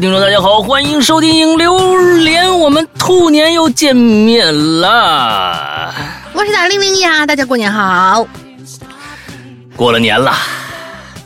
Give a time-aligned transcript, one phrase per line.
[0.00, 4.46] 听众，大家好，欢迎收听《影榴莲》，我们兔年又见面
[4.80, 5.92] 了！
[6.32, 8.24] 我是大玲玲呀，大家过年好！
[9.74, 10.32] 过了年了，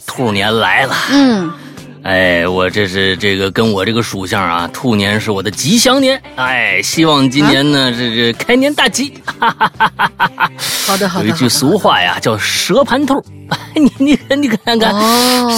[0.06, 0.94] 兔年来了。
[1.10, 1.52] 嗯，
[2.02, 6.20] 哎，我这是这个跟我这个属相啊，兔年是我的吉祥年。
[6.34, 9.14] 哎，希望今年呢，这这开年大吉。
[9.24, 10.50] 哈哈哈哈哈！
[10.86, 11.26] 好的，好的。
[11.26, 13.24] 有一句俗话呀，叫蛇盘兔。
[13.74, 14.92] 你你你看看，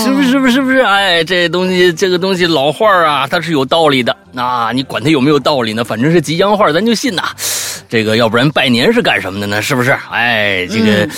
[0.02, 0.80] 是不是是不是不是？
[0.80, 4.14] 哎，这东西这个东西老话啊，它是有道理的。
[4.32, 5.82] 那你管它有没有道理呢？
[5.82, 7.22] 反正是吉祥话，咱就信呐。
[7.88, 9.62] 这个要不然拜年是干什么的呢？
[9.62, 9.96] 是不是？
[10.10, 11.08] 哎，这个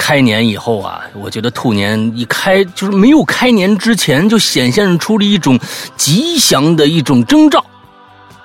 [0.00, 5.60] 开年以后啊，我觉得兔年一开就是没有开年之前就显现出了一种
[5.94, 7.62] 吉祥的一种征兆。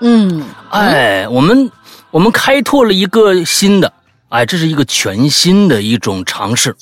[0.01, 1.71] 嗯，哎，我们
[2.11, 3.91] 我们开拓了一个新的。
[4.27, 6.75] 哎，这是一个全新的一种尝试，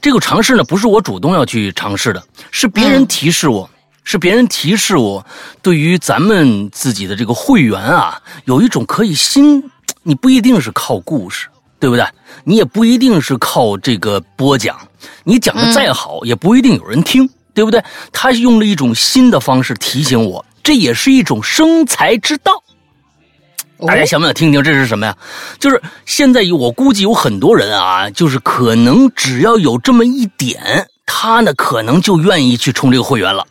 [0.00, 3.68] 这个尝试呢，不是我主动要去尝试的，是别人提示我，
[4.04, 5.26] 是别人提示我，
[5.60, 9.64] 对于咱们自己的这个会员啊，有一种可以新，
[10.04, 11.48] 你不一定是靠故事，
[11.84, 12.06] 对不对？
[12.44, 14.74] 你也不一定是靠这个播讲，
[15.22, 17.84] 你讲的再好，也不一定有人听，对不对？
[18.10, 22.52] 他用了一种新的方式提醒我，这也是一种生财之道。
[23.86, 25.14] 大家想不想听听这是什么呀？
[25.60, 33.46] 就是现在我估计有很多人啊，就是可能只要有这么一点，他呢可能就愿意去充这个会员了。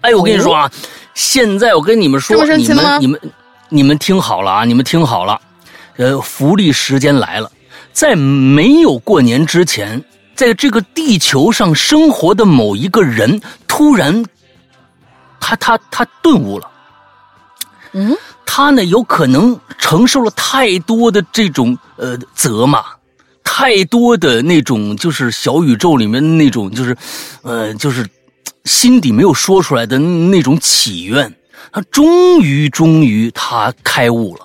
[0.00, 0.68] 哎，我跟你说啊，
[1.14, 3.20] 现在我跟你们说，你们你们
[3.68, 5.40] 你们听好了啊，你们听好了，
[5.98, 7.48] 呃，福利时间来了，
[7.92, 10.02] 在没有过年之前，
[10.34, 14.24] 在这个地球上生活的某一个人突然，
[15.38, 16.70] 他他他顿悟了，
[17.92, 18.16] 嗯。
[18.52, 22.84] 他呢，有可能承受了太多的这种呃责骂，
[23.44, 26.96] 太多的那种就是小宇宙里面那种就是，
[27.42, 28.04] 呃，就是
[28.64, 31.32] 心底没有说出来的那种祈愿。
[31.70, 34.44] 他终于，终于，他开悟了。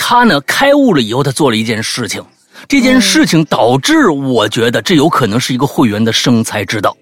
[0.00, 2.24] 他呢，开悟了以后，他做了一件事情。
[2.66, 6.96] 这件事情导致我觉得这有可能是一个会员的生财之道。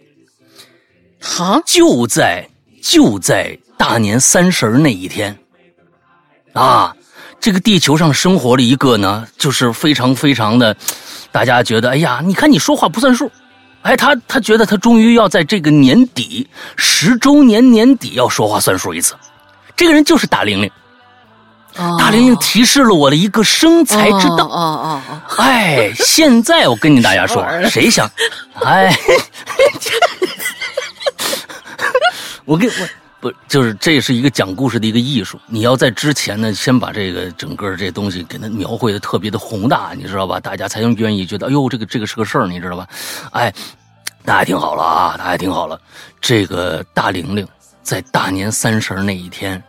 [1.20, 2.48] 好，就在
[2.82, 5.36] 就在大年三十那一天。
[6.52, 6.94] 啊，
[7.38, 10.76] 这个地球上生活了一个呢，就是非常非常的，
[11.30, 13.30] 大家觉得，哎呀，你看你说话不算数，
[13.82, 19.14] 哎，他他觉得他终于要在这个年底十周年年底要说话算数一次，
[19.76, 20.70] 这个人就是大玲玲，
[21.98, 28.10] 大玲玲提示了我的一个生财之道，哦哦哦，哎，现在我跟你大家说， 谁想，
[28.64, 28.94] 哎，
[32.44, 32.88] 我跟我。
[33.18, 35.40] 不，就是这是一个讲故事的一个艺术。
[35.46, 40.38] 你要在之前呢，先把这个整个这东西给它描绘的特别的宏大，你知道吧？
[40.38, 42.86] 大家才能愿意觉得，哎呦，这个这个是个事儿，你知道吧？
[43.32, 43.50] 哎，
[44.22, 45.80] 大家听好了啊，大家听好了，
[46.20, 47.48] 这个大玲玲
[47.82, 49.60] 在大年三十那一天，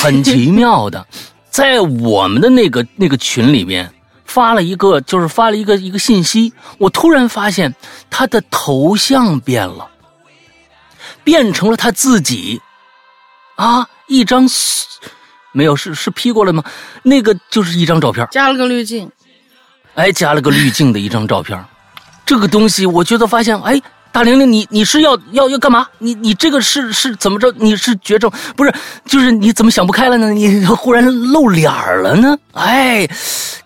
[0.00, 1.04] 很奇妙的，
[1.52, 3.92] 在我们的那个那个群里面
[4.24, 7.74] 发了一个，就是发了一个一个信息，我突然发现
[8.08, 9.90] 他的头像变了，
[11.22, 12.60] 变成了他自己。
[13.56, 14.48] 啊，一张
[15.52, 16.64] 没有是是 P 过来吗？
[17.02, 19.10] 那个就是一张照片，加了个滤镜，
[19.94, 21.62] 哎，加了个滤镜的一张照片。
[22.24, 23.80] 这个东西，我觉得发现，哎，
[24.12, 25.86] 大玲玲，你你是要要要干嘛？
[25.98, 27.52] 你你这个是是怎么着？
[27.56, 28.72] 你是绝症不是？
[29.06, 30.30] 就是你怎么想不开了呢？
[30.30, 32.36] 你 忽然露脸了呢？
[32.52, 33.08] 哎，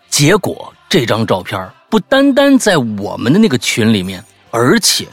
[0.08, 5.06] 结果这张照片不单单在我们的那个群里面，而且。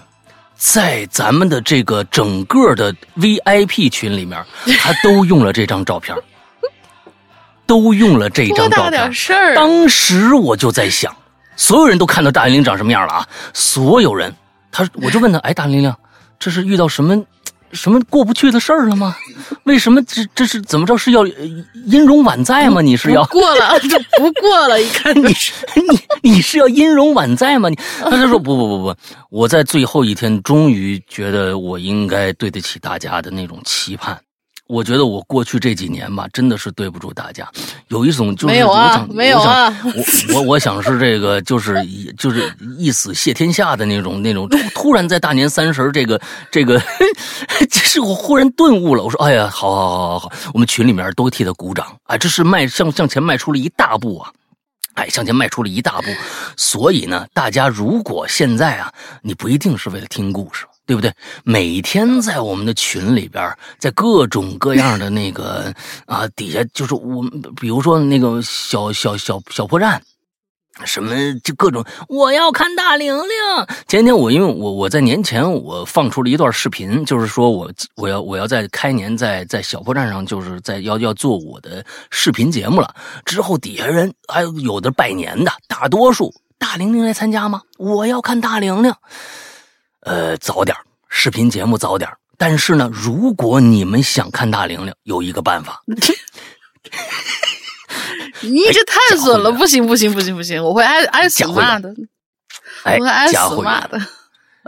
[0.56, 4.42] 在咱们的这个整个的 VIP 群里面，
[4.80, 6.16] 他都用了这张照片，
[7.66, 9.14] 都用了这张照片。
[9.14, 9.56] 事儿。
[9.56, 11.14] 当时我就在想，
[11.58, 13.28] 所有人都看到大玲玲长什么样了啊！
[13.54, 14.34] 所有人，
[14.74, 15.96] 他我就问他，哎，大玲玲，
[16.38, 17.24] 这是遇到什么？
[17.72, 19.16] 什么过不去的事儿了吗？
[19.64, 20.96] 为什么这这是怎么着？
[20.96, 22.82] 是要音容宛在吗？
[22.82, 23.80] 你是要过了？
[23.90, 24.80] 这不过了？
[24.80, 27.70] 一看你你你是要音容宛在吗？
[27.70, 28.96] 你他就说不不不不，
[29.32, 34.22] 我在最后一天终于觉得我应该对得起大家的那种期盼。
[34.68, 37.48] 我觉得我过去这几年吧，真的是对不住大家。
[37.90, 41.76] 有一种就是没有啊，没有啊，我我我想是这个，就是
[42.18, 44.48] 就是一死谢天下的那种那种。
[44.48, 46.20] 突突然在大年三十这个
[46.50, 46.82] 这个，
[47.70, 49.04] 这 是我忽然顿悟了。
[49.04, 52.18] 我说，哎呀，好好好好好，我们群里面都替他鼓掌啊！
[52.18, 54.32] 这是迈向向前迈出了一大步啊！
[54.96, 56.08] 哎，向前迈出了一大步。
[56.56, 60.66] 所以呢，大家如果现在啊，你不一定是为了听故事。
[60.86, 61.14] 对不对？
[61.44, 65.74] 每天在我们的群里边，在各种各样的那个
[66.06, 67.24] 啊底下，就是我
[67.60, 70.02] 比如说那个小小小小破站，
[70.86, 73.30] 什么就各种我要看大玲玲。
[73.88, 82.94] 前天我因为我我在年前我放出了一段视频，就是说我我要我要在开年在在小破站上就是在要要做我的视频节目了。
[83.24, 87.62] 之后底下人还有有的拜年的，大多数大玲玲来参加吗？
[87.78, 88.94] 我要看大玲玲。
[90.06, 90.76] 呃，早点
[91.10, 95.82] 视频节目早点但是呢，如果你们想看大玲玲，有一个办法。
[98.42, 101.94] 你这太损了，不行不行不行不行，我会挨挨死骂的，
[102.84, 103.98] 哎，我会挨死骂的。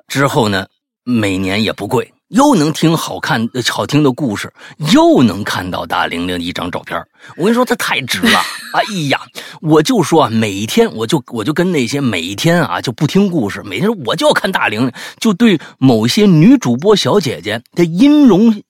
[0.08, 0.68] 之后呢，
[1.04, 4.51] 每年也不贵，又能听好看好听的故事，
[4.94, 7.00] 又能看到大玲玲一张照片。
[7.38, 8.39] 我跟你说，这太值了！
[8.74, 9.22] 哎呀，
[9.62, 18.63] 我就说每天，我就我就跟那些每天啊就不听故事，每天我就要看大玲玲，就对某些女主播小姐姐的音容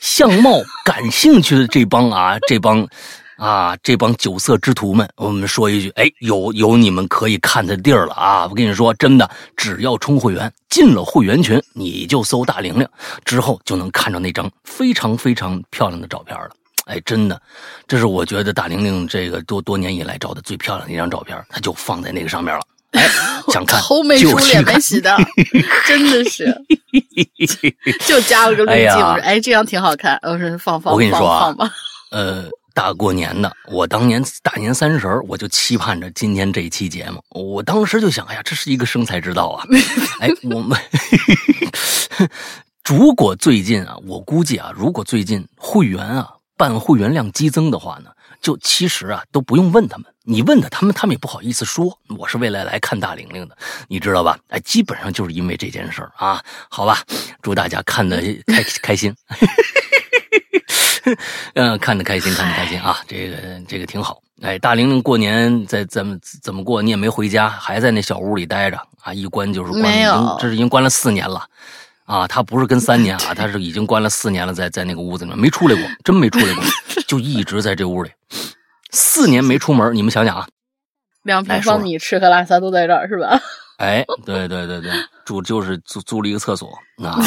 [0.00, 0.52] 相貌
[0.84, 2.86] 感兴趣的这帮啊这帮。
[3.40, 8.46] 啊，这帮酒色之徒们，我们说一句，哎，有有你们可以看的地儿了啊！
[8.50, 12.86] 我跟你说，真的，只要充会员，进了会员群，你就搜大玲玲，
[13.24, 16.50] 之后就能看到那张非常非常漂亮的照片了。
[16.84, 17.40] 哎，真的，
[17.88, 22.60] 这是我觉得大玲玲这个多多年以来照的最漂亮的一张照片，它就放在那个上面了。
[22.90, 23.08] 哎，
[23.50, 25.16] 想看头没梳脸没洗的，
[25.86, 26.54] 真的是，
[28.06, 29.02] 就加了个滤镜。
[29.22, 30.18] 哎，这张挺好看。
[30.24, 31.56] 我说，放放，我跟你说啊，
[32.12, 32.44] 呃。
[32.80, 37.22] 大过年的，我当年大年三十我就期盼着今天这一期节目。
[37.28, 39.66] 我当时就想，哎呀，这是一个生财之道啊！
[40.20, 40.80] 哎，我们
[42.88, 48.08] 如果最近啊，我估计啊，如果最近会员啊办会员量激增的话呢，
[48.40, 53.54] 就其实啊都不用问他们，你问他，他们他们也不好意思说我是为了来看大玲玲的，
[53.88, 54.38] 你知道吧？
[54.48, 56.42] 哎，基本上就是因为这件事儿啊。
[56.70, 57.02] 好吧，
[57.42, 59.14] 祝大家看的开 开心。
[61.54, 62.98] 嗯，看得开心，看得开心啊！
[63.06, 63.36] 这个
[63.68, 64.20] 这个挺好。
[64.42, 66.80] 哎，大玲玲过年在怎么怎么过？
[66.80, 69.12] 你也没回家，还在那小屋里待着啊？
[69.12, 69.92] 一关就是关，
[70.38, 71.44] 这是已经关了四年了
[72.06, 72.26] 啊！
[72.26, 76.64] 他不是跟三年啊， 他是已经关了四年了，在在那个屋子里面没出来过，真没出来过，
[77.06, 78.10] 就一直在这屋里，
[78.90, 79.94] 四年没出门。
[79.94, 80.48] 你们想想啊，
[81.22, 83.38] 两平方米，吃喝拉撒都在这儿是吧？
[83.76, 84.90] 哎，对对对对，
[85.24, 86.70] 住就是租租了一个厕所
[87.02, 87.18] 啊。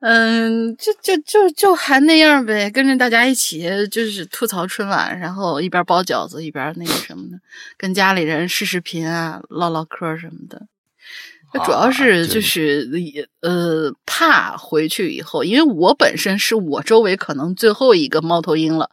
[0.00, 7.38] 嗯，就就就就还那样呗，跟着大家一起就是吐槽春晚，然后一边包饺子一边那个什么的，
[7.76, 10.66] 跟家里人视视频啊，唠唠嗑什么的。
[11.64, 12.88] 主要是就是
[13.40, 18.88] 呃怕回去以后，因为我本身是我周围可能最后一个猫头鹰了，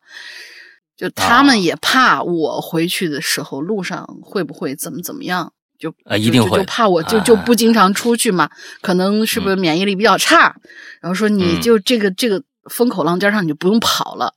[0.98, 5.54] 就他们也怕我回去的时候路上会不会怎么怎么样。
[5.80, 8.50] 就啊，一定会就怕我就就不经常出去嘛，
[8.82, 10.56] 可能是不是免疫力比较差？
[11.02, 14.34] 然后说你就这个这个风口浪尖上你就不用跑了。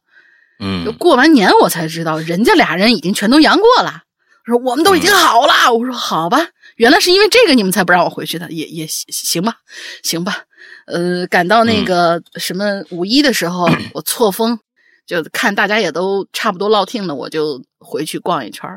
[0.58, 4.02] 嗯，就过完年我才知道，人家俩人已经全都阳过了。
[4.44, 5.72] 说我们都已经好了。
[5.72, 6.38] 我说好吧，
[6.76, 9.56] 原来是因为这个你们才不让我回去的，也也行吧，
[10.02, 10.44] 行吧。
[10.86, 14.58] 呃，赶到那个什么五一的时候，我错峰，
[15.06, 18.68] 就看大家也都差不多落听了，我就回去逛一圈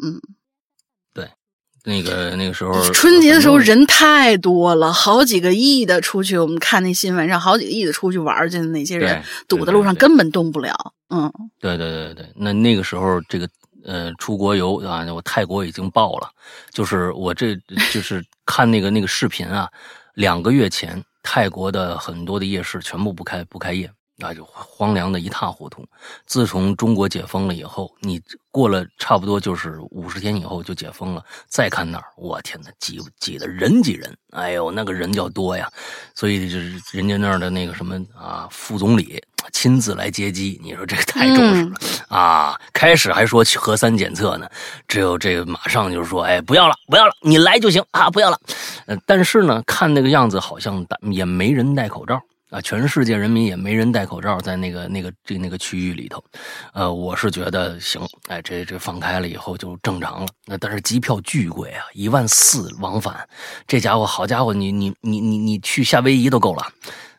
[0.00, 0.20] 嗯。
[1.88, 6.36] 那个那个时候， 春节的时候人太多了，好几个亿的出去。
[6.36, 10.74] 我们看那新闻上，好几个亿的出去玩去的那些人，堵在路上根本动不了。
[11.08, 13.48] 嗯，对对对对，那那个时候这个
[13.84, 16.28] 呃出国游啊，我泰国已经爆了。
[16.70, 17.56] 就是我这
[17.90, 19.66] 就是看那个那个视频啊，
[20.14, 23.90] 两个月前泰国的很多的夜市全部不开不开业。
[24.20, 25.86] 那就荒凉的一塌糊涂。
[26.26, 28.20] 自从中国解封了以后，你
[28.50, 35.70] 过了差不多就是五十天以后就解封了，再看那儿，我天哪，挤挤的人挤人，哎呦，那个人叫多呀。
[36.14, 39.22] 所以就是人家那儿的那个什么啊，副总理
[39.52, 41.76] 亲自来接机，你说这个太重视了
[42.08, 42.60] 啊！
[42.72, 44.50] 开始还说核酸检测呢，
[44.88, 48.40] 只有这个马上就说，哎，不要了，不要了，你来就行啊，不要了。
[48.86, 52.20] 呃，但是呢，看那个样子好像也没人戴口罩。
[52.50, 56.24] 啊，全世界人民也没人戴口罩，在那个那个这那个区域里头，
[56.72, 60.26] 呃，我是觉得行，哎，这这放开了以后就正常了。
[60.46, 63.28] 那但是机票巨贵啊，一万四往返，
[63.66, 66.66] 这家伙好家伙，你你你你你去夏威夷都够了，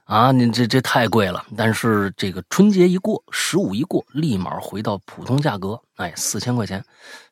[0.05, 1.45] 啊，你这这太贵了。
[1.55, 6.83] 但是这个春节一过，十五一过，立马回到普通价格，哎，四千块钱，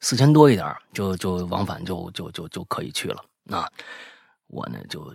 [0.02, 3.24] 四千多一点就就往返就就就就可以去了。
[3.44, 3.68] 那
[4.46, 5.12] 我呢就。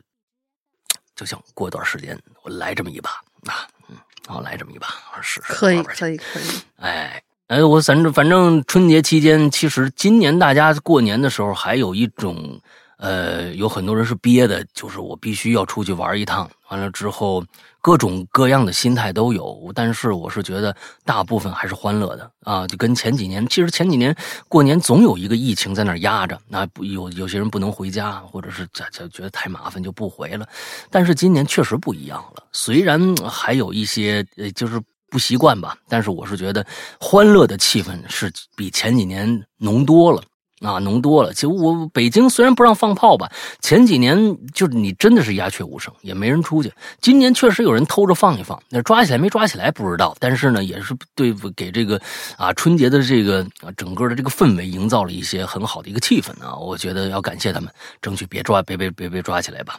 [1.14, 3.10] 就想过段时间我来这么一把
[3.46, 4.88] 啊，嗯，好来这么一把
[5.20, 5.52] 试试。
[5.52, 6.44] 可以，可以，可以。
[6.76, 12.60] 哎，哎，我反正反正春节期间，其实今年大家过年的时候还有一种
[13.02, 17.44] 呃，有很多人是憋的，就是我必须要出去玩一趟，完了之后
[17.80, 19.72] 各种各样的心态都有。
[19.74, 20.72] 但是我是觉得
[21.04, 24.14] 大部分还是欢乐的啊，就跟前几年，其实前几年
[24.48, 30.46] 过年总有一个疫情在那压着，那不有有些人不能回家，或者是这这觉得太麻烦就不回了。
[30.88, 34.80] 但是今年确实不一样了，虽然还有一些呃就是
[35.10, 36.64] 不习惯吧，但是我是觉得
[37.00, 40.22] 欢乐的气氛是比前几年浓多了。
[40.62, 41.32] 啊，浓多了。
[41.34, 46.72] 其实我北京虽然不让放炮吧，前几年就是你真的是鸦雀无声，也没人出去。
[47.00, 50.16] 今年确实有人偷着放一放，那抓起来没抓起来不知道。
[50.20, 52.00] 但是呢，也是对给这个
[52.36, 56.56] 啊春节的这个啊整个的这个氛围营造了一些很好的一个气氛啊。
[56.56, 57.68] 我觉得要感谢他们，
[58.00, 59.78] 争取别抓，别别别别抓起来吧。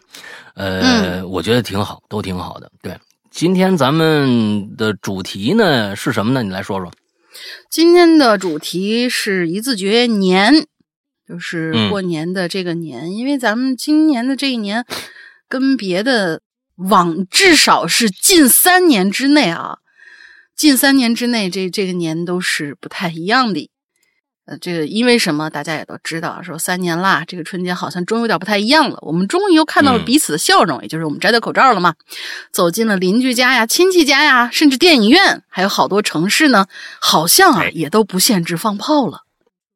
[0.56, 2.70] 呃，我觉得挺好，都挺好的。
[2.82, 2.98] 对，
[3.32, 6.44] 今天咱们的主题呢是什么呢？
[6.44, 6.92] 你来说说。
[7.68, 10.68] 今天的主题是一字诀年。
[11.34, 14.86] 就是过年的这个年，因为咱们今年的这一年，
[15.50, 16.42] 跟别的
[16.76, 19.80] 往至少是近三年之内啊，
[20.56, 23.72] 近三年之内这这个年都是不太一样的。
[24.46, 25.50] 呃，这个因为什么？
[25.50, 29.00] 大家也都知道，说三年啦，这个春节好像终于有点不太一样了。
[29.02, 31.96] 我们终于又看到了彼此的笑容，也就是我们摘掉口罩了嘛，
[32.52, 36.68] 走进了邻居家呀、亲戚家呀，甚至电影院，还有好多城市呢，
[37.02, 39.22] 好像啊也都不限制放炮了。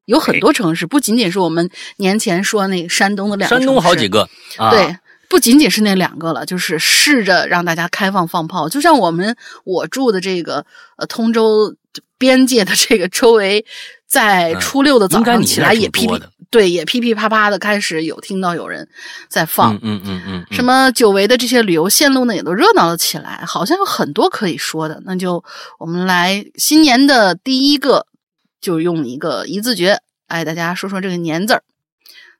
[0.07, 4.27] 有很多城市，不仅仅是我们年前说那个山东的两个，山东好几个，
[4.71, 4.97] 对，
[5.29, 8.69] 不仅仅是那两个了，就是试着让大家开放放炮。
[8.69, 9.35] 就像我们
[9.65, 11.75] 我住的这个呃通州
[12.17, 13.65] 边界的这个周围，
[14.07, 18.87] 在初六的早上起来也噼噼，对，也噼噼啪啪的开始有听到有人
[19.27, 25.01] 在放，嗯嗯嗯，什么久违的这些旅游线路呢，也都热闹了起来，好像有很多可以说的。
[25.03, 25.43] 那就
[25.77, 28.07] 我们来新年的第一个。
[28.59, 31.63] 就用一个一字诀，哎，大家说说这个年字儿，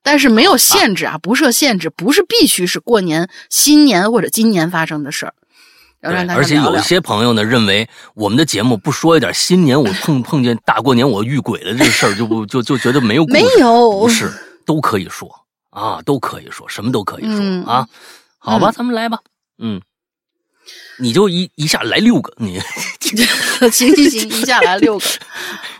[0.03, 5.33] 但是没有限制啊，不设限制，不是必须是过年、新年或者今年发生的事儿。
[6.01, 13.99] 对，而且有一些朋友呢认为我们的节目不说一点新年我碰碰见大过年我遇鬼了这个事儿就不 就就觉得没有没有。
[13.99, 14.31] 不是
[14.65, 15.29] 都可以说。
[15.69, 17.71] 啊，都可以说什么都可以说。
[17.71, 17.87] 啊，
[18.39, 19.19] 好吧，咱们来吧，
[19.59, 19.79] 嗯。
[20.99, 22.59] 你就一一下来六个，你
[23.71, 25.05] 行行行，一下来六个，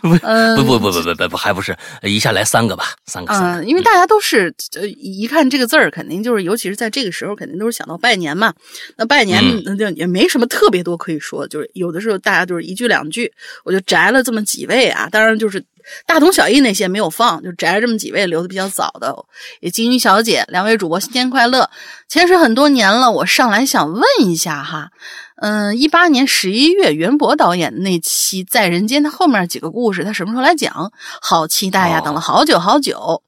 [0.00, 3.34] 不不不不不不不还不是一下来三个吧，三个。
[3.34, 8.54] 嗯，因为大家都是呃一看这个字儿，肯定就是，尤其是在这个时候，肯定都是想到拜年嘛。
[8.96, 13.32] 那拜年那就也没什么特别多可以说，就是有的时候大家就是一句两句，
[13.64, 15.62] 我就摘了这么几位啊，当然就是。
[16.06, 19.14] 大同小异那些没有放，就摘了这么几位留的比较早的。
[19.60, 21.68] 也金鱼小姐，两位主播新年快乐！
[22.08, 24.90] 潜水很多年了，我上来想问一下哈，
[25.36, 30.92] 嗯，一八年十一月袁博导演那期《在人间》，他后面几个故事他什么时候来讲？
[31.20, 33.22] 好期待呀，等了好久好久。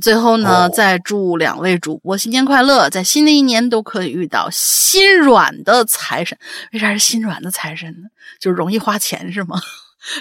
[0.00, 6.38] 最后呢，再祝两位主播新年快乐，在新的一年都可以遇到心软的财神。
[6.72, 8.08] 为啥是心软的财神呢？
[8.40, 9.60] 就是容易花钱是吗？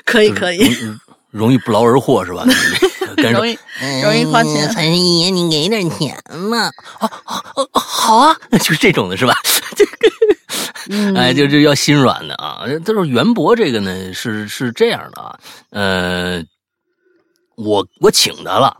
[0.03, 0.59] 可 以可以。
[1.31, 2.45] 容易不劳而获是吧？
[3.31, 3.57] 容易
[4.01, 4.69] 容易花钱。
[4.69, 6.15] 财神爷，你给点钱
[6.49, 6.69] 嘛？
[6.99, 9.35] 哦哦哦，好啊， 就是这种的是吧？
[9.75, 12.63] 这个， 哎，就就要心软的啊。
[12.85, 15.39] 他说袁博这个呢是是这样的啊，
[15.71, 16.43] 呃，
[17.55, 18.75] 我我请他了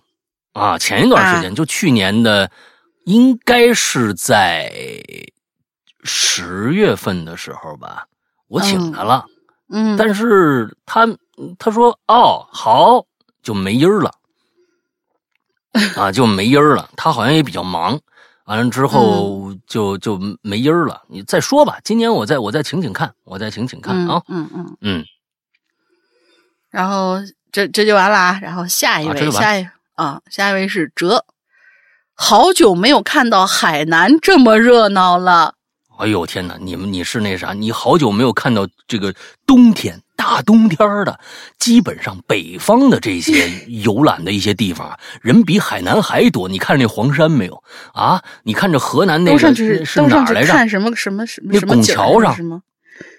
[0.54, 0.78] 啊。
[0.78, 2.50] 前一段时间就去年的，
[3.06, 4.74] 应该是在
[6.04, 8.06] 十月份的时候吧，
[8.48, 9.26] 我请他了。
[9.72, 11.08] 嗯，但是他。
[11.58, 13.06] 他说：“哦，好，
[13.42, 14.12] 就没音儿了，
[15.96, 16.90] 啊，就没音儿了。
[16.96, 18.00] 他好像也比较忙，
[18.46, 21.02] 完了之后就就没音儿了。
[21.08, 24.22] 你再说吧，今年我再我再请请看，我再请请看啊。
[24.28, 25.06] 嗯嗯嗯。
[26.70, 27.18] 然后
[27.52, 28.40] 这这就完了啊。
[28.42, 31.26] 然后下一位，下一啊，下一位是哲。
[32.14, 35.56] 好久没有看到海南这么热闹了。
[36.02, 37.54] 哎呦天哪，你们你是那啥？
[37.54, 39.14] 你好久没有看到这个
[39.46, 41.20] 冬天。”大冬天的，
[41.58, 46.48] 基本上北方的这些游览的一些地方，人比海南还多。
[46.48, 48.22] 你看那黄山没有啊？
[48.44, 49.40] 你看这河南那个
[49.84, 50.54] 是哪来着？
[50.54, 51.50] 看什么什么什么？
[51.54, 52.62] 那拱桥上是吗？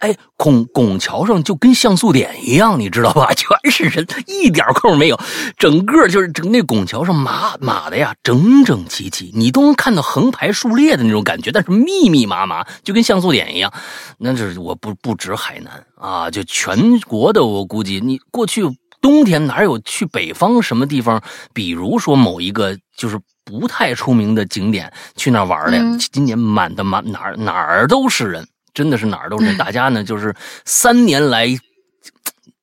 [0.01, 3.33] 哎，拱拱桥上就跟像素点一样，你知道吧？
[3.37, 5.19] 全是人，一点空没有。
[5.57, 13.73] 整个就是整那拱桥上码码的呀，整整齐齐，你都能看到横排竖列的那种感觉，但是密密麻麻，就跟像素点一样。
[14.19, 18.63] 那是我不不止海南啊，就全国的，我估计你过去
[19.01, 21.23] 冬天哪有去北方什么地方？
[21.53, 28.47] 比如说某一个就是不太出名的景点，去那玩的，今年满的满哪儿哪儿都是人。
[28.75, 31.49] 真的是哪儿都是，大家呢就是三年来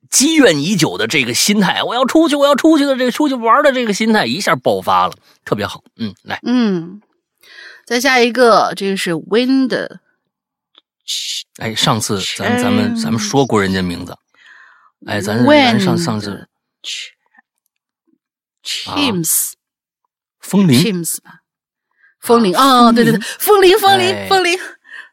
[0.10, 5.14] 积怨已久的这个心态，我要出去，我要出去的这个出去玩的这个心态一下爆发了，
[5.46, 5.84] 特别好。
[5.98, 7.02] 嗯，来，嗯，
[7.86, 10.00] 再下一个，这个是 Wind，
[11.58, 14.18] 哎，上次咱咱们咱们说过人家名字，
[15.06, 16.48] 哎，咱 Wind 上上次
[18.64, 19.52] Chims
[20.40, 20.82] 风铃。
[20.82, 21.42] Chims 吧，
[22.20, 23.98] 风铃哦，对对对，风铃风哎。
[23.98, 24.58] 铃风铃，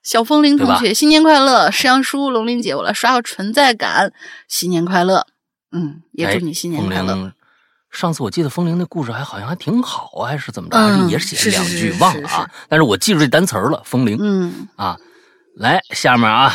[0.06, 1.68] 小风铃同学，新年快乐！
[1.72, 4.12] 石阳叔、龙玲姐，我来刷个存在感，
[4.46, 5.26] 新年快乐！
[5.72, 7.26] 嗯，也祝你新年快乐。
[7.26, 7.32] 哎
[7.90, 10.76] 上次我记得风铃那故事还好像还挺好啊，还是怎么着？
[10.76, 14.16] 嗯还是也写两句忘了啊，但是我记住这单词儿了，风铃。
[14.20, 14.96] 嗯啊，
[15.56, 16.52] 来下面啊，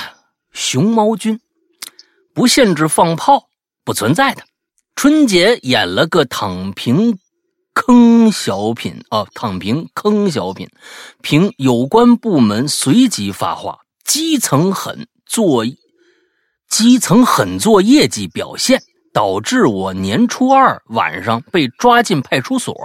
[0.53, 1.37] 熊猫君
[2.33, 3.49] 不限制放炮，
[3.83, 4.43] 不存在的。
[4.95, 7.17] 春节演了个躺平
[7.73, 10.67] 坑小品啊，躺平坑小品，
[11.21, 15.65] 凭有关部门随即发话，基层狠做，
[16.69, 18.81] 基层狠做业绩表现，
[19.13, 22.75] 导致我年初二晚上被抓进派出所。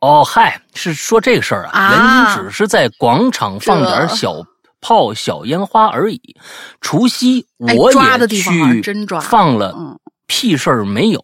[0.00, 4.42] 哦，嗨，是说这个事儿啊，啊原因只是在广场放点小
[4.80, 6.20] 炮、小烟花而已。
[6.80, 8.82] 除夕哎我也去
[9.20, 11.20] 放了嗯，屁事儿没有。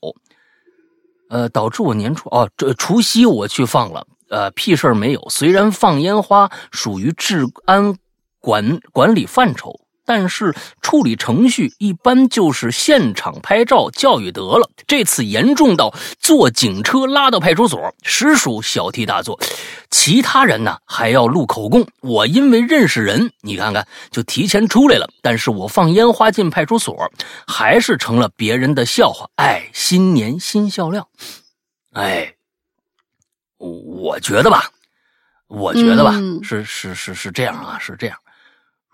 [1.28, 5.26] 呃，导致我年初哦，这除夕我去放了，呃，屁事儿没有。
[5.30, 7.94] 虽然放烟花属于治安
[8.40, 9.78] 管管理范畴，
[10.09, 14.71] 但是处理程序一般就是现场拍照教育得了。
[14.87, 19.38] 这次严重到坐警车拉到派出所，实属小题大做。
[19.91, 25.07] 其他人呢还要录口供，我因为认识人，你看看就提前出来了。
[25.21, 26.97] 但是我放烟花进派出所，
[27.47, 29.29] 还是成了别人的笑话。
[29.37, 31.07] 哎，新年新笑料。
[31.93, 32.35] 哎，
[33.59, 34.71] 我觉得吧，
[35.49, 38.17] 我觉得吧，嗯是是是是这样啊，是这样。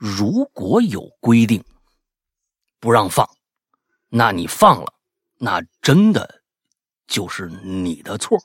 [0.04, 1.64] 如果有规定
[2.78, 3.26] 不让放，
[4.10, 4.92] 那你放了，
[5.38, 6.42] 那真的
[7.06, 8.38] 就是你的错，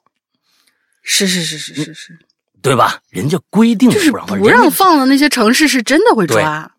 [1.01, 2.19] 是是是是是是，
[2.61, 3.01] 对吧？
[3.09, 6.71] 人家规定是不让放，不让放的那些城市是真的会抓。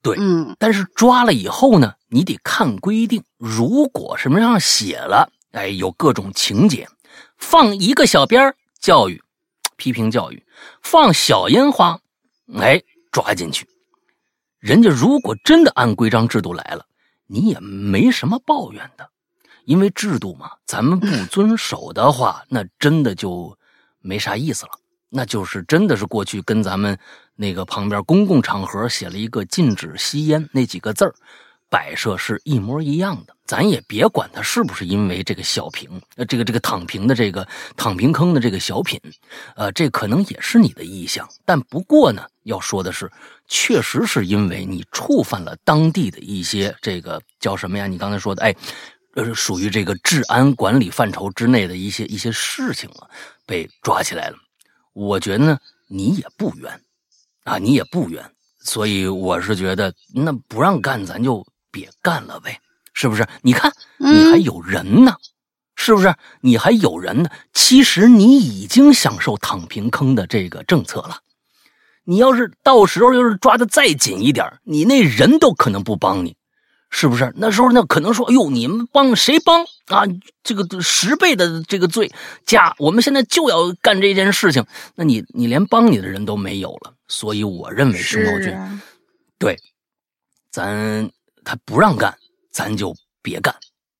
[0.00, 3.22] 对嗯但是抓了以后呢，你得看规定。
[3.36, 6.88] 如果什么上写了，哎，有各种情节，
[7.36, 9.22] 放一个小鞭儿教育，
[9.76, 10.42] 批评教育；
[10.82, 12.00] 放小烟花，
[12.58, 13.68] 哎，抓进去。
[14.58, 16.84] 人家如果真的按规章制度来了，
[17.26, 19.08] 你也没什么抱怨的，
[19.64, 23.56] 因为制度嘛，咱们不 遵守的话，那真的就
[24.00, 24.72] 没啥意思了。
[25.10, 26.98] 那就是真的是过去跟咱们
[27.34, 31.14] 那个旁边公共场合写了一个禁止吸烟那几个字儿，
[31.70, 33.34] 摆设是一模一样的。
[33.46, 39.00] 咱也别管它是不是因为这个小平，呃，这个这个躺平的这个躺平坑的这个小品，
[39.56, 41.26] 呃，这可能也是你的意向。
[41.46, 43.10] 但不过呢，要说的是，
[43.48, 47.86] 确实是因为你触犯了当地的一些这个叫什么呀？
[47.86, 48.54] 你刚才说的，哎，
[49.14, 53.08] 呃，属于这个治安管理范畴之内的一些一些事情了，
[53.46, 54.36] 被抓起来了。
[54.92, 55.58] 我觉得呢，
[55.88, 56.80] 你也不冤，
[57.44, 58.22] 啊，你也不冤，
[58.60, 62.60] 所以我是觉得，那不让干，咱就别干了呗，
[62.92, 63.26] 是不是？
[63.42, 65.16] 你看，你还有人呢，
[65.74, 66.14] 是不是？
[66.40, 67.30] 你还有人呢。
[67.54, 71.18] 其实你已经享受躺平坑的这个政策了。
[72.08, 76.34] 你要是到时候要是抓的再紧一点，你那人都可能不帮你，
[76.88, 77.30] 是不是？
[77.36, 80.04] 那时候那可能说，哎呦，你们帮谁帮啊？
[80.42, 82.10] 这个十倍的这个罪
[82.46, 86.94] 加，我们现在就要干这件事情，那你你连帮你的人都没有了。
[87.08, 88.82] 所以我认为熊猫君，是啊，
[89.38, 89.58] 对，
[90.50, 91.10] 咱
[91.44, 92.16] 他不让干，
[92.50, 93.54] 咱就别干。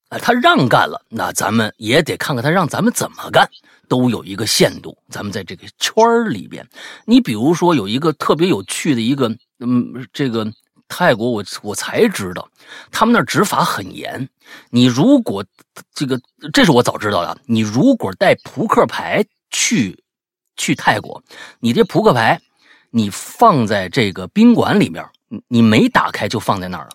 [0.09, 3.49] 啊，他让干了，那咱们也得看看他让咱们怎么干，
[3.89, 4.97] 都有一个限度。
[5.11, 6.67] 咱们在这个圈儿里边，
[7.05, 9.29] 你比如说有一个特别有趣的一个，
[9.61, 10.51] 嗯，这个
[10.89, 12.49] 泰国我我才知道，
[12.91, 14.27] 他们那执法很严。
[14.71, 15.45] 你如果
[15.93, 16.19] 这个，
[16.55, 17.39] 这是我早知道的。
[17.45, 20.03] 你如果带扑克牌去
[20.57, 21.23] 去泰国，
[21.61, 22.41] 你这扑克牌
[22.91, 26.91] 你放在这个宾馆里面，你你没打开就放在那儿了。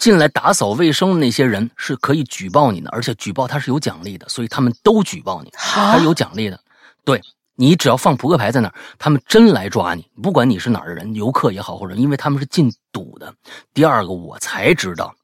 [0.00, 6.58] 进来打扫卫生的那些人是可以举报你的，而且举报他是有奖励的，所以他们都举报你，他有奖励的。
[7.04, 7.20] 对
[7.54, 13.34] 你只要放扑克牌在那儿，他们真来抓你，不管你是哪儿的人，游客也好或者，因为他们是禁赌的。
[13.74, 15.14] 第二个，我才知道，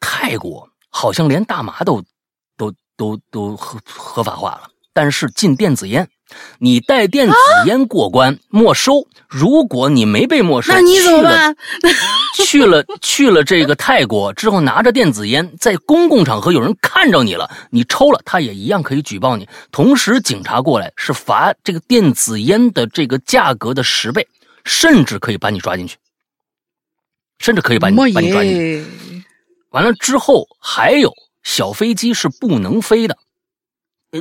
[0.00, 2.02] 泰国好像连大麻都
[2.56, 6.08] 都都都合合法化了，但是禁电子烟。
[6.58, 7.34] 你带电子
[7.66, 11.56] 烟过关、没收，如果你没被没收，那你怎么去了办？
[12.46, 19.48] 去了去了这个泰国之后，拿着电子烟在公共场合有人看着你了，你抽了，他也一样可以举报你。
[19.70, 24.26] 同时，警察过来是罚这个电子烟的这个价格的十倍，
[24.64, 25.96] 甚至可以把你抓进去，
[27.38, 28.84] 甚至可以把你把你抓进去。
[29.70, 33.16] 完了之后还有小飞机是不能飞的。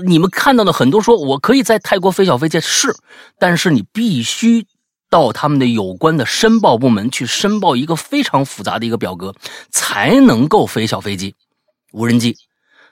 [0.06, 2.96] 你们看到的很多说我可以在泰国飞小飞机是，
[3.38, 4.66] 但是你必须
[5.10, 9.36] 到他们的有关的申报部门去申报一个非常复杂的一个表格，
[9.70, 11.36] 才能够飞小飞机、
[11.92, 12.38] 无人机。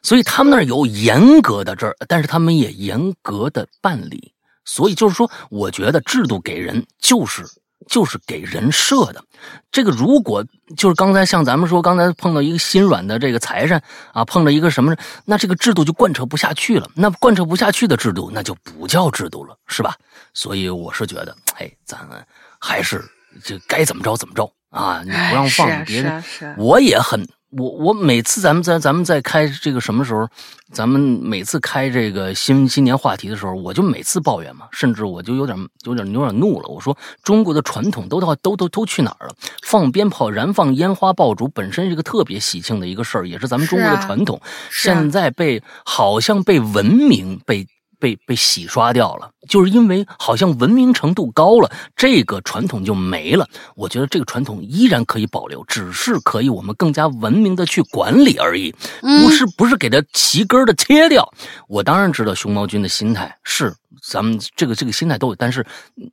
[0.02, 4.34] 所以他们那儿有严格的这，但是他们也严格的办理。
[4.66, 7.46] 所以就是说，我觉得制度给人就是
[7.88, 9.24] 就是给人设的。
[9.72, 10.44] 这个如果
[10.76, 13.82] 就是刚才像咱们说，刚才碰到一个心软的这个财神
[14.14, 16.90] 啊，碰到一个什么，那这个制度就贯彻不下去了。
[16.96, 19.96] 那贯彻不下去的制度，那就不叫制度了，是吧？
[20.34, 22.24] 所以我是觉得，哎，咱们
[22.60, 23.04] 还是
[23.44, 25.02] 这该怎么着怎么着啊！
[25.04, 26.24] 你不让放别人，
[26.58, 27.28] 我也很。
[27.52, 30.28] 我我每次咱们在咱们在开这个什么时候，
[30.72, 36.68] 咱们每次开这个新新年话题的时候，我就每次抱怨嘛，甚至我就有点有点有点怒了。
[36.70, 39.34] 我说中国的传统都到都都都去哪儿了？
[39.64, 44.38] 放鞭炮、燃放烟花爆竹本身是一个特别喜庆的一个事儿，也是咱们中国的传统。
[44.38, 47.68] 啊现在被好像被文明被
[48.00, 53.48] 被被洗刷掉了，就是因为好像文明程度高了，这个传统就没了。
[53.76, 61.30] 我觉得这个传统依然可以保留，只是可以我们更加文明的去管理而已，嗯不是不是给它齐根的切掉。
[61.68, 65.66] 我当然知道熊猫君的心态是咱们这个这个心态都有，但是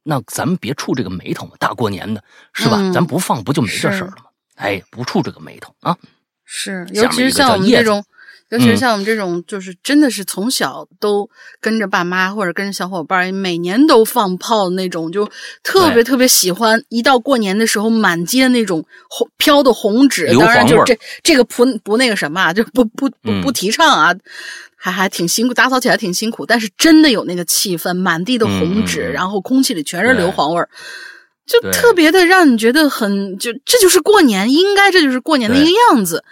[0.03, 2.23] 那咱们别触这个霉头嘛，大过年的
[2.53, 2.77] 是吧？
[2.81, 4.25] 嗯咱不放不就没这事儿了吗？
[4.57, 5.97] 哎，不触这个霉头啊！
[6.45, 8.03] 是，尤其是像我们这种，
[8.51, 11.29] 尤其是嗯像我们这种，就是真的是从小都
[11.61, 15.29] 跟着爸妈或者跟着小伙伴儿，每年都放炮那种，就
[15.63, 16.81] 特别特别喜欢。
[16.89, 24.15] 一到过年的时候，满街那种红飘的红纸，当然就是这这个不不那个什么啊，就不不不嗯不提倡啊。
[24.79, 30.69] 还还挺辛苦，打扫起来挺辛苦，但是真的有那个气氛，满地的红纸，然后空气里全是硫磺味儿，
[31.45, 36.23] 就特别的让你觉得很就这就是过年，应该这就是过年的一个样子。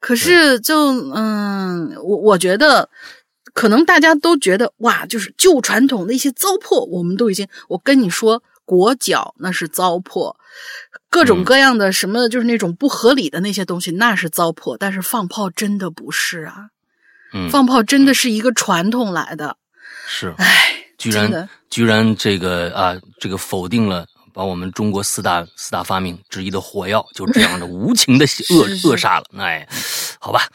[0.00, 2.88] 可是就嗯，我我觉得
[3.52, 10.34] 可能大家都觉得哇，就是旧传统的一些糟粕，我们都已经我跟你说，裹脚那是糟粕，
[11.10, 11.44] 各种嗯。
[11.44, 16.70] 各样的什么就是那种不合理的那些东西那是糟粕，但是放炮真的不是啊，
[17.34, 19.56] 嗯，放炮真的是一个传统来的，
[20.06, 20.32] 是。
[20.38, 29.26] 哎，居然居然这个啊，这个否定了把我们中国四大四大发明之一的火药，就这样的无情的 扼扼杀了。
[29.38, 29.68] 哎，
[30.18, 30.48] 好吧，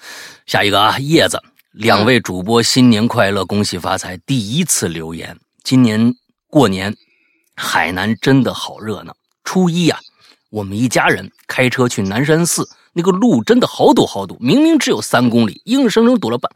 [0.45, 4.17] 下一个啊，叶子，两位主播新年快乐，恭喜发财！
[4.25, 6.13] 第一次留言，今年
[6.49, 6.95] 过年，
[7.55, 9.15] 海南真的好热闹。
[9.43, 9.99] 初一呀、
[10.49, 16.51] 我们一家人开车去南山寺，那个路真的好堵好堵，明明只有三公里，硬生生堵了半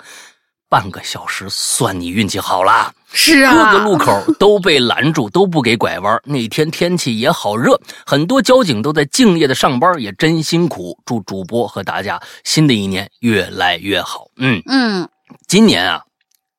[0.70, 2.94] 半个小时，算你运气好了。
[3.12, 6.22] 是啊，各个路口都被拦住，都不给拐弯。
[6.24, 10.96] 那天天气也好热，很多交警都在敬业的上班，也真辛苦。
[11.06, 14.28] 祝主播和大家新的一年越来越好。
[14.38, 15.10] 嗯，嗯
[15.48, 16.04] 今年啊，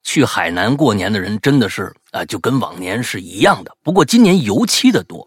[0.03, 3.71] 去海南过年的人真的是啊、就跟往年是一样的。
[3.85, 5.25] 不过今年尤其的多，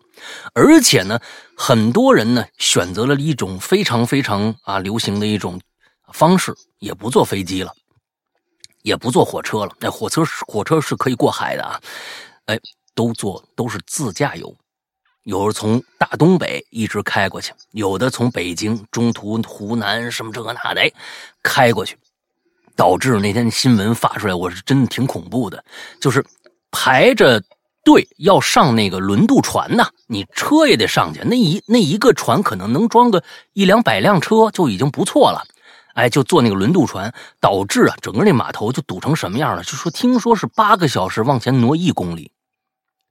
[0.53, 1.17] 而且呢，
[1.55, 5.57] 很多人呢选择了一种非常非常啊流行的一种
[6.11, 7.71] 方式，也不坐飞机了。
[8.83, 11.81] 也不坐火车了，那火车是火车是可以过海的啊，
[12.45, 12.59] 哎，
[12.93, 14.55] 都坐都是自驾游，
[15.23, 20.91] 有的从大东北一直开过去，有的从北京中途湖南什么这个那的哎
[21.41, 21.97] 开过去，
[22.75, 25.63] 导致那天新闻发出来，我是真的挺恐怖的，
[25.99, 26.23] 就是
[26.69, 27.41] 排着
[27.85, 35.41] 队要上那个轮渡船呐，你车也得上去，那一那一个船可能能装个一两百辆车就已经不错了。
[35.93, 39.63] 哎，就坐那个轮渡船，导致啊，整个那码头就堵成什么样了？
[39.63, 42.31] 就说听说是八个小时往前挪一公里，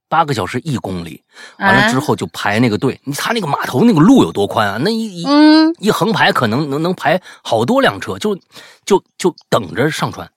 [0.09, 1.23] 八个小时一公里，
[1.59, 2.99] 完了之后就排那个队。
[3.03, 4.77] 你他那个码头那个路有多宽啊？
[4.79, 8.37] 那一一嗯一横排可能能能排好多辆车，就
[8.85, 10.29] 就就等着上船，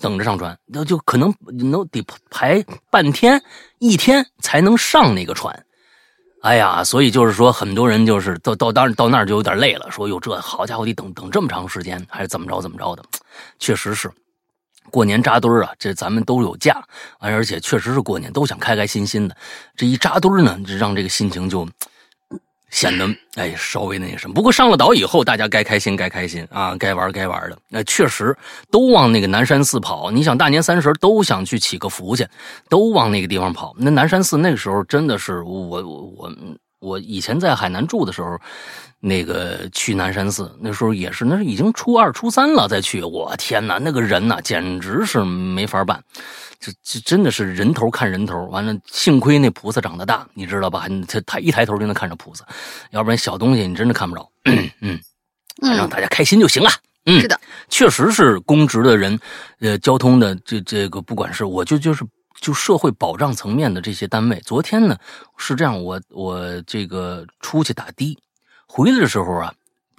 [0.00, 1.32] 等着上船，那就可能
[1.70, 3.42] 能得排半天
[3.78, 5.64] 一天才能上那个船。
[6.42, 13.04] 哎呀，所以就是说，很多人就是到到当到那儿就有点累了，说哟，这好家伙，得等等这么长时间，还是怎么着怎么着的，
[13.58, 14.10] 确实是。
[14.90, 16.82] 过年扎堆儿啊，这咱们都有假，
[17.18, 19.36] 而且确实是过年，都想开开心心的。
[19.76, 21.68] 这一扎堆儿呢，就让这个心情就
[22.70, 24.34] 显得哎稍微那个什么。
[24.34, 27.58] 不过上了岛以后，大家该开心该开心啊，该玩该玩的。
[27.68, 28.36] 那、确实
[28.70, 30.10] 都往那个南山寺跑。
[30.10, 32.26] 你想大年三十都想去祈个福去，
[32.68, 33.74] 都往那个地方跑。
[33.76, 35.82] 那南山寺那个时候真的是我我
[36.16, 36.32] 我
[36.80, 38.38] 我以前在海南住的时候，
[38.98, 46.02] 那个去南山寺那时候也是，那是已经初二初三了再去，我天哪，那个人呐简直是没法办。
[46.58, 50.86] 这这真的是人头看人头，完了，幸亏那菩萨长得大，你知道吧？
[50.88, 52.44] 你他他一抬头就能看着菩萨，
[52.90, 54.30] 要不然小东西你真的看不着。
[54.44, 55.00] 嗯，嗯
[55.76, 56.70] 让大家开心就行了。
[57.06, 57.40] 嗯，是的，
[57.70, 59.18] 确实是公职的人，
[59.60, 62.04] 呃，交通的这这个，不管是我就就是
[62.40, 64.96] 就社会保障层面的这些单位，昨天呢
[65.36, 68.18] 是这样，我我这个出去打的，
[68.66, 69.52] 回来的时候啊，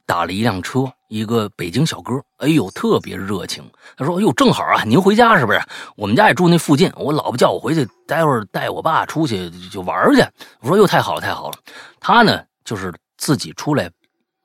[0.05, 3.63] 打了一辆车，一个北京小哥，哎呦，特别热情。
[3.95, 5.61] 他说：“哎呦，正好啊，您回家是不是？
[5.95, 10.21] 我们家也住那附近，我老婆叫我回去，待会儿带我爸出去就玩去。”
[10.61, 11.57] 我说：“哟，太好了，太好了。”
[12.01, 13.89] 他呢，就是自己出来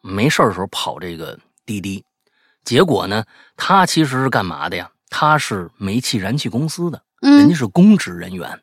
[0.02, 2.04] 没事的时候跑这个滴滴。
[2.62, 3.24] 结果呢，
[3.56, 4.90] 他其实是干嘛的呀？
[5.08, 8.60] 他是煤气燃气公司的，人嗯家是公职人员。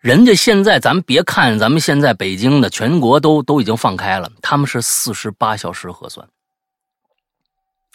[0.00, 6.26] 人家现在，咱们别看咱们现在北京的，全国都都已经放开了，他们是四十八小时核酸，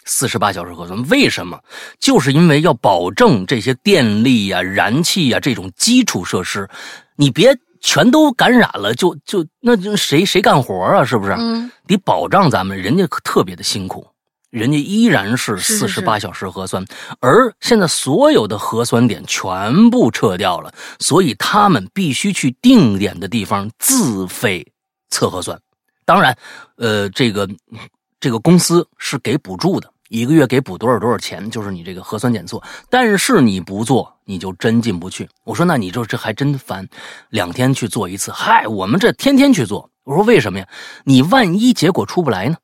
[0.04, 1.02] 四十八小时核酸。
[1.08, 1.58] 为什么？
[1.98, 6.68] 就是因为要保证这些电力呀、燃气呀这种基础设施，
[7.16, 11.04] 你别全都感染了，就就那就谁谁干活啊？
[11.04, 11.32] 是不是？
[11.32, 14.06] 嗯得保障咱们，人家可特别的辛苦，
[14.56, 16.82] 人家依然是四十八小时核酸，
[17.20, 24.66] 而现在所有的核酸点全部撤掉了，所以他们必须去定点的地方自费
[25.10, 25.60] 测核酸。
[26.06, 26.34] 当然，
[26.76, 27.46] 呃，这个
[28.18, 32.58] 这个公司是给补助的，一个月给补多少多少钱，就是你这个核酸检测。
[32.88, 35.28] 但是你不做，你就真进不去。
[35.44, 36.88] 我说那你这这还真烦，
[37.28, 38.32] 两天去做一次。
[38.32, 39.90] 嗨，我们这天天去做。
[40.04, 40.66] 我说为什么呀？
[41.04, 42.56] 你万一结果出不来呢？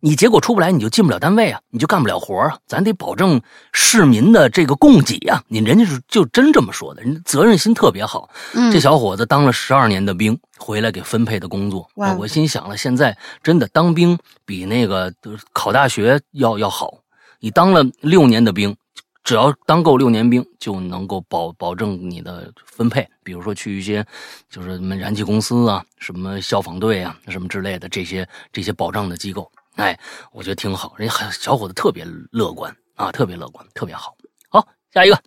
[0.00, 2.56] 你结果出不来，你就进不了单位啊，你就干不了活啊。
[2.66, 3.40] 咱得保证
[3.72, 5.42] 市民的这个供给啊。
[5.48, 8.30] 你人家是就真这么说的，人责任心特别好。
[8.54, 16.98] 嗯，这小伙子当了十二年的兵，回来给分配的工作，哇我心想了，现在真的当兵比那个呃考大学要要好。
[17.40, 18.76] 你当了六年的兵，
[19.24, 23.08] 只要当够六年兵，就能够保保证你的分配。
[23.24, 24.06] 比如说去一些
[24.48, 29.50] 就是什么燃气公司啊、什么消防队啊、什么之类的这些这些保障的机构。
[29.78, 29.98] 哎，
[30.32, 34.16] 我觉得挺好，人家还小伙子特别乐观啊，特别乐观，特别好。
[34.48, 35.22] 好，下一个，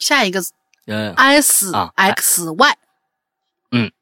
[0.00, 0.42] 下一个
[0.86, 2.78] 呃，S 啊 X Y，
[3.70, 3.92] 嗯，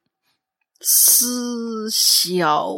[0.81, 2.68] 思小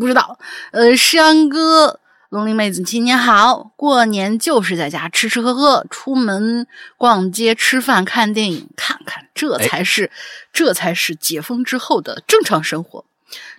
[0.00, 0.38] 不知道，
[0.72, 2.00] 呃，山哥。
[2.30, 3.72] 龙鳞妹子，新年好！
[3.76, 10.10] 过年就是在家吃吃喝喝，出门逛街、吃饭、看电影，看看这哎才是，
[10.52, 13.04] 这才是解封之后的正常生活。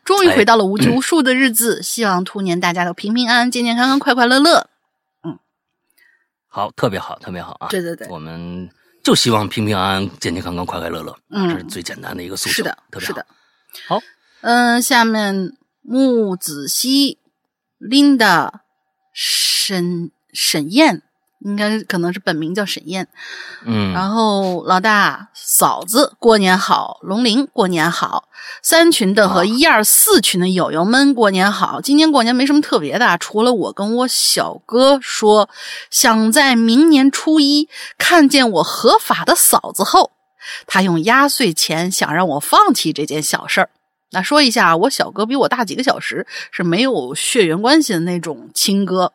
[0.07, 4.69] 终于哎回到了无拘无束的日子， 希望兔年大家都平平安安、健健康康、快快乐乐。
[5.23, 5.37] 嗯
[6.47, 7.67] 好，特别好，特别好啊！
[7.67, 8.69] 对对对，我们
[9.03, 12.53] 就希望平平安安、健健康康、快快乐乐，嗯这是最简单的一个诉求。
[12.53, 13.25] 是的，特别是的。
[13.85, 13.99] 好。
[14.41, 17.17] 嗯，下面木子熙、
[17.81, 18.49] Linda、
[19.11, 21.03] 沈沈燕，
[21.39, 23.07] 应该可能是本名叫沈燕。
[23.65, 28.29] 嗯，然后老大、嫂子过年好，龙鳞过年好，
[28.61, 31.79] 三群的和啊一二四群的友友们过年好。
[31.79, 35.49] 今年过年没什么特别的啊，除了我跟我小哥说
[35.89, 40.11] 想在明年初一看见我合法的嫂子后，
[40.65, 43.69] 他用压岁钱想让我放弃这件小事儿。
[44.11, 49.11] 那说一下，我小哥比我大几个小时，是没有血缘关系的那种亲哥。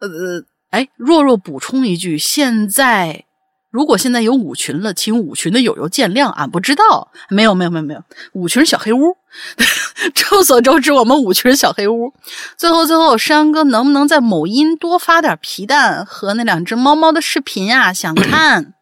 [0.00, 3.24] 呃，哎，若若补充一句，现在
[3.70, 9.16] 如果现在有五群了，请五群的友友见谅，俺不知道，没有没有没有没有，五群小黑屋，
[10.14, 12.12] 众所周知，我们五群小黑屋。
[12.56, 18.74] 最后最后，山哥能不能在某音多发点皮蛋和那两只猫猫的视频呀、想看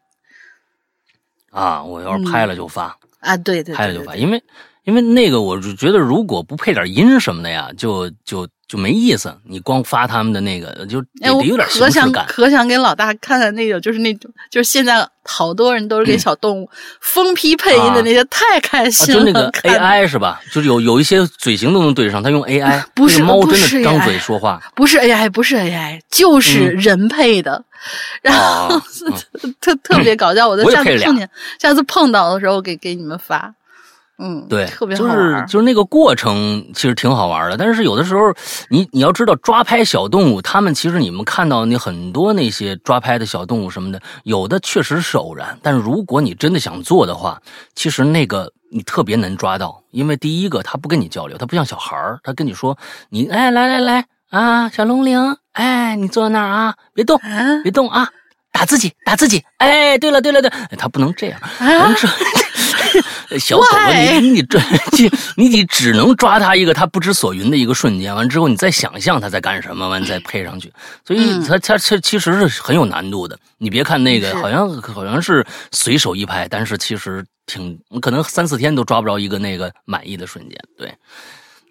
[1.51, 4.41] 啊，我要是拍了就发，啊，对对对，拍了就发，因为
[4.83, 9.33] 因为那个我就觉得，如果不配点音什么的呀，就就就没意思。
[9.45, 12.25] 你光发他们的那个，就得得有点可想形式感。
[12.27, 19.25] 可想给老大看看那种，就是那种，就是现在好多人都是给小动物疯批配音的那些，太开啊，心了。
[19.25, 20.41] 就那个 AI 是吧？
[20.51, 27.63] 就是有有一些嘴型都能对得上，他用 AI，不是那个猫真的张嘴说话不是 AI，不是 AI，就是人配的，
[28.21, 28.81] 然后、
[29.61, 30.47] 特特别搞笑。
[30.47, 33.53] 我在下次碰见，下次碰到的时候给给你们发。
[34.19, 35.09] 嗯，对，特别好就。
[35.09, 38.33] 是就是那个过程其实挺好玩的，但是有的时候
[38.69, 47.41] 你你要知道抓拍小动物，他们其实你们看到那很多那些抓拍的小动物什么的，有的确实是偶然，但是如果你真的想做的话，
[47.75, 52.77] 其实那个你特别难抓到，因为第一个他不跟你交流，他不像小孩儿，他跟你说
[53.09, 58.09] 你哎来来来啊小龙玲，哎你坐那儿啊别动 啊别动啊。
[58.49, 59.43] 打自己，打自己！
[59.57, 60.49] 哎，对了，对了，对
[60.79, 61.39] 他不能这样。
[61.59, 62.09] 啊人说，
[63.39, 64.19] 小狗狗，Why？
[64.19, 64.61] 你你抓，
[65.35, 70.71] 你你只能抓它一个它不知所云的一个瞬间，完之后你再想象它在干什么，完再配上去，
[71.05, 73.37] 所以嗯它它它其实是很有难度的。
[73.57, 80.57] 你别看那个好像好像是随手一拍，但是其实挺可能三四天都抓不着一个那个满意的瞬间。
[80.77, 80.93] 对，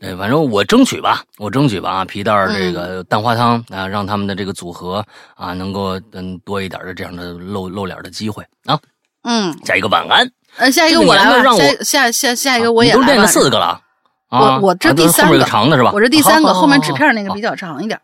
[0.00, 5.04] 对，反正我争取吧，我争取吧啊，皮蛋儿这个蛋花汤啊，让他们的这个组合
[5.36, 8.78] 啊，能够嗯多一点的这样的露露脸的机会啊。
[9.22, 13.32] 嗯，下一个晚安，呃，下一个我来吧，让我下下下下一个我也你都练了来吧。
[13.32, 13.80] 四个了
[14.28, 15.90] 啊，我我这啊第三个个长的是吧？
[15.94, 18.00] 我这第三个，好后面纸片那个 比较长一点。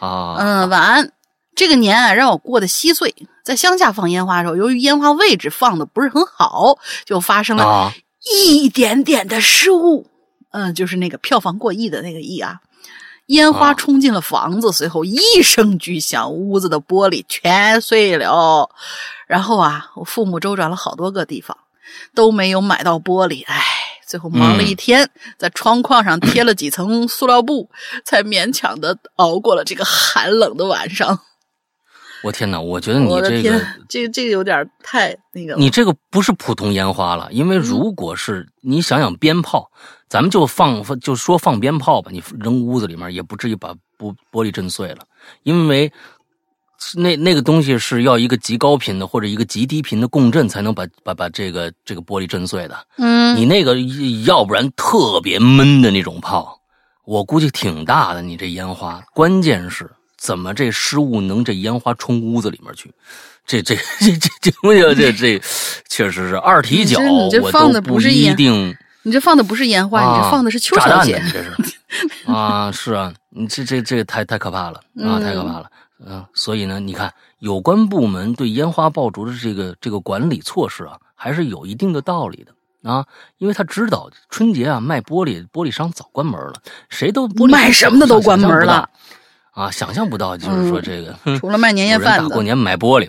[0.00, 1.10] 啊，嗯，晚安。
[1.56, 3.14] 这个年啊，让我过得稀碎。
[3.44, 7.92] 在乡下放烟花的时候，由于烟花位置放的不是很好，就发生了啊
[8.32, 10.06] 一点点的失误。
[10.50, 12.56] 嗯，就是那个票房过亿的那个亿啊，
[13.26, 18.68] 烟花啊冲进了房子，随后一声巨响，屋子的玻璃全碎了。
[19.26, 21.56] 然后啊，我父母周转了好多个地方，
[22.14, 23.44] 都没有买到玻璃。
[23.46, 23.62] 唉，
[24.06, 27.70] 最后忙了嗯一天，在窗框上贴了几层塑料布，
[28.04, 31.20] 才勉强的熬过了这个寒冷的晚上。
[32.22, 32.58] 我天哪！
[32.58, 35.54] 我觉得你这个，这这个有点太那个。
[35.56, 39.70] 你这个不是普通烟花了，因为如果是你想想鞭炮，
[40.08, 45.00] 咱们就放就说放鞭炮吧，你扔屋子里面也不至于把玻玻璃震碎了，
[45.42, 45.92] 因为
[46.96, 52.86] 那那个东西是要一个极高频的或者一个极低频的共振才能把把把这个这个玻璃震碎的。
[52.98, 53.76] 嗯，你那个
[54.24, 56.60] 要不然特别闷的那种炮，
[57.04, 58.22] 我估计挺大的。
[58.22, 62.92] 你这烟花，关键是怎么这失误能这烟花冲屋子里面去？
[63.46, 65.42] 这这 这这这这这
[65.88, 66.98] 确实是二踢脚。
[67.00, 71.22] 你这放的不是一定，你这放的不是烟花，你这放的是秋千。
[71.30, 71.52] 这是
[72.26, 75.70] 啊，是啊，你这这这太太可怕了啊，太可怕了。
[76.34, 82.52] 所以呢，你看有关部门对烟花爆竹的这个这个管理措施啊，还是有一定的道理的
[82.90, 83.06] 啊，
[83.38, 86.54] 因为他知道春节啊卖玻璃，玻璃商早关门了，
[86.90, 88.90] 谁都玻璃卖什么的都关门了
[89.52, 93.08] 啊，想象不到，就是说嗯这个，哼除了卖年夜饭的，大过年买玻璃，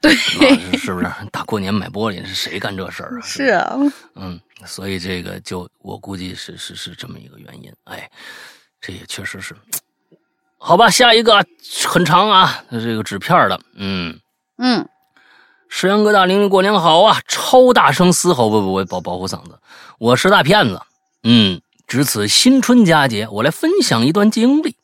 [0.00, 1.10] 对，啊是是不是？
[1.32, 3.20] 大过年买玻璃是谁干这事儿啊？
[3.22, 3.76] 是啊，
[4.14, 7.72] 嗯，所以这个就我估计是是是这么一个原因。
[7.84, 8.08] 哎，
[8.80, 9.56] 这也确实是，
[10.64, 10.88] 好吧。
[10.90, 11.44] 下一个啊
[11.88, 14.20] 很长啊，这个纸片的，嗯，
[14.58, 14.88] 嗯，
[15.68, 17.20] 石阳哥大玲玲过年好啊！
[17.26, 19.58] 超大声嘶吼，不不不，保保护嗓子。
[19.98, 20.80] 我是大骗子，
[21.24, 24.76] 嗯，值此新春佳节，我来分享一段经历。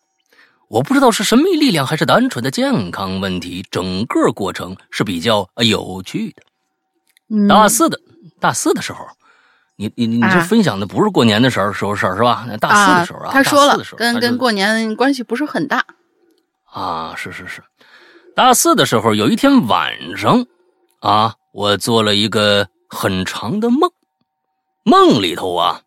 [0.67, 6.43] 我不知道是神秘力量还是单纯的健康问题，整个过程是比较呃有趣的。
[7.31, 8.01] 嗯大四的
[8.41, 9.07] 大四的时候，
[9.81, 12.45] 你你你这啊分享的不是过年的时候时候事儿是吧？
[12.49, 15.85] 那大四的时候啊，他说了跟跟过年关系不是很大。
[16.65, 17.63] 啊，是是是，
[18.35, 20.45] 大四的时候有一天晚上
[20.99, 23.89] 啊，我做了一个很长的梦，
[24.83, 25.83] 梦里头啊，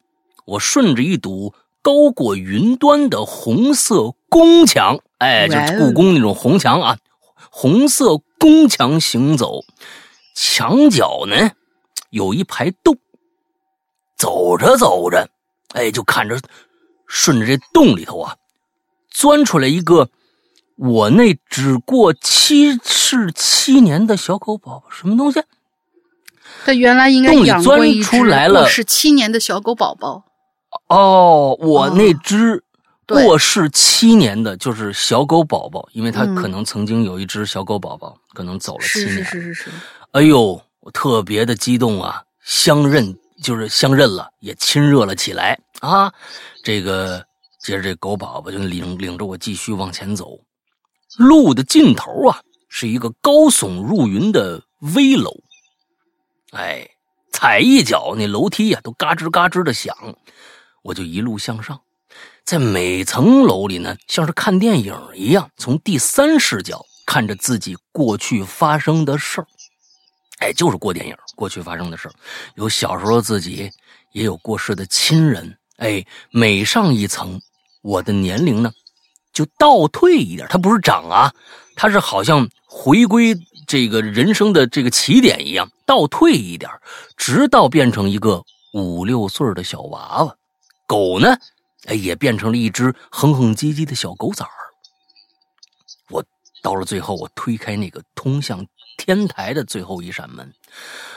[0.46, 6.98] 我顺着一堵高过云端的红色宫墙，哎，就故宫那种红墙啊，
[7.52, 9.66] 红色宫墙行走，
[10.34, 11.52] 墙角呢
[12.10, 12.98] 有一排洞，
[14.22, 15.28] 走着走着，
[15.74, 16.40] 哎，就看着
[17.08, 18.36] 顺着这洞里头啊，
[19.10, 20.10] 钻出来一个
[20.78, 25.42] 我那只过七是七年的小狗宝宝，什么东西？
[26.64, 30.24] 他原来应该洞里养过一钻出只来了过世七年的小狗宝宝。
[30.88, 32.64] 哦，我那只
[33.08, 39.26] 过世七年的，就是小狗宝宝，因为它嗯可能曾经有一只小狗宝宝，可能走了七是年。
[39.26, 39.70] 是是是是，
[40.12, 42.22] 哎呦，我特别的激动啊！
[42.44, 46.14] 相认就是相认了，也亲热了起来啊！
[46.64, 47.26] 这个
[47.60, 50.40] 接着这狗宝宝就领领着我继续往前走，
[51.18, 54.62] 路的尽头啊是一个高耸入云的
[54.96, 55.32] 危楼，
[56.52, 56.88] 哎，
[57.32, 59.96] 踩一脚那楼梯呀、都嘎吱嘎吱的响，
[60.84, 61.82] 我就一路向上，
[62.46, 69.48] 在每层楼里呢，像是看电影一样，从第三视角看着自己过去发生的事儿。
[70.42, 72.14] 哎，就是过电影，过去发生的事儿，
[72.56, 73.72] 有小时候自己，
[74.12, 75.56] 也有过世的亲人。
[75.78, 77.40] 哎，每上一层，
[77.82, 78.72] 我的年龄呢
[79.32, 81.32] 就倒退一点，它不是长啊，
[81.76, 83.36] 它是好像回归
[83.68, 86.70] 这个人生的这个起点一样，倒退一点，
[87.16, 90.36] 直到变成一个五六岁的小娃娃。
[90.88, 91.38] 狗呢，
[91.86, 94.52] 哎，也变成了一只哼哼唧唧的小狗崽儿。
[96.10, 96.24] 我
[96.64, 98.66] 到了最后，我推开那个通向
[99.04, 100.54] 天台的最后一扇门，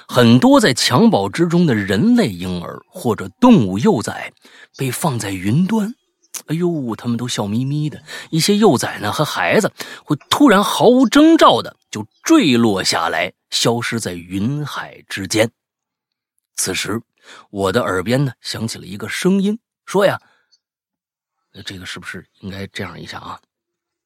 [0.09, 4.33] 很多在襁褓之中的人类婴儿或者动物幼崽
[4.79, 5.95] 被放在云端。
[6.47, 8.03] 哎呦，他们都笑眯眯的。
[8.31, 9.71] 一些幼崽呢和孩子
[10.03, 15.51] 会突然毫无征兆的就坠落下来，消失在云海之间。
[16.57, 16.99] 此时，
[17.51, 20.19] 我的耳边呢响起了一个声音，说呀
[21.67, 23.39] ：“这个是不是应该这样一下啊？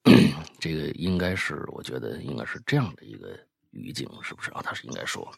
[0.59, 3.39] 这个应该是，我觉得应该是这样的一个
[3.71, 4.61] 语境，是不是啊？
[4.63, 5.31] 他是应该说，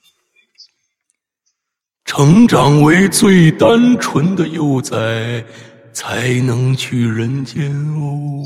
[2.06, 5.46] 成长为最单纯的幼崽，
[5.94, 8.44] 才能去人间哦。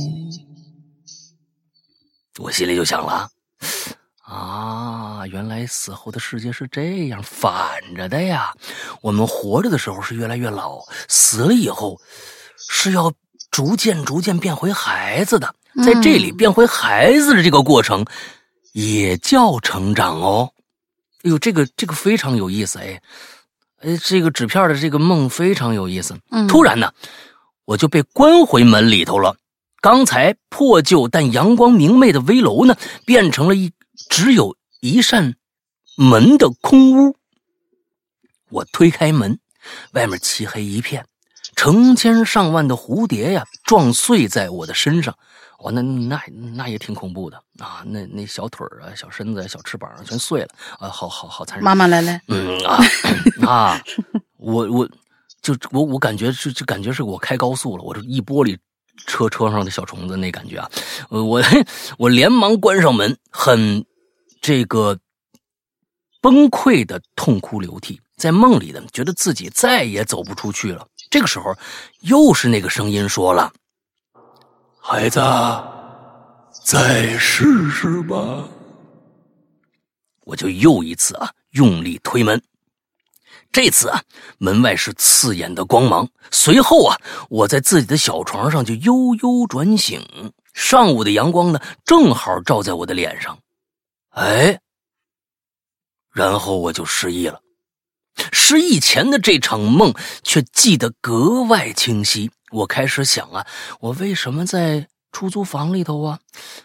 [2.39, 3.29] 我心里就想了，
[4.23, 8.53] 啊，原来死后的世界是这样反着的呀！
[9.01, 12.01] 我们活着的时候是越来越老，死了以后
[12.57, 13.13] 是要
[13.51, 15.55] 逐渐逐渐变回孩子的。
[15.83, 18.05] 在这里变回孩子的这个过程，
[18.75, 20.51] 也叫成长哦。
[21.23, 23.01] 哎呦，这个这个非常有意思哎，
[23.77, 26.19] 哎，这个纸片的这个梦非常有意思。
[26.49, 26.91] 突然呢，
[27.63, 29.37] 我就被关回门里头了。
[29.79, 33.71] 刚才破旧但阳光明媚的危楼呢，变成了一
[34.09, 35.35] 只有一扇
[35.95, 37.15] 门的空屋。
[38.49, 39.39] 我推开门，
[39.93, 41.05] 外面漆黑一片，
[41.55, 45.17] 成千上万的蝴蝶呀，撞碎在我的身上。
[45.65, 46.21] 哇，那那
[46.53, 47.83] 那也挺恐怖的啊！
[47.87, 50.47] 那那小腿啊、小身子、小翅膀全碎了
[50.77, 50.87] 啊！
[50.87, 51.63] 好好好残忍。
[51.63, 52.77] 妈妈来来，嗯啊
[53.47, 53.81] 啊！
[54.37, 54.87] 我我
[55.41, 58.55] 就我我感觉就就感觉是我开高速了，我这一玻璃
[59.07, 60.69] 车车上的小虫子那感觉啊！
[61.09, 61.41] 我
[61.97, 63.83] 我连忙关上门，很
[64.41, 64.99] 这个
[66.21, 70.87] 崩溃的痛哭流涕，在梦里的，觉得自己再也走不出去了。
[71.09, 71.55] 这个时候，
[72.01, 73.51] 又是那个声音说了。
[74.87, 75.19] 孩子，
[76.63, 78.47] 再试试吧。
[80.25, 82.39] 我就又一次啊，用力推门。
[83.51, 84.03] 这次啊，
[84.37, 86.07] 门外是刺眼的光芒。
[86.29, 89.99] 随后啊，我在自己的小床上就悠悠转醒。
[90.53, 93.39] 上午的阳光呢，正好照在我的脸上。
[94.09, 94.59] 哎，
[96.11, 97.41] 然后我就失忆了。
[98.31, 102.29] 失忆前的这场梦却记得格外清晰。
[102.55, 103.45] 我开始想啊，
[103.81, 106.19] 我为什么在出租房里头啊？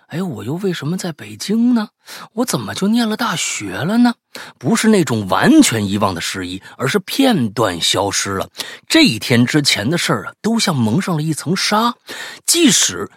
[0.07, 1.89] 哎，我又为什么在北京呢？
[2.35, 4.15] 我怎么就念了大学了呢？
[4.57, 8.49] 不是那种完全遗忘的失忆，而是片段消失了。
[8.87, 11.93] 这一天之前的事儿啊，都像蒙上了一层纱。
[12.47, 13.11] 即使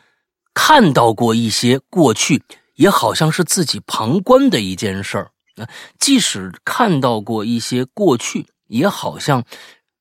[0.55, 2.41] 看到过一些过去，
[2.74, 5.69] 也好像是自己旁观的一件事儿啊。
[5.99, 9.43] 即使看到过一些过去，也好像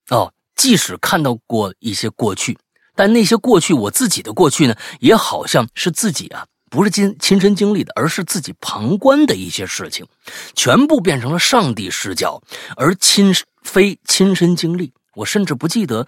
[0.09, 0.33] 哦。
[0.55, 2.57] 即使看到过一些过去，
[3.03, 10.07] 但那些过去，我自己的过去呢，也好像是自己啊，不是亲亲身经历的，而是自己旁观的一些事情，
[10.55, 12.41] 全部变成了上帝视角，
[12.77, 13.35] 而亲
[13.65, 14.93] 非亲身经历。
[15.17, 16.07] 我甚至不记得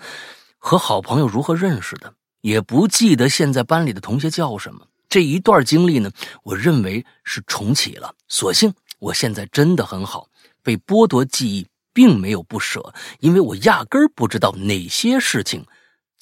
[0.57, 4.87] 和好朋友如何认识的，也不记得现在班里的同学叫什么。
[5.09, 6.09] 这一段经历呢，
[6.45, 8.15] 我认为是重启了。
[8.29, 10.29] 所幸我现在真的很好，
[10.63, 11.67] 被剥夺记忆。
[11.97, 15.65] 并没有不舍，因为我压根儿不知道哪些事情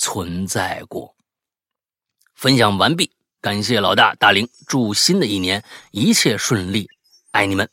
[0.03, 1.15] 存在过。
[2.35, 3.09] 分享完毕，
[3.41, 6.91] 感谢老大大玲，祝新的一年一切顺利，
[7.31, 7.71] 爱你们。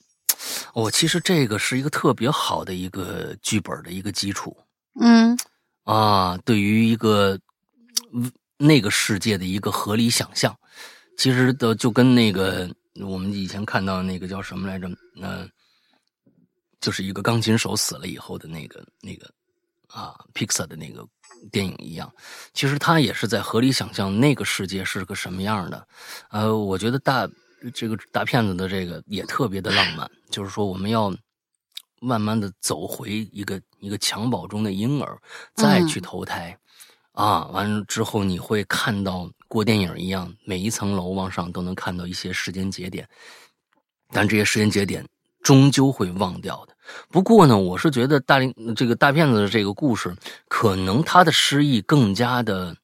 [0.76, 4.56] 我其实这个是一个特别好的一个剧本的一个基础。
[5.02, 5.36] 嗯，
[5.86, 7.40] 啊，对于一个
[8.58, 10.56] 那个世界的一个合理想象，
[11.18, 12.70] 其实的就跟那个
[13.02, 14.88] 我们以前看到那个叫什么来着？
[15.16, 15.50] 嗯。
[16.80, 19.30] 就是一个钢琴手死了以后的那个那个
[19.88, 21.06] 啊，Pixar 的那个
[21.52, 22.12] 电影一样，
[22.54, 25.88] 其实他也是在合理想象那个世界是个什么样的。
[26.30, 27.28] 呃，我觉得大
[27.74, 31.16] 这个大骗子的这个也特别的浪漫，就是说我们要
[32.00, 35.18] 慢慢的走回一个一个襁褓中的婴儿，
[35.56, 36.58] 再去投胎
[37.12, 43.08] 啊，完了之后你会看到过电影一样，每一层楼往上都能看到一些时间节点，
[44.12, 45.06] 但这些时间节点。
[45.42, 46.76] 终究会忘掉的。
[47.10, 50.16] 不过呢，我是觉得大林这个大骗子的这个故事，
[50.48, 52.76] 可能他的诗意更加的，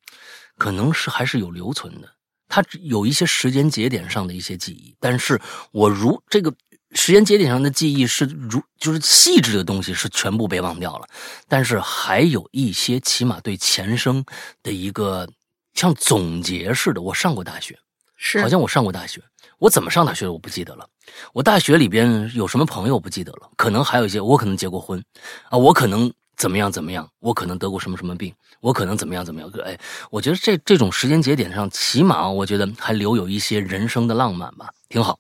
[0.57, 2.09] 可能是还是有留存的。
[2.47, 5.41] 他有一些时间节点上的一些记忆，但是
[5.71, 6.53] 我如这个
[6.91, 11.07] 时间节点上的记忆是如就是细致的东西是全部被忘掉了，
[11.47, 14.23] 但是还有一些起码对前生
[14.61, 15.27] 的一个
[15.73, 17.01] 像总结似的。
[17.01, 17.77] 我上过大学，
[18.15, 19.21] 是好像我上过大学。
[19.59, 20.87] 我怎么上大学的我不记得了，
[21.33, 25.03] 我大学里边有什么朋友我不记得了，可能还有一些我可能结过婚，
[25.49, 29.79] 啊，我可能怎么样怎么样，我可能得过什么什么病，我可能怎么样怎么样，哎，
[30.11, 35.19] 我觉得这这种时间节点上，起码我觉得还留有一些人生的浪漫吧，挺好，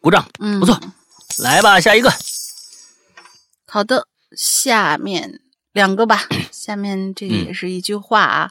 [0.00, 0.78] 鼓掌，嗯，不错，
[1.38, 2.12] 来吧，下一个，
[3.68, 5.40] 好的，下面
[5.72, 8.50] 两个吧，下面这也是一句话啊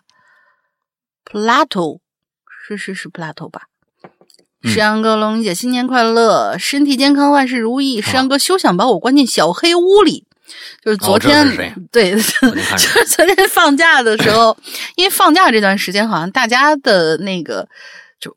[1.25, 1.99] ，Plato，
[2.47, 3.67] 是是是 Plato 吧。
[4.65, 8.01] 石阳哥、龙姐，新年快乐，身体健康，万事如意。
[8.01, 10.25] 石阳哥休想把我关进小黑屋里。
[10.83, 11.43] 就是昨天，
[11.91, 14.55] 对， 就是昨天放假的时候，
[14.95, 17.67] 因为放假这段时间，好像大家的那个
[18.19, 18.35] 就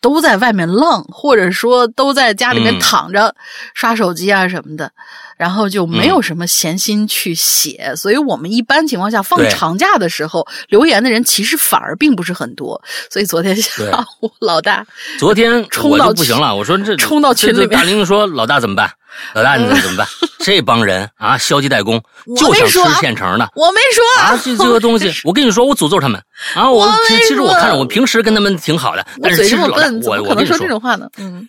[0.00, 3.34] 都在外面浪，或者说都在家里面嗯躺着
[3.74, 4.92] 刷手机啊什么的，
[5.40, 7.94] 然后就没有什么闲心去写。
[7.96, 12.78] 所以我们一般情况下放长假的时候，留言的人其实反而并不是很多。
[13.08, 14.86] 所以昨天下午老大
[15.18, 18.92] 昨天冲到不行了，我说这冲到群里面大玲说老大怎么办？
[19.34, 20.06] 老大你怎么办？
[20.42, 22.02] 这帮人啊，消极怠工，
[22.36, 23.50] 就想吃现成的。
[23.54, 26.22] 我没说啊，这这个东西， 我跟你说，我诅咒他们
[26.54, 26.70] 啊！
[26.70, 31.08] 我我其实我看着我平时跟他们挺好的，我但是其实老大笨，我我跟你说，这种话呢？
[31.18, 31.46] 嗯，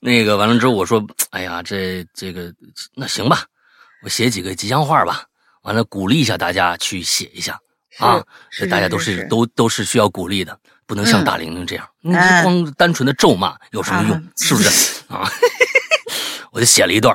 [0.00, 2.52] 那个完了之后，我说，哎呀，这这个
[2.94, 3.44] 那行吧，
[4.02, 5.22] 我写几个吉祥话吧，
[5.62, 7.56] 完了鼓励一下大家去写一下
[7.98, 14.22] 啊，是这大家都是是都都是需要鼓励的，不能像嗯大玲玲这样，你哎光单纯的咒骂有什么用啊？
[14.40, 14.68] 是不是
[15.08, 15.30] 啊？
[16.56, 17.14] 我就写了一段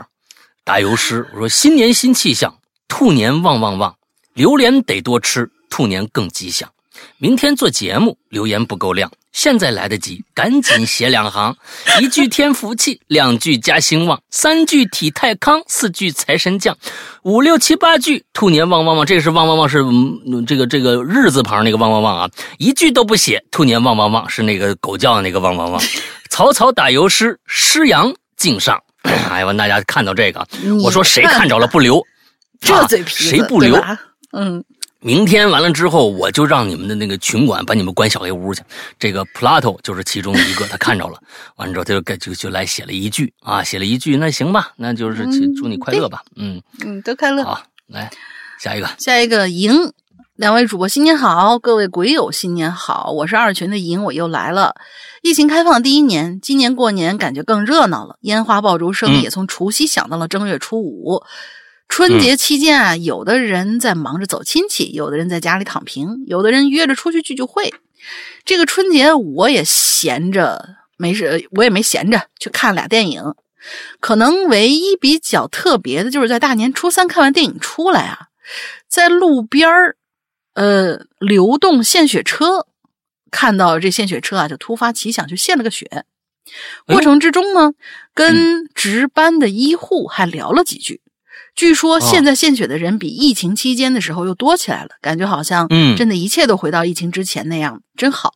[0.64, 2.56] 打油诗，我说新年新气象，
[2.88, 3.96] 兔年旺旺旺，
[4.36, 6.70] 榴莲得多吃，兔年更吉祥。
[7.18, 11.58] 明天做节目，留言不够亮，现在来得及，赶紧写两行，
[12.00, 16.78] 一句添福气，两句加兴旺，三句体态康，四句财神降，
[17.24, 19.04] 五六七八句兔年旺旺旺。
[19.04, 22.30] 这个是旺旺旺是嗯这个这个日字旁那个旺旺旺啊，
[22.60, 25.82] 一句都不写，兔年旺旺旺是那个狗叫的那个旺旺旺。
[26.30, 28.80] 草草打油诗，诗阳敬上。
[29.30, 32.06] 哎呀，完大家看到这个，你我说谁看着了不留，
[32.60, 33.76] 这啊嘴皮子谁不留？
[34.34, 34.64] 嗯，
[35.00, 38.62] 明天完了之后，我就让你们的那个群管把你们关小黑屋去。
[39.00, 41.20] 这个 Plato 就是其中一个，他看着了，
[41.58, 47.44] 完了之后他就给就就来写了一句啊，写了一句，那行吧，那就是嗯祝你快乐吧，嗯，嗯，都快乐。
[47.44, 48.10] 好，来
[48.60, 49.74] 下一个，下一个赢，
[50.42, 54.74] 两位主播新年好，各位鬼友新年好，我是二群的莹，我又来了。
[55.22, 61.22] 疫情开放第一年，今年过年感觉更热闹了，烟花爆竹声嗯也从除夕响到了正月初五。
[61.88, 67.72] 春节期间啊，有的人在忙着走亲戚，有的人在家里躺平，有的人约着出去聚聚会。
[68.44, 73.22] 这个春节我也闲着没事，我也没闲着去看俩电影。
[74.00, 78.18] 可能唯一比较特别的就是在大年初三看完电影出来啊，
[78.90, 79.98] 在路边儿，
[80.62, 82.68] 呃，流动献血车，
[83.32, 85.88] 看到这献血车啊，就突发奇想，去献了个血。
[85.92, 86.04] 哎
[86.86, 87.74] 过程之中呢，
[88.14, 91.02] 跟值班的医护还聊了几句。
[91.56, 98.36] 据说现在献血的人比疫情期间的时候又多起来了，感觉好像嗯真的一切都回到疫情之前那样，真好。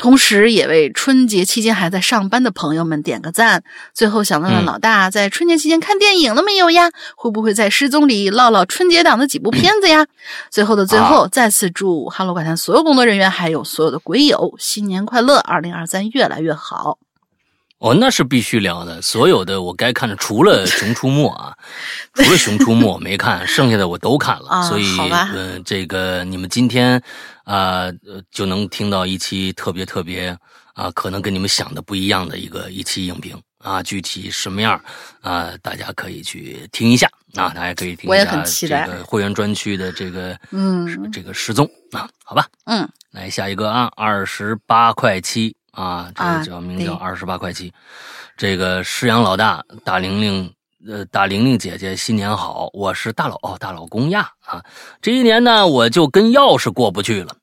[0.00, 3.62] 同时，也为春节期间还在上班的朋友们点个赞。
[3.92, 6.90] 最后想问问嗯老大，在春节期间看电影了没有呀？
[7.16, 10.06] 会不会在失踪里唠唠春节档的几部片子呀？
[10.50, 16.96] 最后的最后，再次祝《哈喽怪谈》所有工作人员还有所有的鬼友新年快乐，二零二三越来越好。
[17.78, 19.00] 哦，那是必须聊的。
[19.00, 21.54] 所有的我该看的，除了《熊出没》啊，
[22.12, 24.48] 除了《熊出没》我没看，剩下的我都看了。
[24.48, 27.02] 啊所以，嗯呃，这个你们今天
[27.50, 30.36] 啊、呃，就能听到一期特别特别
[30.74, 33.82] 啊、可能跟你们想的不一样的一个一期影评啊。
[33.82, 34.80] 具体什么样
[35.20, 42.46] 啊、大家可以去听一下啊，大家可以听一我也下很期待这个会员专区的这个 嗯这个失踪啊，好吧。
[42.66, 47.72] 嗯，来下一个啊，二十八块七啊，这啊个叫名叫对二十八块七。
[48.36, 50.50] 这个师阳老大大玲玲，
[50.88, 54.64] 呃，大玲玲姐姐新年好，我是大老哦大老公呀啊，
[55.02, 57.36] 这一年呢我就跟钥匙过不去了，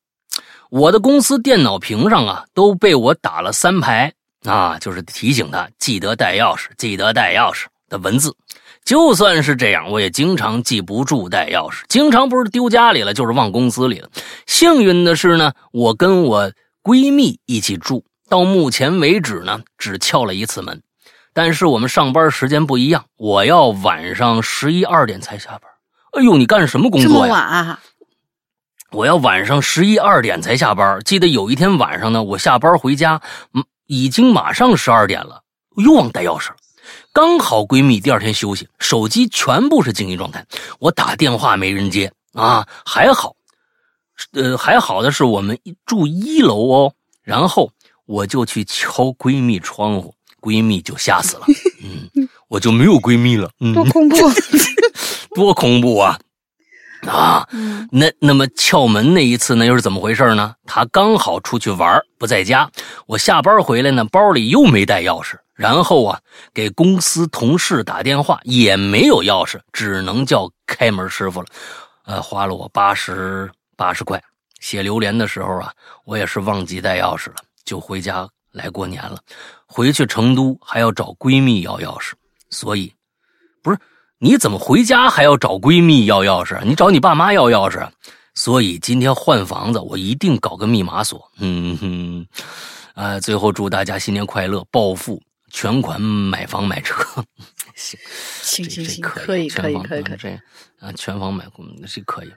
[0.70, 4.14] 我的公司电脑屏上啊都被我打了三排
[4.46, 8.36] 啊，就是提醒他记得带钥匙，记得带钥匙的文字。
[8.84, 14.10] 就算是这样，我也经常记不住带钥匙，经常不是丢家里了，就是忘公司里了。
[14.46, 16.52] 幸运的是呢，我跟我
[16.82, 20.82] 闺蜜一起住，到目前为止呢，只撬了一次门。
[21.34, 25.64] 但是我们上班时间不一样，我要晚上十一二点才下班。
[26.14, 27.34] 哎呦，你干什么工这么作呀？
[27.34, 27.80] 晚？
[28.92, 31.00] 我要晚上十一二点才下班。
[31.04, 33.22] 记得有一天晚上呢，我下班回家，
[33.54, 35.42] 嗯，已经马上十二点了，
[35.76, 36.56] 又忘带钥匙了。
[37.12, 40.46] 刚好闺蜜第二天休息，手机全部是静音状态，
[40.80, 43.36] 我打电话没人接啊，还好，
[44.32, 47.70] 呃，还好的是我们住一楼哦，然后
[48.06, 51.46] 我就去敲闺蜜窗户，闺蜜就吓死了，
[51.84, 54.16] 嗯， 我就没有闺蜜了，嗯，多恐怖！
[55.36, 56.18] 多恐怖啊！
[57.06, 57.48] 啊，
[57.92, 60.56] 那那么撬门那一次呢，又是怎么回事呢？
[60.66, 62.70] 他刚好出去玩，不在家。
[63.06, 66.20] 我下班回来呢，包里又没带钥匙，然后啊，
[66.54, 71.48] 给公司同事打电话也没有钥匙，只能叫开门师傅了。
[72.06, 74.22] 呃，花了我八十八十块。
[74.60, 75.72] 写榴莲的时候啊，
[76.04, 79.20] 我也是忘记带钥匙了，就回家来过年了。
[79.68, 82.14] 回去成都还要找闺蜜要钥匙，
[82.50, 82.92] 所以
[83.62, 83.78] 不是。
[84.20, 86.60] 你怎么回家还要找闺蜜要钥匙？
[86.64, 87.88] 你找你爸妈要钥匙？
[88.34, 91.32] 所以今天换房子，我一定搞个密码锁。
[91.38, 92.28] 嗯哼，
[92.94, 97.04] 啊，最后祝大家新年快乐，暴富，全款买房买车。
[97.76, 98.00] 行，
[98.42, 100.30] 行行行，可可以可以可以可以，啊这
[100.88, 102.32] 啊，全房买，嗯这可以。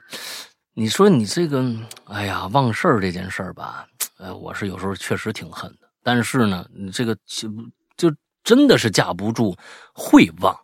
[0.73, 1.65] 你说你这个，
[2.05, 3.87] 哎呀，忘事儿这件事儿吧，
[4.19, 5.87] 呃，我是有时候确实挺恨的。
[6.03, 7.49] 但是呢，你这个就
[7.97, 9.55] 就真的是架不住
[9.93, 10.55] 会忘。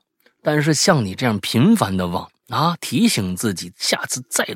[0.47, 4.47] 但是像你这样频繁的忘啊，提醒自己下次再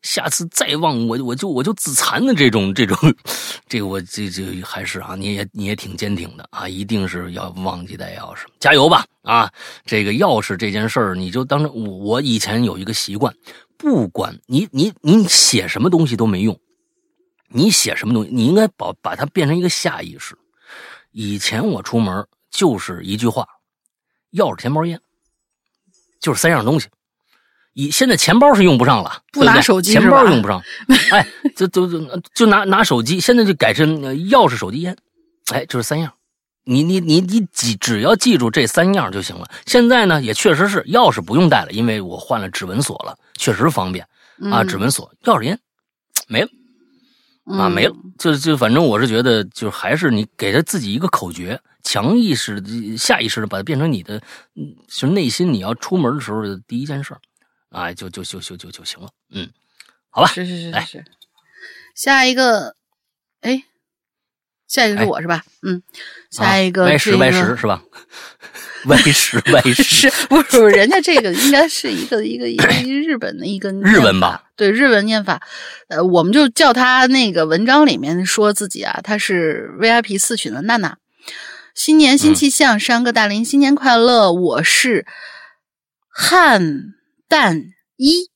[0.00, 2.96] 下次再忘，我我就我就自残的这种这种，
[3.68, 9.52] 这个我这这还是啊，你也你也挺坚挺的啊，一定是要忘记带钥匙，加油吧啊！
[9.84, 13.36] 这个钥匙这件事儿，你就当成我我以前有一个习惯，
[13.76, 16.58] 不管你你你写什么东西都没用，
[17.48, 20.34] 你写什么东西，你应该把把它变成一个下意识。
[21.12, 23.46] 以前我出门就是一句话：
[24.32, 24.98] 钥匙、钱包、烟，
[26.24, 26.88] 就是三样东西。
[27.74, 30.62] 以现在钱包是用不上了，不拿手机钱包用不上，
[31.10, 34.96] 哎，就就就就拿拿手机，现在就改成呃钥匙、手机、烟，
[35.52, 36.12] 哎，就是三样。
[36.64, 39.50] 你你你你记只要记住这三样就行了。
[39.66, 44.02] 现在呢，也确实是钥匙不用带了，因为我换了指纹锁了，确实方便
[44.50, 44.62] 啊。
[44.62, 45.58] 嗯指纹锁、钥匙、烟
[46.26, 46.48] 没了。
[47.44, 54.24] 啊，嗯没了，就就反正我是觉得，就还是你给他自己一个口诀，强意识的、下意识的把它变成你的，就，
[54.88, 57.20] 是内心你要出门的时候的第一件事儿，
[57.68, 59.50] 啊，就就就就就就行了，嗯，
[60.08, 61.04] 好吧，是是是来是是。
[61.94, 62.76] 下一个，
[63.42, 63.64] 哎，
[64.66, 65.44] 下一个是哎我是吧？
[65.62, 65.82] 嗯，
[66.42, 67.82] 下一个歪这个十歪十是吧？
[68.86, 74.42] 歪十歪十是不是人家这个应该是一个一个一个一日本的一个日文吧？
[74.56, 75.40] 对，日文念法，
[75.88, 80.98] 呃，我们就叫他那个文章里面说自己啊，他是 VIP 四群的娜娜。
[81.74, 84.30] 新年新气象，山哥大林新年快乐！
[84.30, 85.06] 我是
[86.08, 86.94] 汉
[87.28, 87.64] 旦
[87.96, 88.30] 一，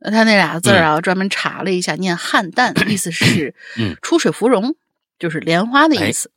[0.00, 4.74] 呃他那俩字儿啊，我专门查了一下，念汉旦，意思是嗯出水芙蓉，
[5.20, 6.32] 就是莲花的意哎思，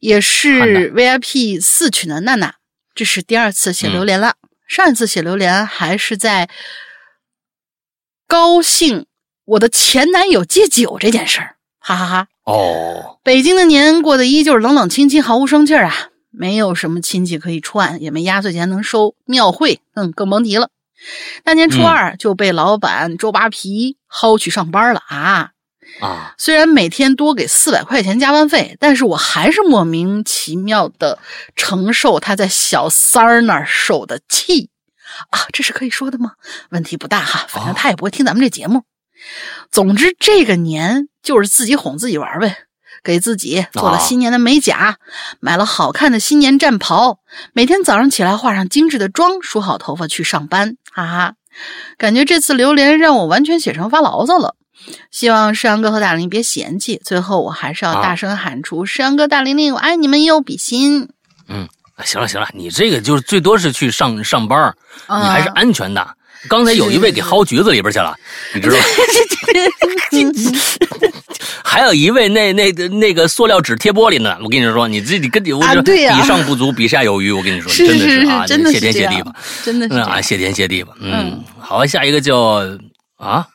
[0.00, 2.54] 也是 VIP 四群的娜娜。
[2.94, 4.34] 这是第二次写嗯榴莲了，
[4.68, 6.50] 上一次写榴莲还是在
[8.26, 9.06] 高兴
[9.44, 20.68] 我的前男友戒酒这件事儿，哈哈哈哦，北京的年过得依旧是冷冷清清，毫无生气儿啊，没有什么亲戚可以串，也没压岁钱能收，庙会嗯更甭提了。
[21.44, 25.52] 大年初嗯二就被老板周扒皮薅去上班了啊！
[26.00, 31.18] 啊，虽然每天多给四百块钱加班费，但是我还是莫名其妙的
[31.56, 34.70] 承受他在小三儿那儿受的气
[35.30, 35.40] 啊！
[35.52, 36.32] 这是可以说的吗？
[36.70, 38.84] 问题不大哈，反正他也不会听咱们这节目。
[39.70, 42.56] 总之，这个年就是自己哄自己玩呗，
[43.02, 44.96] 给自己做了新年的美甲，
[45.40, 47.18] 买了好看的新年战袍，
[47.52, 51.34] 每天早上起来化上精致的妆，梳好头发去上班，哈哈。
[51.98, 54.54] 感觉这次榴莲让我完全写成发牢骚了。
[55.10, 57.00] 希望世阳哥和大玲别嫌弃。
[57.04, 61.08] 最后，我还是要啊大声喊出：“世阳哥、大玲玲，我爱你们有，比心！”
[61.48, 61.68] 嗯，
[62.04, 64.72] 行了行了，你这个就是最多是去上上班
[65.08, 66.06] 你还是安全的。
[66.48, 68.14] 刚才有一位给薅橘子里边去了，
[68.54, 68.82] 你知道吗？
[71.62, 74.38] 还有一位那那那个塑料纸贴玻璃呢。
[74.42, 77.30] 我跟你说，你自己跟你我说啊对呀比上不足，比下有余。
[77.30, 80.94] 我跟你说，是真的是是啊，谢天谢地吧，真的是啊，谢天谢地吧。
[80.98, 82.38] 嗯嗯，好，下一个叫
[83.18, 83.46] 啊，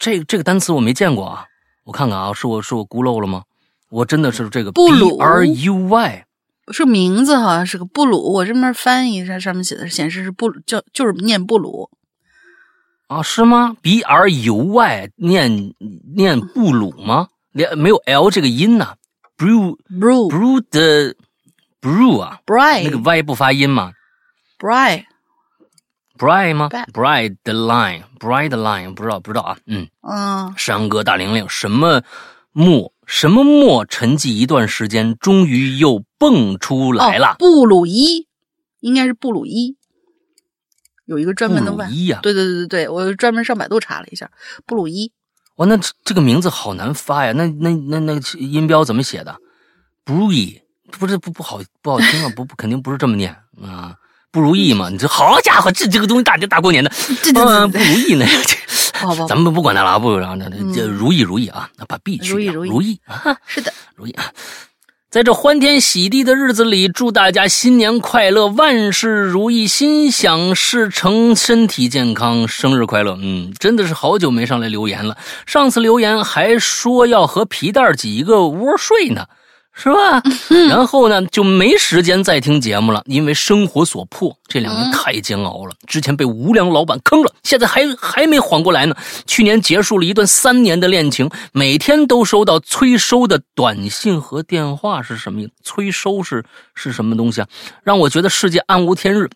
[0.00, 1.44] 这个这个单词我没见过啊，
[1.84, 3.44] 我看看啊，是我是我孤陋了吗？
[3.90, 6.24] 我真的是这个布鲁 R U Y
[6.72, 11.90] 是名字好像是个布鲁，我这边翻译一下，上面写的显示是布鲁，叫就是念布鲁。
[13.08, 15.74] 啊，是吗？B R U Y 念
[16.14, 17.28] 念布鲁吗？
[17.52, 18.94] 连没有 L 这个音呢
[19.36, 21.16] ？Brew Brew brew 的
[21.82, 23.92] brew 啊，Bry 那个 Y 不发音吗
[24.58, 25.04] Bry
[26.20, 29.88] ？Bright 吗 Bright？Bright line bright line 不知道不知道啊，嗯。
[30.02, 32.02] 嗯，山哥大玲玲，什么
[32.52, 37.36] 墨什么墨沉寂一段时间，终于又蹦出来了哦。
[37.38, 38.26] 布鲁伊
[38.80, 39.76] 应该是布鲁伊，
[41.06, 41.86] 有一个专门的外。
[41.86, 44.30] 布鲁伊呀、对对对对对，我专门上百度查了一下，
[44.66, 45.10] 布鲁伊
[45.56, 47.32] 哇，那这这个名字好难发呀！
[47.32, 49.36] 那那那那个音标怎么写的
[50.04, 53.96] ？Brewy 不是不不好不好听啊，不不肯定不是这么念啊，
[54.32, 54.88] 不如意嘛！
[54.88, 56.90] 你这好家伙，这这个东西大大过年的，
[57.22, 58.24] 对对嗯，不如意呢。
[58.46, 63.36] 这，咱们不管它了啊，不然这这嗯如意如意啊，那把 B 去掉，如意如意啊。
[63.46, 64.24] 是的，如意啊！
[65.10, 73.18] 在这欢天喜地的日子里，祝大家新年快乐，万事如意，心想事成，身体健康，生日快乐！
[73.20, 75.16] 嗯，真的是好久没上来留言了。
[75.46, 79.26] 上次留言还说要和皮蛋挤一个窝睡呢，
[79.72, 80.22] 是吧？
[80.68, 85.74] 然后呢，就没时间再听节目了，因为生活所迫，这两年太煎熬了。
[85.86, 88.94] 之前被无良老板坑了，现在还还没缓过来呢。
[89.26, 95.52] 去年结束了一段三年的恋情，每天都收到催收的短信和电话，是什么意思？
[95.62, 96.44] 催收是
[96.74, 97.48] 是什么东西啊？
[97.82, 99.30] 让我觉得世界暗无天日。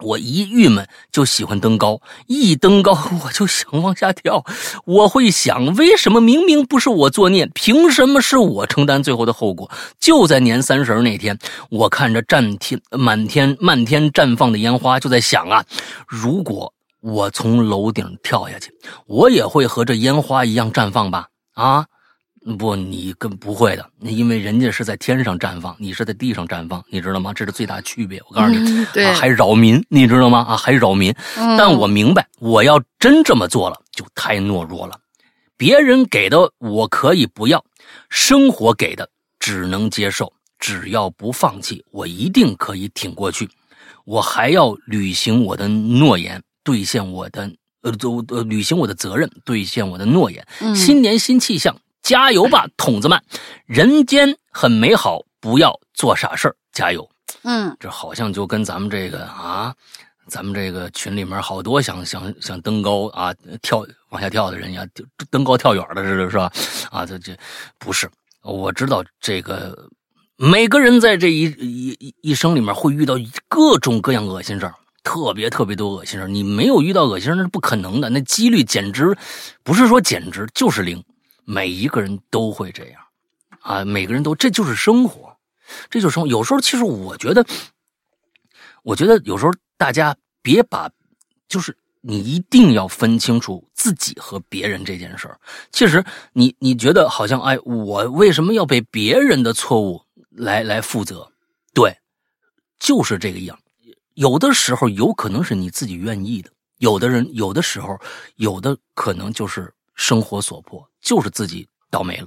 [0.00, 2.92] 我一郁闷就喜欢登高，一登高
[3.24, 4.44] 我就想往下跳。
[4.84, 9.70] 我会想，为什么明明不是我作孽，凭什么是我承担最后的后果？
[10.00, 11.38] 就在年三十那天，
[11.70, 15.64] 我看着战天满天漫天绽放的烟花，就在想啊，
[16.06, 18.72] 如果我从楼顶跳下去，
[19.06, 21.28] 我也会和这烟花一样绽放吧？
[21.54, 21.86] 啊？
[22.58, 27.32] 不，你跟不会的，因为人家是在天上绽放，你是在地上绽放，你知道吗？
[27.32, 28.20] 这是最大区别。
[28.28, 30.40] 我告诉你，对，还扰民，你知道吗？
[30.40, 31.14] 啊，还扰民。
[31.34, 35.00] 但我明白，我要真这么做了，就太懦弱了。
[35.56, 37.64] 别人给的我可以不要，
[38.10, 39.08] 生活给的
[39.40, 40.30] 只能接受。
[40.58, 43.48] 只要不放弃，我一定可以挺过去。
[44.04, 47.50] 我还要履行我的诺言，兑现我的
[47.82, 47.92] 呃，
[48.28, 50.46] 呃，履行我的责任，兑现我的诺言。
[50.74, 51.74] 新年新气象。
[52.04, 53.20] 加油吧，筒子们！
[53.64, 57.08] 人间很美好，不要做傻事儿，加油！
[57.44, 59.74] 嗯，这好像就跟咱们这个啊，
[60.28, 64.86] 咱们这个群里面好多想想想登高啊，跳往下跳的人呀，
[65.30, 66.52] 登高跳远的似的，是吧？
[66.90, 67.34] 啊，这这
[67.78, 68.08] 不是，
[68.42, 69.88] 我知道这个
[70.36, 73.14] 每个人在这一一一一生里面会遇到
[73.48, 76.28] 各种各样恶心事儿，特别特别多恶心事儿。
[76.28, 79.16] 你没有遇到恶心事儿那是不可能的，那几率简直
[79.62, 81.02] 不是说简直就是零。
[81.44, 83.00] 每一个人都会这样，
[83.60, 85.36] 啊，每个人都，这就是生活，
[85.90, 86.28] 这就是生活。
[86.28, 87.44] 有时候，其实我觉得，
[88.82, 90.90] 我觉得有时候大家别把，
[91.48, 95.38] 就是你一定要分清楚自己和别人这件事儿。
[95.70, 101.30] 其实，你你觉得好像，哎，我为什么要被别人的错误来来负责？
[101.72, 101.98] 对，
[102.78, 103.58] 就是这个样。
[104.14, 107.98] 有的时候有可能是你自己愿意的，有的人有的时候
[108.36, 110.88] 有的可能就是生活所迫。
[111.04, 112.26] 就是自己倒霉了，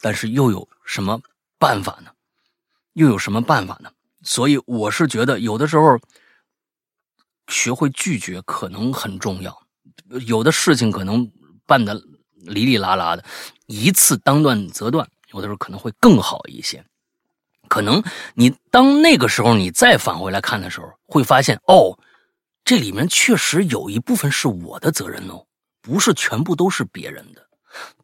[0.00, 1.18] 但是又有什么
[1.58, 2.10] 办法呢？
[2.94, 3.90] 又有什么办法呢？
[4.22, 5.98] 所以我是觉得，有的时候
[7.48, 9.56] 学会拒绝可能很重要。
[10.26, 11.30] 有的事情可能
[11.66, 11.94] 办的
[12.34, 13.24] 哩哩啦啦的，
[13.66, 16.84] 一次当断则断，有的时候可能会更好一些。
[17.68, 18.02] 可能
[18.34, 21.98] 你当那个时候你再返回来看的时候，会发现哦，
[22.64, 25.46] 这里面确实有一部分是我的责任哦。
[25.84, 27.46] 不是全部都是别人的。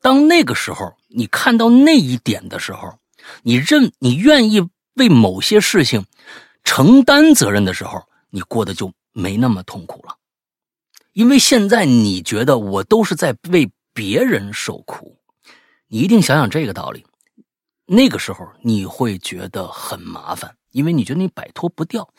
[0.03, 2.99] 当那个时候你看到那一点的时候，
[3.43, 6.05] 你认你愿意为某些事情
[6.63, 10.17] 承担责任的时候，你过得就没那么痛苦了。
[11.15, 15.17] 因为现在你觉得我都是在为别人受苦，
[15.89, 17.07] 你一定想想这个道理。
[17.87, 22.13] 那个时候你会觉得很麻烦，因为你觉得你摆脱不掉，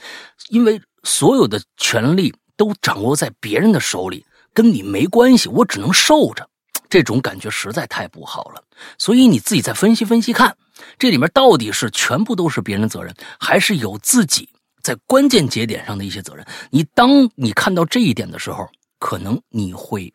[0.49, 4.25] 因为所有的权利都掌握在别人的手里。
[4.53, 6.49] 跟你没关系，我只能受着，
[6.89, 8.63] 这种感觉实在太不好了。
[8.97, 10.57] 所以你自己再分析分析看，
[10.97, 14.49] 这里面到底是全部都是别人的责任，还是有自己
[14.81, 16.45] 在关键节点上的一些责任？
[16.69, 18.67] 你当你看到这一点的时候，
[18.99, 20.13] 可能你会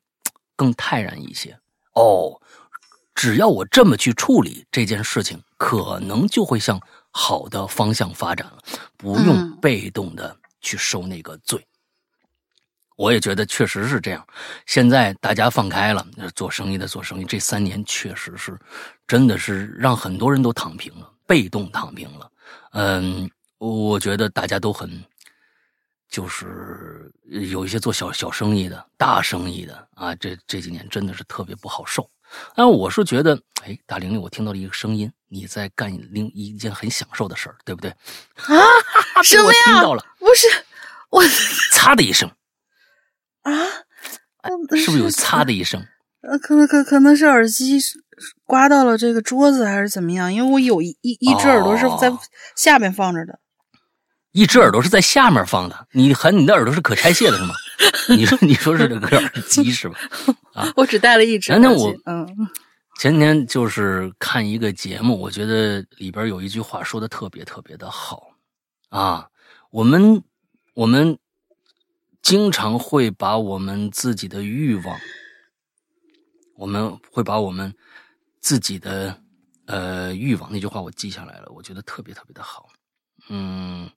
[0.55, 1.59] 更泰然一些。
[1.95, 2.41] 哦，
[3.15, 6.79] 只要我这么去处理这件事情，可能就会向
[7.11, 8.59] 好的方向发展了，
[8.99, 11.65] 不用被动的去受那个罪。
[12.97, 14.27] 我也觉得确实是这样。
[14.67, 17.25] 现在大家放开了，做生意的做生意。
[17.25, 18.59] 这三年确实是，
[19.07, 22.31] 真的是让很多人都躺平了，被动躺平了。
[22.73, 24.91] 嗯，我觉得大家都很，
[26.09, 32.09] 就是有一些做小小生意的、大生意的啊，这这几年真的是特别不好受。
[32.55, 37.91] 但，我是觉得，哎，大玲玲，我听到了一个声音，你在干另一件很享受的事儿，对不对？
[37.91, 38.65] 啊，
[39.23, 39.59] 什么呀？
[39.65, 40.49] 听到了，不是
[41.11, 41.23] 我，
[41.73, 42.29] 擦的一声。
[43.53, 45.81] 啊，是不是有擦的一声？
[46.23, 47.79] 呃，可能可可能是耳机
[48.45, 50.33] 刮到了这个桌子，还是怎么样？
[50.33, 52.13] 因为我有一一一只耳朵是在
[52.57, 53.39] 下面放着的，
[54.33, 55.87] 一只耳朵是在下面放的。
[55.93, 57.55] 你和你的耳朵是可拆卸的，是吗？
[58.11, 59.97] 你说你说是这个耳机是吧？
[60.53, 61.53] 啊，我只带了一只。
[61.53, 62.27] 前天我嗯，
[62.99, 68.31] 前天就是看一个节目，我觉得里边有一句话说的特别特别的好
[68.89, 69.29] 啊，
[69.71, 70.21] 我们
[70.75, 71.17] 我们。
[72.27, 74.99] 经常会把我们自己的欲望，
[76.57, 77.73] 我们会把我们
[78.41, 79.23] 自己的
[79.67, 82.69] 呃欲望，那句话我记下来了，我觉得特别特别的好，
[83.29, 83.89] 嗯，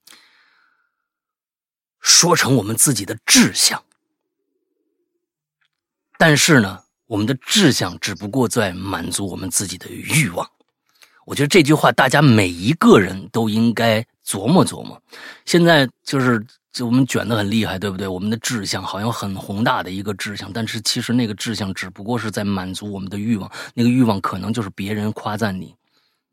[1.98, 3.82] 说成我们自己的志向，
[6.16, 10.48] 但是呢，我们的志向只不过在满足我们自己的欲望。
[11.26, 15.02] 我觉得这句话大家每一个人都应该琢磨琢磨。
[15.44, 18.06] 现在就是就我们卷得很厉害，对不对？
[18.06, 25.74] 我们的志向好像很宏大的一个志向，但是其实那个志向只不过是在满足我们的欲望，那个欲望可能就是别人夸赞你，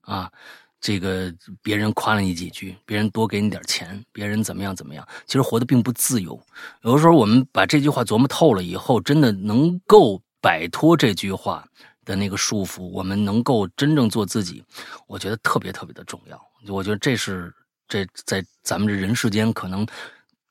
[0.02, 0.32] 啊。
[0.80, 1.34] 这个
[1.64, 6.40] 别人夸了你几句，别人多给你点钱，别人怎么样怎么样，其实活得并不自由。
[6.84, 11.66] 有的时候我们把这句话琢磨透了以后，真的能够摆脱这句话
[12.06, 14.64] 的那个束缚，我们能够真正做自己，
[15.08, 16.40] 我觉得特别特别的重要。
[16.68, 17.52] 我觉得这是
[17.88, 19.86] 这在咱们这人世间可能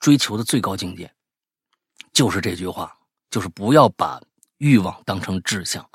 [0.01, 1.11] 追求的最高境界，
[2.12, 2.97] 就是这句话，
[3.30, 4.20] 就是不要把
[4.59, 5.88] 欲望当成志向，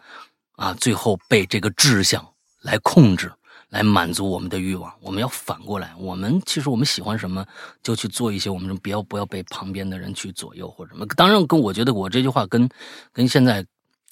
[0.54, 3.32] 啊，最后被这个志向来控制。
[3.72, 5.96] 来满足我们的欲望，我们要反过来。
[5.98, 7.48] 我们其实我们喜欢什么，
[7.82, 8.50] 就去做一些。
[8.50, 11.06] 我们不要不要被旁边的人去左右或者什么。
[11.16, 12.68] 当然，跟我觉得我这句话跟
[13.14, 13.66] 跟现在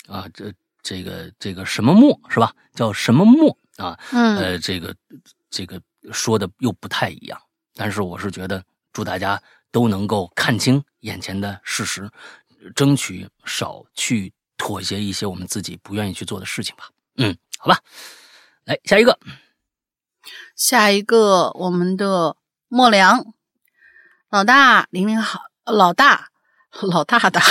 [0.08, 0.50] 啊，这
[0.82, 2.56] 这个这个什么墨是吧？
[2.74, 4.00] 叫什么墨啊？
[4.14, 4.96] 嗯，呃，这个
[5.50, 5.82] 这个
[6.14, 7.38] 说的又不太一样。
[7.76, 8.64] 但是我是觉得，
[8.94, 9.38] 祝大家
[9.72, 12.10] 都能够看清眼前的事实，
[12.76, 16.90] 争取少去妥协一些我们自己不愿意去做的事情吧。
[17.18, 17.80] 嗯，好吧，
[18.66, 19.18] 来下一个。
[20.56, 22.36] 下一个，我们的
[22.68, 23.26] 莫良。
[24.30, 26.30] 老大零零好，老大
[26.82, 27.42] 老大的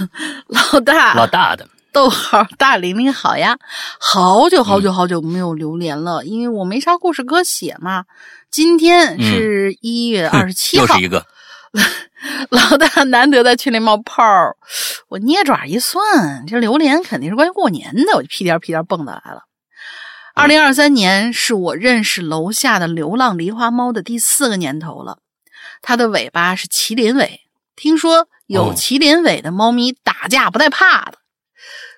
[0.48, 1.14] 老大。
[1.14, 1.68] 老大的。
[1.92, 3.58] 逗号大玲玲好呀，
[4.00, 8.06] 好久好久好久没有留言了，因为我没啥故事可写嘛。
[8.50, 11.26] 今天是一月二十七号，又是一个
[12.50, 14.56] 老大难得在群里冒泡儿
[15.08, 19.44] 我捏爪一算，这榴莲肯定是关于过年的，我就屁颠屁颠蹦的来了。
[20.34, 25.18] 二零二三年是我认识楼下的流浪狸花猫的第四个年头了。
[25.82, 27.40] 它的尾巴是麒麟尾，
[27.76, 31.18] 听说有麒麟尾的猫咪打架不带怕的。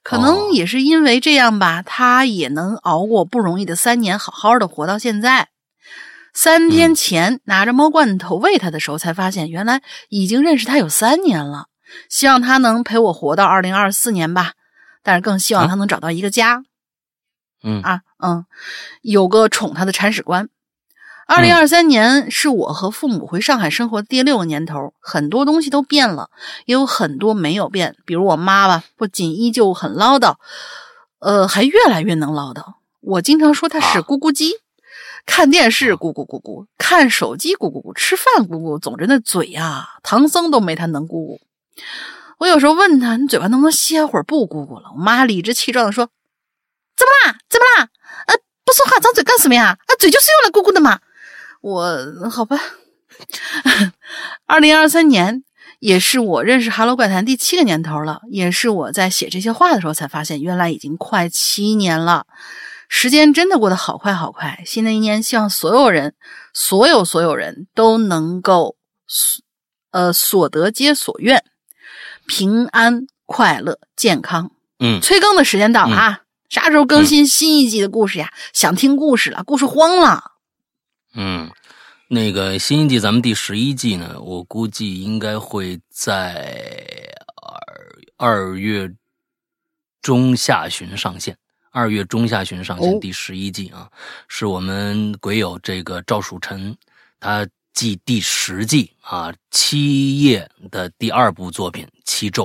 [0.02, 5.48] 可能也是因为这样吧，它也能熬过不容易的三年，好好的活到现在。
[6.34, 11.68] 三天前拿着猫罐头喂它的时候，才发现原来已经认识它有三年了。
[12.08, 14.54] 希望它能陪我活到二零二四年吧，
[15.02, 16.64] 但是更希望它能找到一个家。
[17.62, 18.44] 嗯啊，嗯，
[19.00, 20.48] 有个宠他的铲屎官。
[21.26, 26.28] 二零二三年是我和父母回上海生活的第六个年头，很多东西都变了，
[26.66, 27.96] 也有很多没有变。
[28.04, 30.34] 比如我妈吧，不仅依旧很唠叨，
[31.20, 32.74] 呃，还越来越能唠叨。
[33.00, 34.52] 我经常说她是咕咕鸡，
[35.26, 41.38] 看电视咕咕咕咕，看手机咕咕咕，吃饭咕咕，总之那嘴呀，唐僧都没他能咕咕。
[42.38, 44.90] 我有时候问他，你嘴巴能不能歇会儿不咕咕了？
[44.94, 46.08] 我妈理直气壮的说。
[46.96, 47.38] 怎么啦？
[47.48, 47.88] 怎么啦？
[48.26, 49.76] 呃，不说话张嘴干什么呀？
[49.86, 51.00] 啊，嘴就是用来咕咕的嘛。
[51.60, 52.60] 我好吧。
[54.46, 55.42] 二零二三年
[55.80, 62.26] 也是我认识《哈喽怪谈》第七个年头了，也是我在写这些话的时候才发现，原来已经快七年了。
[62.96, 64.62] 时间真的过得好快好快。
[64.64, 66.14] 新的一年，希望所有人，
[66.52, 68.76] 所有所有人都能够
[69.08, 69.42] 所
[69.90, 71.44] 呃所得皆所愿，
[72.28, 74.52] 平安、快乐、健康。
[74.78, 76.22] 嗯，催更的时间到了啊！
[76.48, 78.32] 啥时候更新新一季的故事呀？
[78.52, 80.30] 想听故事了，故事荒了。
[81.14, 81.50] 嗯，
[82.08, 87.12] 那个新一季咱们第十一季呢，我估计应该会在
[88.16, 88.88] 二二月
[90.00, 91.36] 中下旬上线。
[91.74, 93.90] 二月中下旬上线第十一季啊，
[94.28, 96.74] 是我们鬼友这个赵曙晨
[97.18, 102.44] 他继第十季啊七夜的第二部作品《七咒》，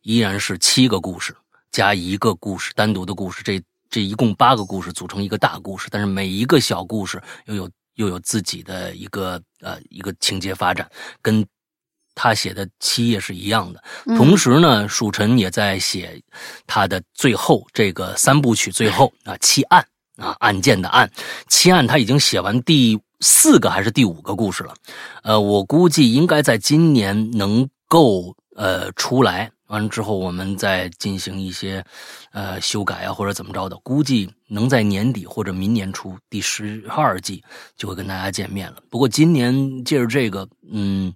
[0.00, 1.36] 依然是七个故事。
[1.70, 11.46] 加一个故事，单独的故事，这这一共八个故事组成一个大故事，但是每一个小故事又有又有自己的一个呃一个情节发展，跟
[12.14, 13.82] 他写的七页是一样的。
[14.16, 16.20] 同时呢，蜀臣也在写
[16.66, 19.84] 他的最后这个三部曲最后啊七案
[20.16, 21.10] 啊案件的案
[21.48, 24.74] 七案，他已经写完第四个还是第五个故事了。
[25.22, 29.50] 呃，我估计应该在今年能够呃出来。
[29.70, 31.84] 完了之后，我们再进行一些，
[32.32, 37.40] 呃，修改啊，或者怎么着的，估计能在年底或者明年初第十二季
[37.76, 38.78] 就会跟大家见面了。
[38.90, 41.14] 不过今年借着这个，嗯，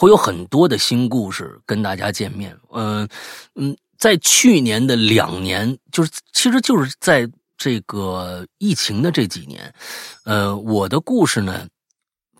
[0.00, 2.56] 会有很多的新故事跟大家见面。
[2.72, 3.06] 嗯
[3.54, 9.74] 嗯，在去年的两年，就是其实就是在这个疫情的这几年，
[10.24, 11.68] 呃，我的故事呢，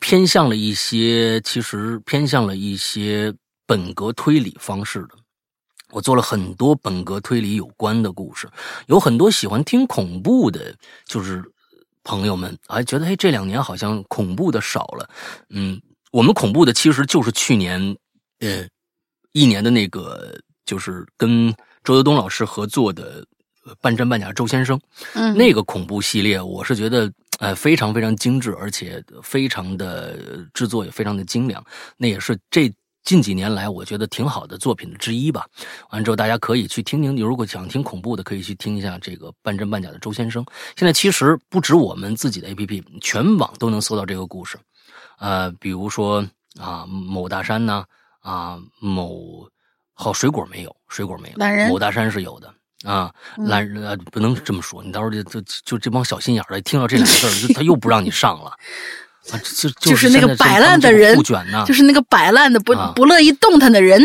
[0.01, 3.35] 偏向了一些，其实偏向了一些。
[3.67, 5.11] 本格推理方式的，
[5.93, 8.51] 我做了很多本格推理有关的故事，
[8.89, 10.75] 有很多喜欢听恐怖的，
[11.07, 11.41] 就是
[12.03, 15.09] 朋友们还觉得，哎，这两年好像恐怖的少了。
[15.51, 15.81] 嗯，
[16.11, 17.97] 我们恐怖的其实就是去年，
[18.41, 18.67] 呃，
[19.33, 21.55] 一年的那个，就是跟
[21.85, 23.25] 周德东老师合作的，
[23.81, 24.81] 半真半假周先生，
[25.15, 31.65] 嗯，那个恐怖系列，我是觉得呃非常非常精致，而且非常的制作也非常的精良，
[31.97, 32.73] 那也是这。
[33.03, 35.47] 近几年来，我觉得挺好的作品之一吧。
[35.91, 37.17] 完之后，大家可以去听听。
[37.17, 40.45] 你如果想听恐怖的，可以去听一下这个半真半假的周先生。
[40.77, 44.59] 现在其实不止我们自己的 APP，全网都能搜到这个故事。
[45.21, 46.27] 呃，比如说
[46.59, 47.85] 啊，某大山呢，
[48.21, 49.49] 啊，某
[49.95, 52.53] 好水果没有，水果没有，某大山是有的
[52.91, 53.12] 啊。
[53.37, 58.51] 懒人呃不能这么说，你到时候就就就这帮小心眼的，听到这两个字他又不让你上了。
[59.31, 64.03] 啊，就就是那个摆烂的人不卷呢，就是那个摆烂的不、啊不乐意动弹的人，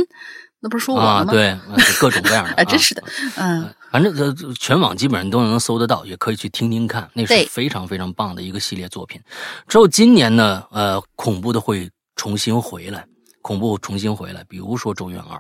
[0.60, 1.24] 那不是说我吗？
[1.24, 1.62] 对，啊
[2.00, 3.04] 各种各样的， 啊，真啊是的，
[3.38, 9.22] 嗯反正呃，全网基本上都能搜得到，也可以去听听看，那是非常非常棒的一个系列作品。
[9.70, 13.08] 之后今年呢，呃，恐怖的会重新回来，
[13.42, 15.38] 恐怖重新回来，比如说《咒怨二》，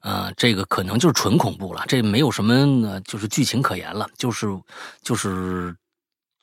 [0.00, 2.54] 呃，这个可能就是纯恐怖了，这没有什么
[2.88, 4.46] 呃，就是剧情可言了，就是
[5.02, 5.76] 就是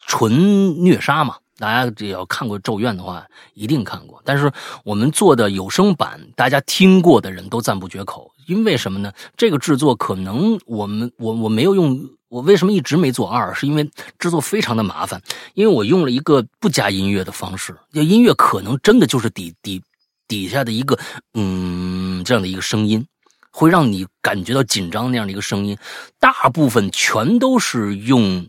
[0.05, 1.37] 纯虐杀嘛。
[1.57, 4.21] 大家只要看过《咒怨》的话，一定看过。
[4.23, 4.51] 但是
[4.83, 8.31] 我们做的有声版，大家听过的人都赞不绝口。
[8.47, 9.13] 因为什么呢？
[9.35, 13.53] 这个制作可能我们我我没有用，我为什么一直没做二？
[13.53, 15.21] 是因为制作非常的麻烦，
[15.53, 19.83] 因为我用了一个不加音乐的方式，就音乐可能真的就是底底
[20.27, 20.97] 底下的一个
[21.33, 23.05] 嗯这样的一个声音，
[23.51, 25.77] 会让你感觉到紧张那样的一个声音。
[26.19, 28.47] 大部分全都是用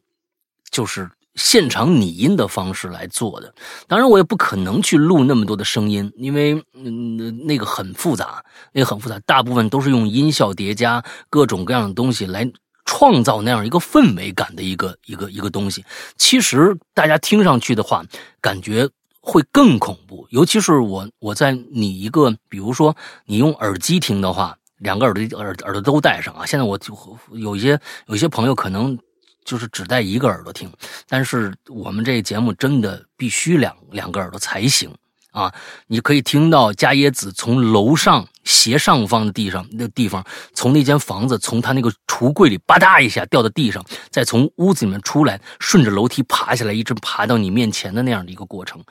[0.71, 3.55] 就是现场拟音的方式来做的。
[3.87, 12.51] 当然，我也不可能去录那么多的声音，因为嗯那个很复杂，那个很复杂，大部分都是用音效叠加各种各样的东西来。
[12.91, 15.85] 创造那样一个氛围感的一个一个一个东西，
[16.17, 18.03] 其实大家听上去的话，
[18.41, 18.89] 感觉
[19.21, 20.27] 会更恐怖。
[20.31, 26.47] 尤其是我我在你一个，比如说你用耳机听的话，两个耳朵耳耳朵都戴上啊。
[26.47, 26.97] 现在我就
[27.33, 28.99] 有一些有一些朋友可能
[29.49, 30.71] 就是只戴一个耳朵听，
[31.09, 34.95] 但是我们这节目真的必须两两个耳朵才行
[35.31, 35.51] 啊！
[35.87, 40.23] 你可以听到伽椰子从楼上斜上方的地上那地方，
[40.53, 48.85] 从那间房子从他那个橱柜里吧嗒一下掉到地上，再从屋子里面出来，顺着楼梯爬下来，一直爬到你面前的那样的一个过程。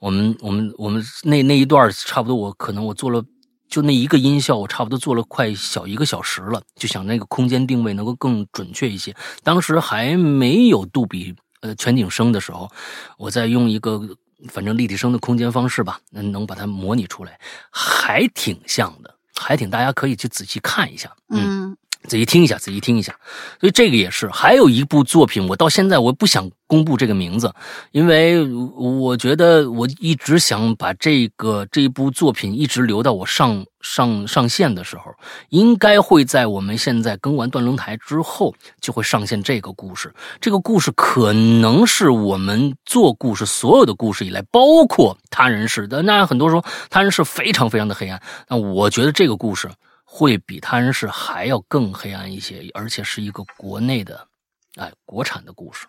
[0.00, 3.22] 我们我们我们那那一段差不多，我可能我做了。
[3.70, 9.14] 就那一个音效，我差不多做了快小一个小时了，就想那个空间定位能够更准确一些。
[9.44, 12.68] 当时还没有杜比呃全景声的时候，
[13.16, 14.02] 我在用一个
[14.48, 17.38] 反正立体声的空间方式吧，能把它模拟出来，
[17.70, 21.76] 还挺像的，还挺大家可以去仔细看一下，嗯。
[22.08, 23.14] 仔细听一下，仔细听一下。
[23.60, 27.52] 所以这个也是，还有一部作品，我到现在我不想公布这个名字，
[27.92, 28.42] 因为
[28.76, 35.14] 我觉得我一直想把这个这一部作品一直留到我上上上线的时候，
[35.50, 40.12] 应该会在我们现在更完断轮台之后就会上线这个故事。
[40.40, 46.02] 这个故事可能是我们做故事所有的故事以来，包括他人世的。
[46.02, 49.68] 那很多说他人世非常非常的黑暗，那我觉得这个故事。
[50.12, 54.26] 会比他人世还要更黑暗一些，而且是一个国内的，
[54.74, 55.86] 哎，国产的故事，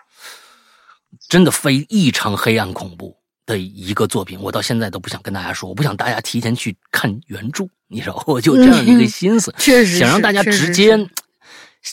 [1.28, 3.18] 真的非异常黑暗恐怖
[3.48, 4.40] 的一个作品。
[4.40, 11.10] 我到现在都不想跟大家说，我不想大家提前去看原著，你知道，我就这样一个心思， 确实想让大家直接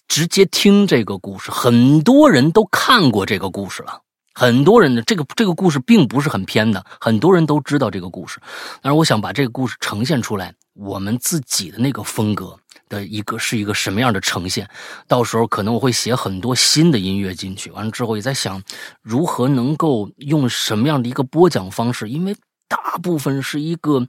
[0.07, 1.51] 直接听这个故事。
[1.51, 4.03] 很多人都看过这个故事了。
[4.39, 8.39] 很多人的这个这个故事并不是很偏的，很多人都知道这个故事。
[8.81, 12.57] 但是我想把这个故事呈现出来，我们自己的那个风格
[12.89, 14.71] 的一个是一个什么样的呈现。
[15.09, 18.63] 到时候可能我会写很多新的音乐进去，完了之后也在想
[19.03, 22.37] 如何能够用什么样的一个播讲方式，因为
[22.69, 24.07] 大部分是一个。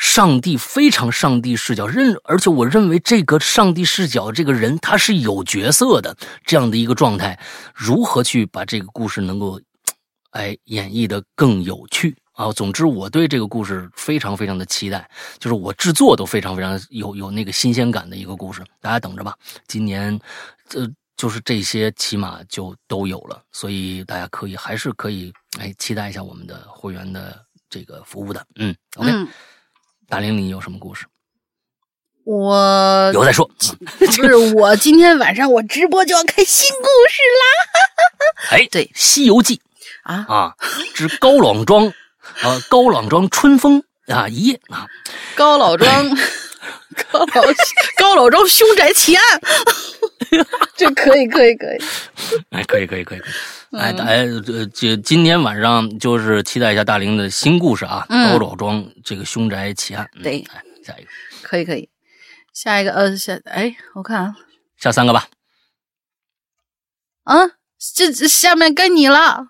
[0.00, 7.38] 上帝非常上帝视角，认而且我认为这个上帝视角这个人他是有角色的这样的一个状态，
[7.74, 9.60] 如何去把这个故事能够，
[10.30, 12.50] 哎演绎的更有趣啊？
[12.50, 15.06] 总之我对这个故事非常非常的期待，
[15.38, 19.36] 就是我制作都非常非常有有那个新鲜感的一个故事，大家等着吧。
[19.66, 20.18] 今年，
[20.74, 29.10] 呃，就是这些起码就都有了，所以大家可以还是可以哎期待一下我们的会员的这个服务的，嗯，OK。
[30.10, 31.06] 大玲，你有什么故事？
[32.24, 33.48] 我有再说。
[33.98, 39.60] 不是我今天晚上我直播就要开新故事啦 哎，对《西游记
[40.02, 40.54] 啊！》啊，
[40.94, 41.86] 之高老庄
[42.42, 44.86] 啊，高老庄春风啊一夜啊，
[45.36, 45.88] 高老庄，
[47.12, 47.52] 高老
[47.96, 49.24] 高老庄凶宅奇案，
[50.76, 51.78] 这可以可以可以。
[52.50, 53.32] 哎，可以可以可以可以。
[53.72, 60.08] 哎，大哎，呃，就今天晚上就是期待一下大玲的新故事啊，嗯高老庄这个凶宅奇案。
[60.16, 61.08] 嗯对哎，下一个，
[61.42, 61.88] 可以可以，
[62.52, 64.34] 下一个呃下哎，我看啊，
[64.76, 65.28] 下三个吧。
[67.24, 67.36] 啊，
[67.94, 69.46] 这这下面该你了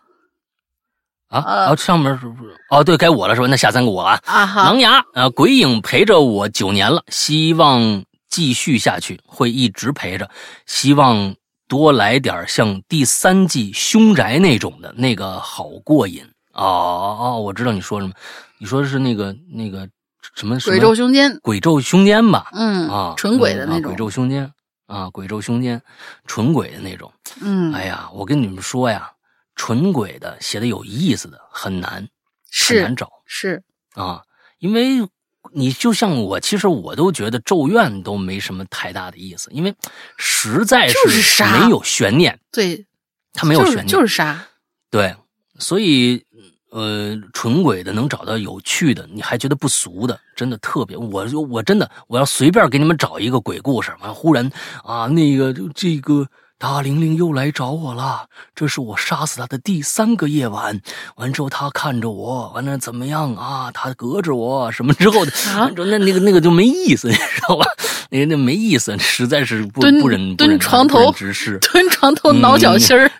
[1.28, 2.54] 啊，呃啊，上面是不是？
[2.68, 3.46] 哦，对，该我了是吧？
[3.46, 4.20] 那下三个我啊。
[4.26, 10.28] 啊哈狼牙啊，鬼影陪着我九年了，希望继续下去，会一直陪着。
[10.66, 11.34] 希望
[11.70, 16.20] 多来点像第三季凶宅那种的，那个好过瘾。
[16.52, 18.12] 哦哦哦，我知道你说什么，
[18.58, 19.88] 你说的是那个那个
[20.34, 22.50] 什么鬼咒凶间，鬼咒凶间吧？
[22.54, 24.52] 嗯啊，纯鬼的嗯啊鬼，咒凶间
[24.86, 25.80] 啊，鬼咒凶间，
[26.26, 27.12] 纯鬼的那种。
[27.40, 29.08] 嗯，哎呀，我跟你们说呀，
[29.54, 32.08] 纯鬼的写的有意思的很难，
[32.68, 33.08] 很难找。
[33.26, 33.62] 是，
[33.94, 34.22] 啊，
[34.58, 35.08] 因为
[35.52, 39.74] 你就像我，其实我都觉得《咒怨》都没什么太大的意思，因为
[40.16, 42.84] 实在就是杀没有悬念，对，
[43.32, 44.46] 它没有悬念，就是杀，
[44.90, 45.14] 对，
[45.58, 46.24] 所以
[46.70, 50.96] 呃，纯鬼的能找到有趣的，你还觉得不俗的，真的特别。
[50.96, 54.48] 我就我真的我要随便给你们找一个鬼故事，完忽然
[54.84, 56.28] 啊，那个就这个
[56.62, 60.78] 大玲玲又来找我了，这是我杀死她的第三个夜晚。
[61.16, 63.70] 完之后，她看着我，完了怎么样啊？
[63.72, 67.64] 她隔着我什么之后的，啊完之后那那个那个就没意思， 你知道吧？
[68.10, 71.56] 那个那没意思，实在是不不忍不蹲床头直视。
[71.60, 73.10] 蹲床头挠脚心儿，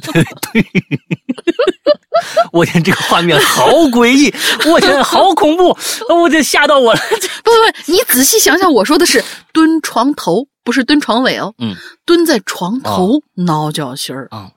[2.50, 4.34] 我天，这个画面好诡异，
[4.72, 5.76] 我天，好恐怖，
[6.08, 7.00] 我天，吓到我了。
[7.42, 14.50] 不不，你仔细想想，我说的是蹲床头，不是蹲床尾哦，嗯，蹲在床头挠脚心儿，啊，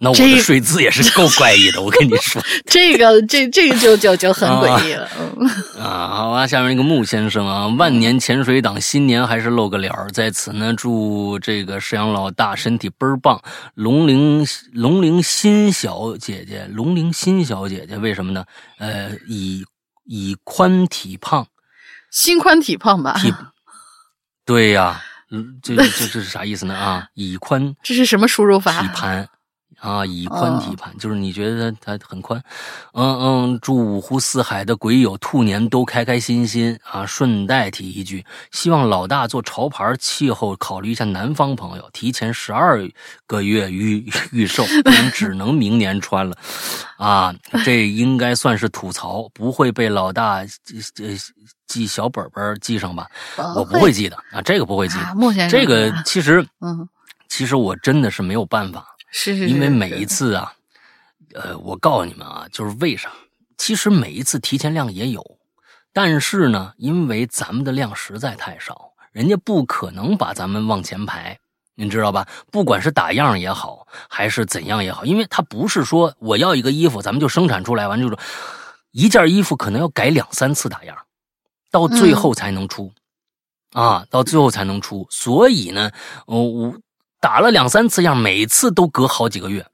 [0.00, 5.08] 那我这的睡姿也是够怪异的，我跟你说 这个这这个就就就很诡异了，
[5.38, 5.48] 嗯，
[5.78, 6.08] 啊。
[6.08, 13.40] 好啊，下面一个穆先生啊，万年潜水党，新年还是露个脸儿，在此呢，祝这个沈阳老大身体倍儿棒。
[13.74, 18.44] 龙陵龙陵新小姐姐，龙陵新小姐姐，为什么呢？
[18.78, 19.64] 呃，以
[20.04, 21.46] 以宽体胖。
[22.10, 23.14] 心宽体胖吧？
[23.18, 23.32] 体，
[24.44, 26.74] 对呀、嗯，这这 这是啥意思呢？
[26.74, 28.72] 啊，以宽这是什么输入法？
[28.72, 28.88] 以？
[28.88, 29.28] 盘
[29.82, 32.40] 啊，以宽体哦盘，就是你觉得它很宽。
[32.94, 37.04] 嗯嗯，祝五湖四海的鬼友兔年都开开心心啊！
[37.04, 42.80] 顺带提一句，希望老大做潮牌气候考虑一下南方朋友，提前十二
[43.26, 46.36] 个月预 预售，不然只能明年穿了。
[46.96, 50.80] 啊，这应该算是吐槽，不会被老大记
[51.66, 53.08] 记小本本记上吧？
[53.56, 55.06] 我不会记的啊，这个不会记的。
[55.06, 56.88] 啊，莫先生，这个其实，嗯，
[57.28, 60.52] 其实我真的是没有办法，是是，因为每一，次啊，
[61.34, 63.12] 呃，我告诉你们啊，就是为啥？
[63.56, 65.38] 其实每一次提前量也有，
[65.92, 71.38] 但是呢，因为咱们的量实在太少，人家不可能把咱们往前排。
[71.74, 72.28] 你知道吧？
[72.50, 78.16] 不管是打样也好，还是怎样也好，因为它不是说我要一个衣服，咱们就生产出来完就是
[78.90, 80.96] 一件衣服可能要改两三次打样，
[81.70, 82.92] 到最后才能出。
[83.72, 85.06] 啊，到最后才能出。
[85.10, 85.90] 所以呢，
[86.26, 86.78] 我、我
[87.22, 89.64] 打了两三次样，每次都隔好几个月，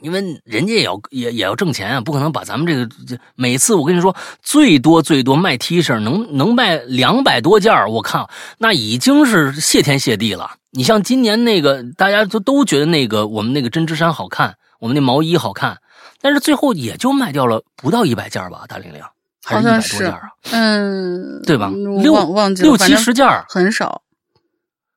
[0.00, 10.56] 因为人家也要也也要挣钱啊，不可能把咱们这个这每次我跟你说，最多最多卖 T 恤能能卖两百多件儿我看那已经是谢天谢地了。
[10.72, 15.78] 你像今年那个，大家都都觉得那个我们那个针织衫好看，我们那毛衣好看，
[16.20, 19.00] 但是最后也就卖掉了不到一百件儿吧，大玲玲，
[19.44, 21.70] 还是一百多件儿啊，嗯，对吧？
[22.02, 24.02] 六忘忘记，六七十件儿很少。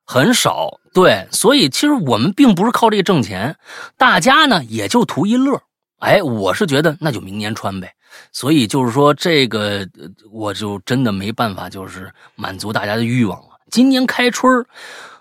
[0.10, 3.58] 很少，对，所以其实我们并不是靠这个挣钱，
[3.98, 5.62] 大家呢也就图一乐。
[6.00, 7.92] 哎，我是觉得那就明年穿呗。
[8.32, 9.86] 所以就是说，这个
[10.32, 13.50] 我就真的没办法，就是满足大家的欲望了。
[13.70, 14.66] 今年开春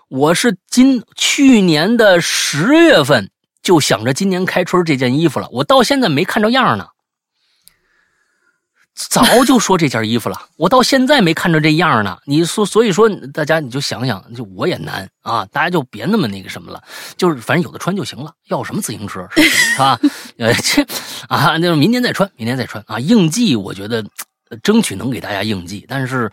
[0.07, 3.29] 我是今去年的十月份
[3.61, 6.87] 就想着今年开春这件衣服了，我到现在没看着样呢。
[8.97, 12.17] 早就说这件衣服了， 我到现在没看着这样呢。
[12.25, 16.81] 你说，所以说大家你就想想，就我也难啊，大家就别那么那个什么了，
[17.15, 19.99] 就是反正有的穿就行了，要什么自行车是吧？
[20.39, 20.83] 呃，这
[21.29, 22.99] 啊，就是明年再穿，明年再穿啊。
[22.99, 24.03] 应季我觉得
[24.63, 26.31] 争取能给大家应季，但是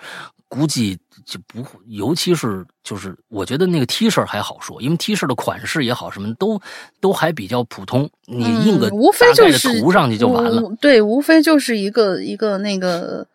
[0.54, 6.60] 估计就不会，尤其是就是我觉得那个 T 恤还好说，因为 T 恤的款式也好，什么都
[7.00, 10.62] 都还比较普通，你印个嗯无非就是涂上去就完了。
[10.62, 13.26] 无对，无非就是一个一个那个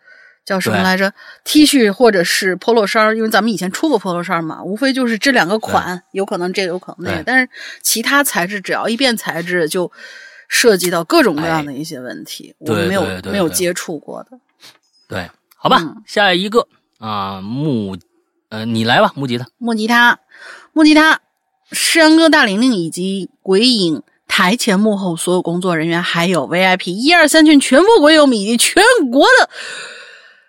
[0.45, 1.13] 叫什么来着
[1.43, 7.49] ？T 恤或者是 polo 衫，因为咱们以前出过 polo 衫嘛，无非就是这两个款，有可能这个有可能那个，但是
[7.81, 9.91] 其他材质只要一变材质，就
[10.47, 14.39] 涉及到各种各样哎的一些问题，我没有没有接触过的。
[15.07, 16.65] 对，好吧，嗯下一个
[16.99, 17.97] 啊，木，
[18.49, 19.47] 呃，你来吧，木吉他。
[19.57, 20.19] 木吉他，
[20.73, 21.21] 木吉他，
[21.71, 29.49] 山哥大玲玲以及鬼影台前幕后所有工作人员，还有 VIP 一二三群全部鬼友们以及全国的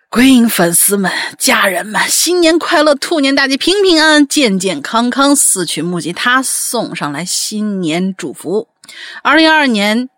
[0.09, 5.33] 鬼影粉丝们、家人们，新年快乐，兔年大吉，平平安安，健健康康。
[5.33, 8.67] 四曲木吉他送上来新年祝福。
[9.23, 10.09] 二零二二年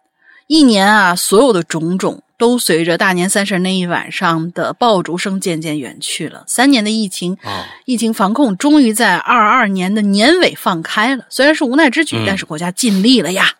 [0.53, 6.43] 一年啊，所有的种种都随着大年三十那一晚上的爆竹声渐渐远去了。
[6.45, 13.51] 三年的疫情，啊，疫情防控终于在二二年的年尾放开了，虽然是无奈之举，嗯但是国家尽力了呀。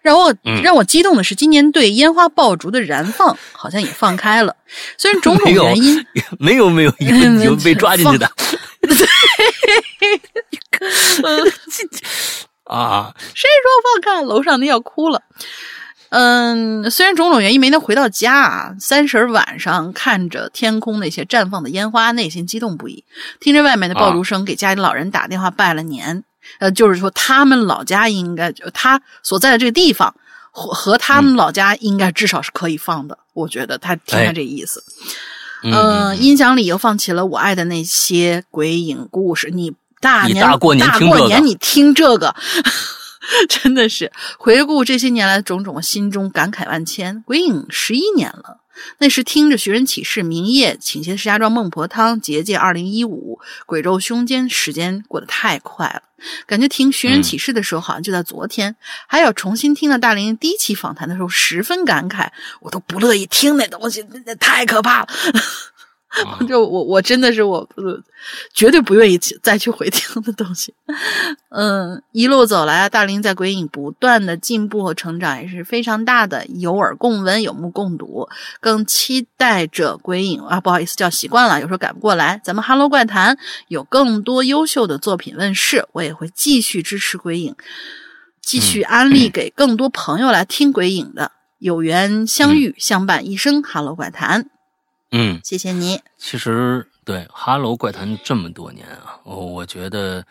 [0.00, 4.56] 让我嗯让我激动的是，今年对烟花爆竹的燃放好像也放开了，
[4.96, 6.02] 虽然种种 原因，
[6.38, 8.26] 没 有没有，一个有有被抓进去的
[11.22, 11.44] 呃
[12.74, 14.22] 啊，谁说放开？
[14.22, 15.20] 楼上的要哭了。
[16.14, 23.02] 嗯，虽然种种原因没能回到家啊，三十晚上看着天空那些绽放的烟花，内心激动不已。
[23.40, 26.22] 听着外面的爆竹声，给家里老人打电话拜了年。
[26.58, 30.14] 呃，就是说他们老家应该就他所在的这个地方
[30.50, 33.16] 和和他们老家应该至少是可以放的。
[33.32, 34.84] 我觉得他听他哎这意思。
[35.62, 39.50] 嗯呃，音响里又放起了我爱的那些鬼影故事。
[39.50, 42.34] 你大年你大过年听这个大过年你听这个，
[43.48, 47.22] 真的是回顾这些年来的种种，心中感慨万千。
[47.26, 48.58] 鬼影十一年了。
[48.98, 56.02] 那时听着《寻人启事》《明夜》《倾斜石家庄孟婆汤》《结界二零一五》《鬼咒凶间》，时间过得太快了，
[56.46, 58.74] 感觉听《寻人启事》的时候好像就在昨天。
[59.06, 62.28] 还有重新听到大林第一期访谈的时候，十分感慨，
[62.60, 65.08] 我都不乐意听那东西，那那太可怕了。
[66.12, 67.98] 啊 就我我真的是我呃
[68.52, 70.74] 绝对不愿意去再去回听的东西。
[71.48, 78.28] 嗯，一路走来啊，大林在鬼影不断的进步和成长也是非常大的，有耳共闻，有目共睹。
[78.60, 82.40] 更期待着鬼影啊，不好意思叫习惯了，有时候改不过来。
[82.44, 87.56] 咱们 Hello 怪谈有更多优秀的作品问世，我也会继续支持鬼影，
[88.42, 91.32] 继续安利给更多朋友来听鬼影的。
[91.58, 93.62] 有缘相遇，相伴一生。
[93.62, 94.50] Hello 怪谈，
[95.12, 96.00] 嗯，谢谢你。
[96.16, 100.24] 其实对《哈喽怪谈》这么多年啊，我我觉得，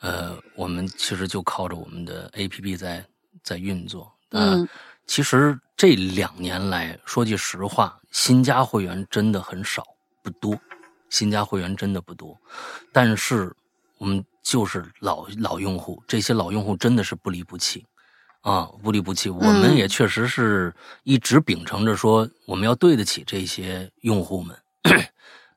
[0.00, 3.04] 呃，我们其实就靠着我们的 A P P 在
[3.44, 4.12] 在运作。
[4.30, 4.68] 呃嗯，
[5.06, 9.84] 其实这两年来说句实话，新加会员真的很少，
[10.20, 10.58] 不多，
[11.10, 12.36] 新加会员真的不多。
[12.92, 13.54] 但是
[13.98, 17.86] 我们就是老老用户，这些老用户真的是不离不弃。
[18.44, 24.54] 啊，不离不弃，我们嗯也确实是一直秉承着说，我们要对得起这些用户们。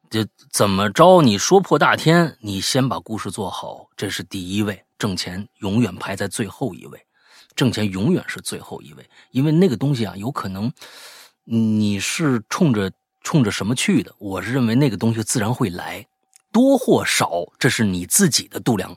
[0.09, 7.05] 就怎么着，你说破大天，你先把故事做好，这是第一位，挣钱永远排在最后一位，
[7.57, 10.72] 挣钱永远是最后一位，因为那个东西啊，有可能
[11.43, 12.89] 你是冲着
[13.22, 16.07] 冲着什么去的，我是认为那个东西自然会来，
[16.53, 18.95] 多或少，这是你自己的度量，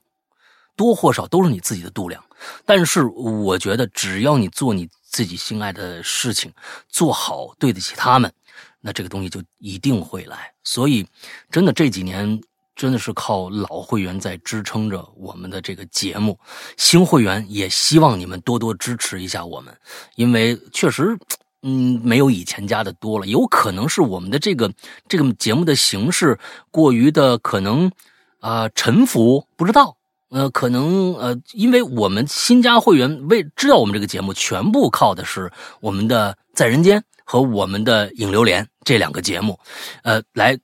[0.76, 2.24] 多或少都是你自己的度量。
[2.64, 6.52] 但是我觉得，只要你做你自己心爱的事情，
[6.88, 8.32] 做好，对得起他们，
[8.80, 10.52] 那这个东西就一定会来。
[10.64, 11.06] 所以，
[11.50, 12.40] 真的这几年
[12.74, 16.38] 真的是靠老会员在支撑着我们的这个节目，
[16.76, 19.76] 新会员也希望你们多多支持一下我们，
[20.16, 21.18] 因为确实。
[21.62, 24.72] 嗯，没有以前加的多了，有可能是我们的这个
[25.06, 26.38] 这个节目的形式
[26.70, 27.92] 过于的可能
[28.38, 29.94] 啊、沉浮，不知道。
[30.30, 35.50] 呃，可能呃，因为我们新加会员为知道我们这个节目全部靠的是
[35.80, 39.58] 我们的在人间和我们的影榴莲这两个节目，
[40.02, 40.56] 呃，来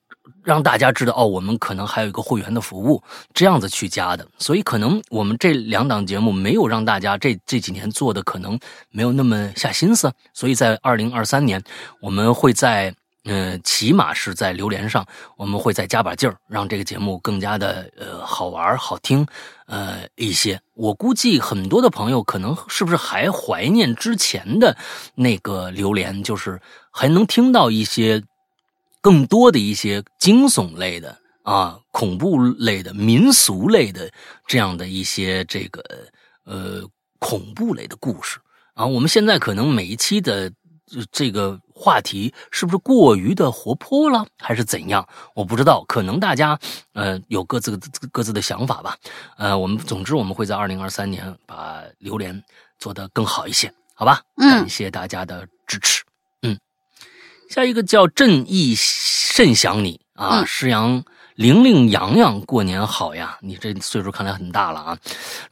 [0.44, 3.02] 让大家知道哦，我们可能还有一个会员的服务，
[3.34, 4.26] 这样子去加的。
[4.38, 8.58] 所以可能我们这两档节目没有让大家这这几年做的可能
[8.90, 11.62] 没有那么下心思，所以在二零二三年
[12.00, 12.94] 我们会在。
[13.28, 15.04] 嗯，起码是在榴莲上，
[15.36, 19.26] 我们会再加把劲儿，让这个节目更加的呃好玩、好听，
[19.66, 20.60] 呃一些。
[20.74, 24.76] 我估计很多的朋友可能是不是还怀念之前的
[25.14, 26.60] 那个榴莲，就是
[26.90, 28.22] 还能听到一些
[29.00, 34.10] 更多的一些惊悚类的啊、恐怖类的、民俗类的
[34.46, 35.82] 这样的一些这个
[36.44, 36.82] 呃
[37.18, 38.38] 恐怖类的故事
[38.74, 38.84] 啊。
[38.84, 40.52] 我们现在可能每一期的
[41.10, 45.06] 这个话题是不是过于的活泼了，还是怎样？
[45.34, 46.58] 我不知道，可能大家
[46.92, 47.76] 呃有各自
[48.12, 48.96] 各自的想法吧。
[49.36, 52.42] 呃，我们总之我们会在二零二三年把榴莲
[52.78, 54.22] 做得更好一些，好吧？
[54.36, 56.04] 嗯感谢大家的支持。
[56.42, 56.58] 嗯，
[57.50, 61.04] 下一个叫正义甚想你啊，嗯施阳。
[61.36, 63.36] 玲玲、洋洋，过年好呀！
[63.42, 64.98] 你这岁数看来很大了啊！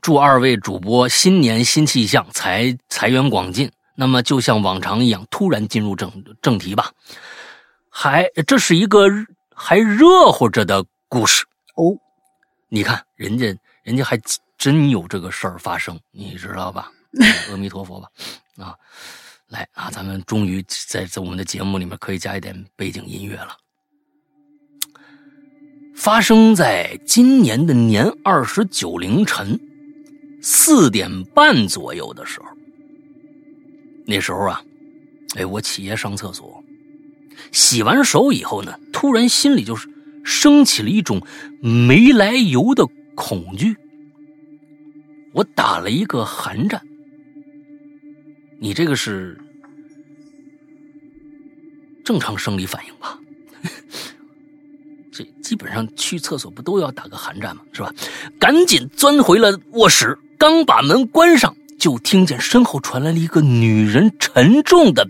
[0.00, 3.70] 祝二位主播新年新气象，财财源广进。
[3.94, 6.10] 那么就像往常一样，突然进入正
[6.42, 6.92] 正题吧。
[7.88, 9.08] 还这是一个
[9.54, 11.44] 还热乎着的故事
[11.76, 11.96] 哦。
[12.68, 14.20] 你看，人家人家还
[14.58, 16.90] 真有这个事儿发生，你知道吧？
[17.50, 18.08] 阿弥陀佛吧！
[18.58, 18.74] 啊，
[19.48, 23.56] 来啊，咱们终于在在我们的节目里面可以加一点背景音乐了。
[25.94, 29.60] 发生在今年的年二十九凌晨
[30.42, 32.46] 四点半左右的时候。
[34.06, 34.62] 那时候啊，
[35.36, 36.62] 哎，我起夜上厕所，
[37.52, 39.88] 洗完手以后呢，突然心里就是
[40.24, 41.20] 升起了一种
[41.60, 43.76] 没来由的恐惧。
[45.32, 46.80] 我打了一个寒战。
[48.60, 49.38] 你这个是
[52.04, 53.18] 正常生理反应吧？
[55.10, 57.62] 这基本上去厕所不都要打个寒战吗？
[57.72, 57.92] 是吧？
[58.38, 65.06] 赶紧钻回了卧室，刚把门关上，就听见身后传来了一个女人沉重的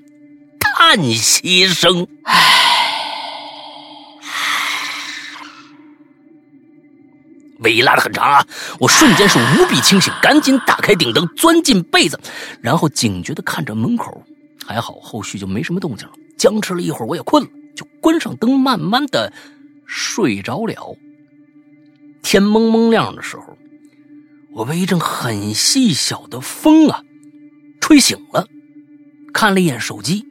[0.59, 2.09] 叹息声。
[7.61, 8.45] 尾拉的很长啊！
[8.81, 12.19] 我瞬间是无比清醒，赶紧打开顶灯，钻进被子，
[12.61, 14.25] 然后警觉的看着门口。
[14.67, 16.15] 还好，后续就没什么动静了。
[16.37, 19.33] 僵持了一会儿，我也困了，就关上灯，慢慢的
[19.87, 20.97] 睡着了。
[22.21, 23.57] 天蒙蒙亮的时候，
[24.55, 27.03] 我被一阵很细小的风啊
[27.81, 28.47] 吹醒了，
[29.33, 30.25] 看了一眼手机，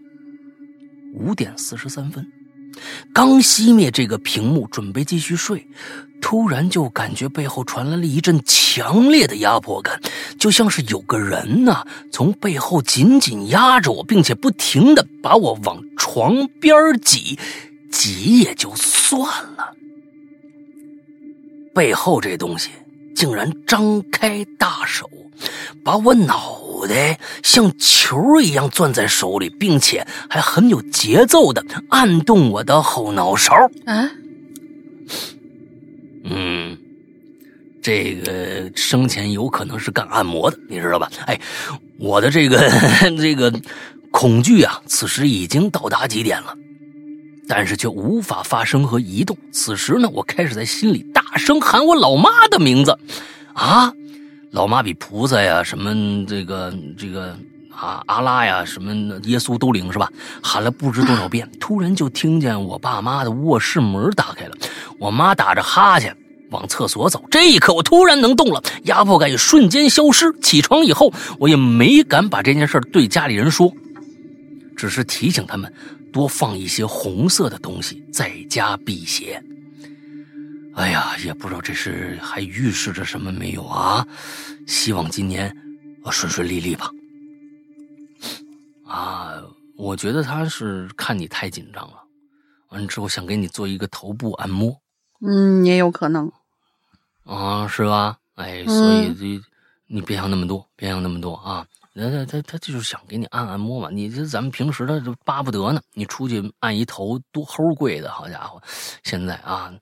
[1.14, 2.26] 五点四十三分，
[3.14, 5.68] 刚熄灭这个屏幕，准备继续睡。
[6.22, 10.00] 突然就感觉背后传来了一阵强烈的压迫感，
[10.40, 17.38] 就像是有个人呢从背后紧紧压着我，并且不停的把我往床边挤，
[17.91, 19.22] 挤也就算
[19.58, 19.76] 了，
[21.76, 22.70] 背后这东西
[23.15, 25.10] 竟然张开大手，
[25.84, 33.53] 把我脑袋像球一样攥在手里，并且还很有节奏的按动我的后脑勺。
[33.85, 34.11] 啊，
[36.23, 36.77] 嗯，
[37.81, 41.10] 这个生前有可能是干按摩的，你知道吧？
[41.26, 41.40] 哎，
[41.98, 42.69] 我的这个
[43.18, 43.53] 这个
[44.11, 46.56] 恐惧啊，此时已经到达极点了，
[47.56, 49.38] 但是却无法发声和移动。
[49.52, 52.98] 此时呢，我开始在心里大声喊我老妈的名字，
[53.54, 53.94] 啊，
[54.50, 57.38] 老妈比菩萨呀，什么这个这个
[57.70, 58.92] 啊阿拉呀，什么
[59.26, 60.12] 耶稣都灵是吧？
[60.42, 64.58] 喊了不知多少遍， 突然就听见我爸妈的卧室门打开了。
[64.98, 66.18] 我妈打着哈欠
[66.50, 70.34] 往厕所走，这一刻我突然能动了，压迫感也瞬间消失。
[70.42, 73.72] 起床以后，我也没敢把这件事对家里人说，
[74.76, 75.72] 只是提醒他们
[76.14, 79.44] 多放一些红色的东西，在家辟邪。
[80.76, 84.07] 哎呀，也不知道这是还预示着什么没有啊？
[84.65, 85.53] 希望今年
[86.03, 86.90] 我顺顺利利吧。
[88.85, 89.41] 啊，
[89.76, 92.03] 我觉得他是看你太紧张了，
[92.69, 94.80] 完了之后想给你做一个头部按摩。
[95.19, 96.31] 嗯，也有可能。
[97.26, 98.18] 啊，是吧？
[98.35, 99.41] 哎，所以这
[99.88, 101.65] 你别想那么多，别想那么多啊！
[101.95, 103.90] 他他他他就是想给你按按摩嘛。
[103.91, 108.61] 你这咱们平时他就巴不得呢，你出去按一头多齁贵的，好家伙！
[109.03, 109.74] 现在啊，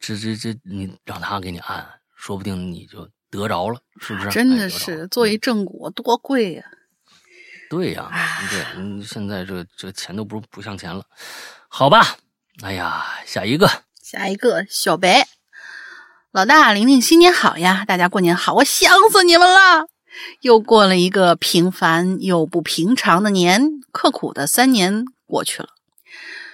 [0.00, 1.86] 这这这你让他给你按，
[2.16, 4.30] 说不定你就得着了，是不是？
[4.30, 6.64] 真的哎是做一正骨多贵呀、
[7.68, 8.10] 对呀、
[8.50, 11.04] 对，嗯，现在这这钱都不不像钱了，
[11.68, 12.16] 好吧？
[12.62, 13.70] 哎呀，下一个，
[14.02, 15.28] 下一个小白，
[16.32, 17.84] 老大玲玲新年好呀！
[17.86, 19.86] 大家过年好，我想死你们了。
[20.40, 25.68] 又过了一个平凡又不平常的年，刻苦的三年过去了。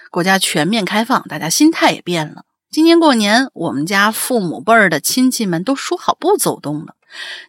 [0.09, 2.43] 国家全面开放，大家心态也变了。
[2.71, 6.95] 今年过年，我们家父母辈儿的亲戚们都说好不走动了。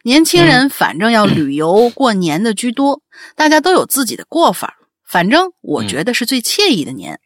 [0.03, 3.01] 年轻人反正要旅游 过年的居多，
[3.35, 4.77] 大家都有自己的过法。
[5.05, 7.19] 反正我觉得是最惬意的年。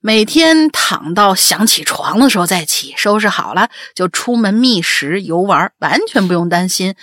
[0.00, 6.94] 每天躺到想起床的时候再起，收拾好了就出门觅食游玩，完全不用担心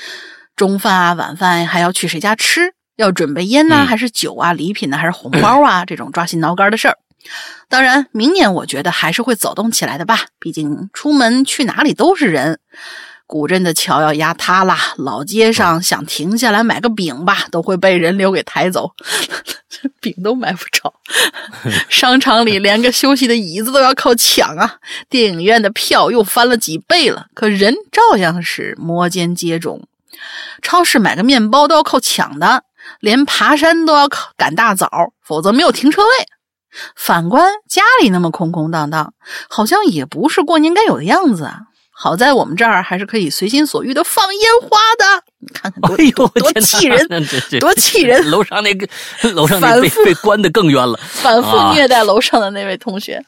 [0.56, 6.98] 中饭啊、晚饭还要去谁家吃，要准备烟呐、嗯还是酒啊、礼品呢、还是红包啊 这种抓心挠肝的事儿。
[7.70, 12.60] 当然，明年我觉得还是会走动起来的吧，毕竟出门去哪里都是人。
[13.28, 18.92] 古镇的桥要压塌了，老街上想停下来买个饼吧，都会被人流给抬走，
[20.02, 20.94] 饼都买不着。
[21.88, 24.76] 商场里连个休息的椅子都要靠抢啊！
[25.10, 29.80] 电影院的票又翻了几倍了，可人照样是摩肩接踵。
[30.62, 32.64] 超市买个面包都要靠抢的，
[33.00, 34.90] 连爬山都要靠赶大早，
[35.24, 36.10] 否则没有停车位。
[36.96, 39.14] 反观家里那么空空荡荡，
[39.50, 41.60] 好像也不是过年该有的样子啊。
[41.94, 47.08] 好在我们这儿还是可以随心所欲的放烟花的，你看看多、气人，
[47.60, 48.32] 多气人！
[48.32, 48.88] 楼上那个，
[49.34, 51.00] 楼上那被反复被关的更冤了。
[51.04, 53.24] 反复虐待楼上的那位同学。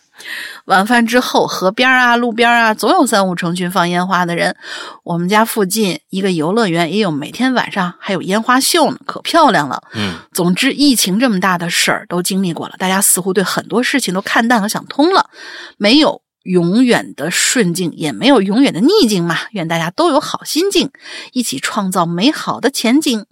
[0.65, 4.55] 晚饭之后，河边啊、路边啊，总有三五成群放烟花的人。
[5.03, 9.83] 我们家附近一个游乐园也有，每天晚上还有烟花秀呢，可漂亮了。
[9.93, 15.29] 嗯总之，疫情这么大的事儿都经历过了，大家似乎对很多事情都看淡和想通了，
[15.77, 19.37] 没有永远的顺境，也没有永远的逆境嘛。
[19.51, 20.91] 愿大家都有好心境，
[21.33, 23.25] 一起创造美好的前景。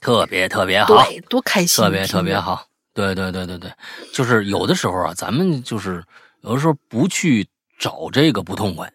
[0.00, 2.66] 特别特别好，对，多开心，特别特别好。
[2.94, 3.72] 对对对对对，
[4.12, 6.02] 就是有的时候啊，咱们就是
[6.42, 7.48] 有的时候不去
[7.78, 8.92] 找这个不痛快。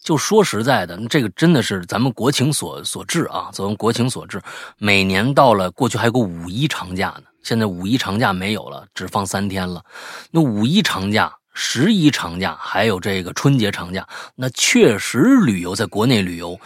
[0.00, 4.42] 就说实在的，这个真的是咱们国情所所致啊，咱们国情所致。
[4.76, 9.84] 每年到了过去还有个五一长假呢，现在五一长假没有了，只放三天了。
[10.32, 14.04] 那五一长假、十一长假还有这个春节长假，
[14.34, 16.58] 那确实旅游在国内旅游，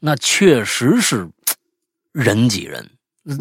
[0.00, 1.28] 那确实是
[2.10, 2.90] 人挤人。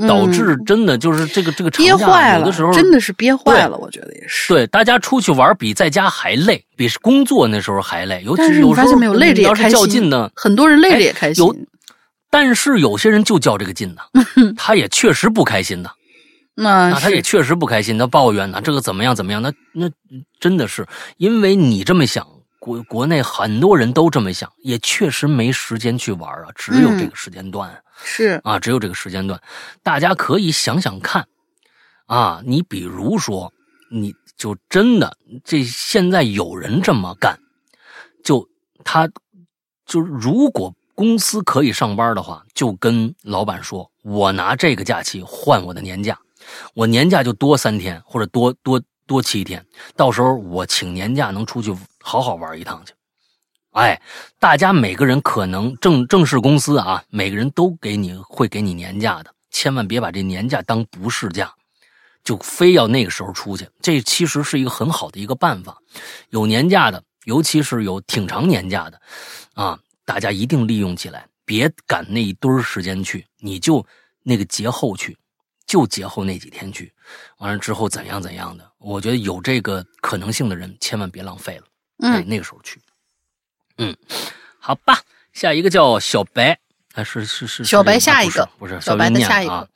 [0.08, 3.78] 导致真的就是这个这个憋坏了，有的时候真的是憋坏了。
[3.78, 4.54] 我觉得也是。
[4.54, 8.22] 对，大家出去玩比在家还累，比工作那时候还累。
[8.26, 11.46] 尤其是有时候累着也开心呢，很多人累着也开心。
[11.46, 11.56] 有，
[12.30, 14.02] 但是有些人就较这个劲呢，
[14.58, 15.90] 他也确实不开心的。
[16.56, 19.42] 那他也确实不开心，他抱怨呢，这个怎么样怎么样？
[19.42, 19.90] 那那
[20.42, 20.86] 真的是
[21.16, 22.28] 因为你这么想，
[22.60, 27.84] 国国内很多人都这么想，也确实没时间去玩啊，只有这个时间段。
[28.02, 29.42] 是啊，只有这个时间段，
[29.84, 31.28] 大家可以想想看，
[32.06, 33.52] 啊，你比如说，
[33.92, 37.38] 你就真的这现在有人这么干，
[38.24, 38.48] 就
[38.86, 39.10] 他
[39.86, 46.18] 就如果公司可以上班的话，就跟老板说，我拿这个假期换我的年假，
[46.74, 49.66] 我年假就多三天或者多多多七天，
[49.96, 52.94] 到时候我请年假能出去好好玩一趟去。
[53.72, 54.00] 哎，
[54.38, 61.52] 大家每个人可能正正式公司啊，每个人都给你会给你年假的，千万别把这年假当不是假，
[62.24, 63.68] 就非要那个时候出去。
[63.82, 65.76] 这其实是一个很好的一个办法。
[66.30, 69.02] 有年假的，尤其是有挺长年假的，
[69.56, 73.84] 啊，大家一定利用起来，别赶那一堆时间去，你就
[74.22, 75.18] 那个节后去，
[75.66, 76.94] 就节后那几天去，
[77.40, 78.69] 完了之后怎样怎样的。
[78.80, 81.64] 我觉得有这个可能性的人，千万别浪费了，
[82.00, 82.82] 嗯，那个时候去。
[83.78, 83.96] 嗯，
[84.58, 85.00] 好吧，
[85.34, 86.58] 下一个叫小白，
[86.94, 89.70] 啊，是是是小白，下一个不是小白的下一个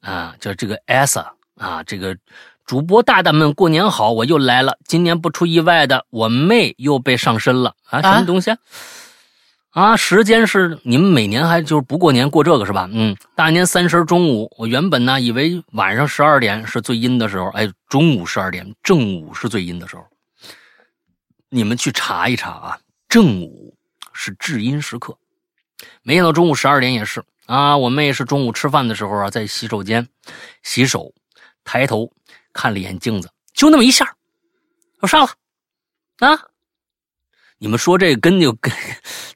[0.00, 2.16] 啊，叫这个艾萨啊，这个
[2.64, 7.74] 主播大大们过年好，我又来了，今年不出意外的，我妹又被上身了。
[7.84, 8.58] 啊，什么东西啊？
[9.78, 12.90] 啊时间是你们每年还就是不过年过这个是吧？
[12.92, 20.04] 嗯，大年三十中午，我原本呢以为晚上十二点是最阴的时候，哎，中午十二点正午是最阴的时候，
[21.48, 22.78] 你们去查一查啊。
[23.08, 23.76] 正午
[24.12, 25.16] 是至阴时刻，
[26.02, 27.76] 没想到中午十二点也是啊！
[27.76, 30.08] 我妹是中午吃饭的时候啊，在洗手间
[30.64, 31.14] 洗手，
[31.62, 32.10] 抬头
[32.52, 34.16] 看了一眼镜子，就那么一下，
[34.98, 35.30] 我上了
[36.18, 36.36] 啊！
[37.58, 38.72] 你们说这跟就跟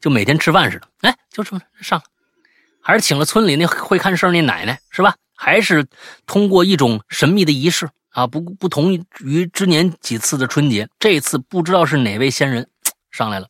[0.00, 2.02] 就每天吃饭似的，哎，就这么上，
[2.80, 5.14] 还是请了村里那会看事那奶奶是吧？
[5.34, 5.86] 还是
[6.26, 12.68] 通过一种神秘的仪式啊，不不同于之年几次的春节，这次不知道是哪位仙人
[13.10, 13.48] 上来了。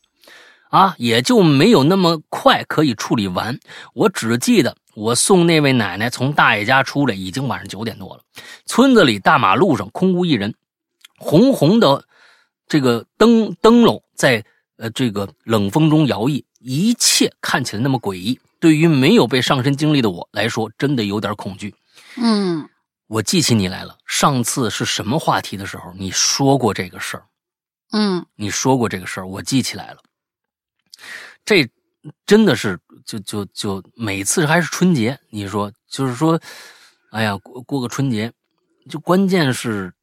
[0.69, 3.59] 啊，也就没有那么快可以处理完。
[3.93, 8.23] 我只记得我送那位奶奶从大爷家出来，已经晚上九点多了。
[8.65, 10.55] 村子里大马路上空无一人，
[11.19, 12.03] 红红的
[12.67, 14.43] 这个灯灯笼在
[14.77, 18.39] 呃这个冷风中摇曳，一切看起来那么诡异。
[18.59, 21.75] 对于没有被上身经历的我来说，真的有点恐惧。
[22.15, 22.69] 嗯，
[23.07, 27.25] 我记起你来了，上次是什么话题的时候，你说过这个事儿。
[27.91, 29.97] 嗯，你说过这个事儿，我记起来了。
[31.43, 31.69] 这
[32.25, 36.39] 真的是就就就每次还是春节，你说就是说，
[37.11, 38.31] 哎呀，过过个春节，
[38.89, 39.93] 就关键是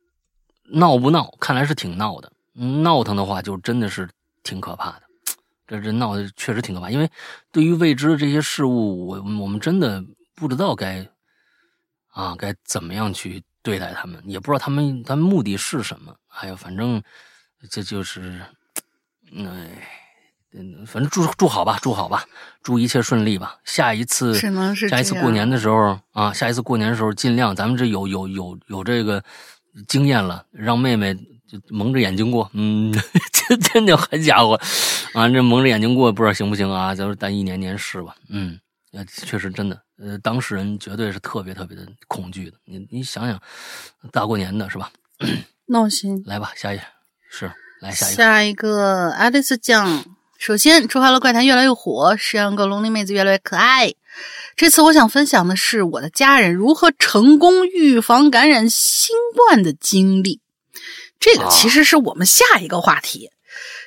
[0.64, 1.34] 闹不闹？
[1.40, 4.08] 看来是挺闹的，闹腾的话就真的是
[4.42, 5.02] 挺可怕的。
[5.66, 7.10] 这这闹的确实挺可怕，因为
[7.52, 10.04] 对于未知的这些事物，我我们真的
[10.34, 11.06] 不知道该
[12.08, 16.14] 啊该怎么样去对待他们，也不知道他们他们目的是什么。
[16.28, 17.02] 哎呀，反正
[17.70, 18.40] 这就是，
[19.36, 19.70] 哎。
[20.52, 22.24] 嗯，反正祝祝好吧，祝好吧，
[22.60, 23.60] 祝一切顺利吧。
[23.62, 29.22] 下一次，下一次过年的时候啊，下一次过年的时候，尽量咱们这有有有有这个
[29.86, 31.16] 经验了，让妹妹
[31.50, 32.48] 就蒙着眼睛过。
[32.54, 32.92] 嗯，
[33.48, 34.54] 真真的，好家伙，
[35.14, 36.94] 啊，这蒙着眼睛过不知道行不行啊？
[36.94, 38.14] 咱说咱一年年试吧。
[38.28, 38.58] 嗯，
[39.24, 42.56] 确实真的，呃，当事人绝对是特别特别的恐惧的。
[42.64, 43.40] 你你想想，
[44.12, 44.90] 大过年的是吧？
[45.66, 46.22] 闹心。
[46.26, 46.80] 来吧，下一
[47.30, 47.50] 是
[47.80, 50.04] 来下一个，下一个爱丽丝酱。
[50.38, 53.92] 首先，祝《快乐怪谈》越来越火，是让个龙鳞妹子越来越可爱。
[54.56, 60.40] 这次我想分享的是我的家人如何成功预防感染新冠的经历。
[61.20, 63.28] 这个其实是我们下一个话题，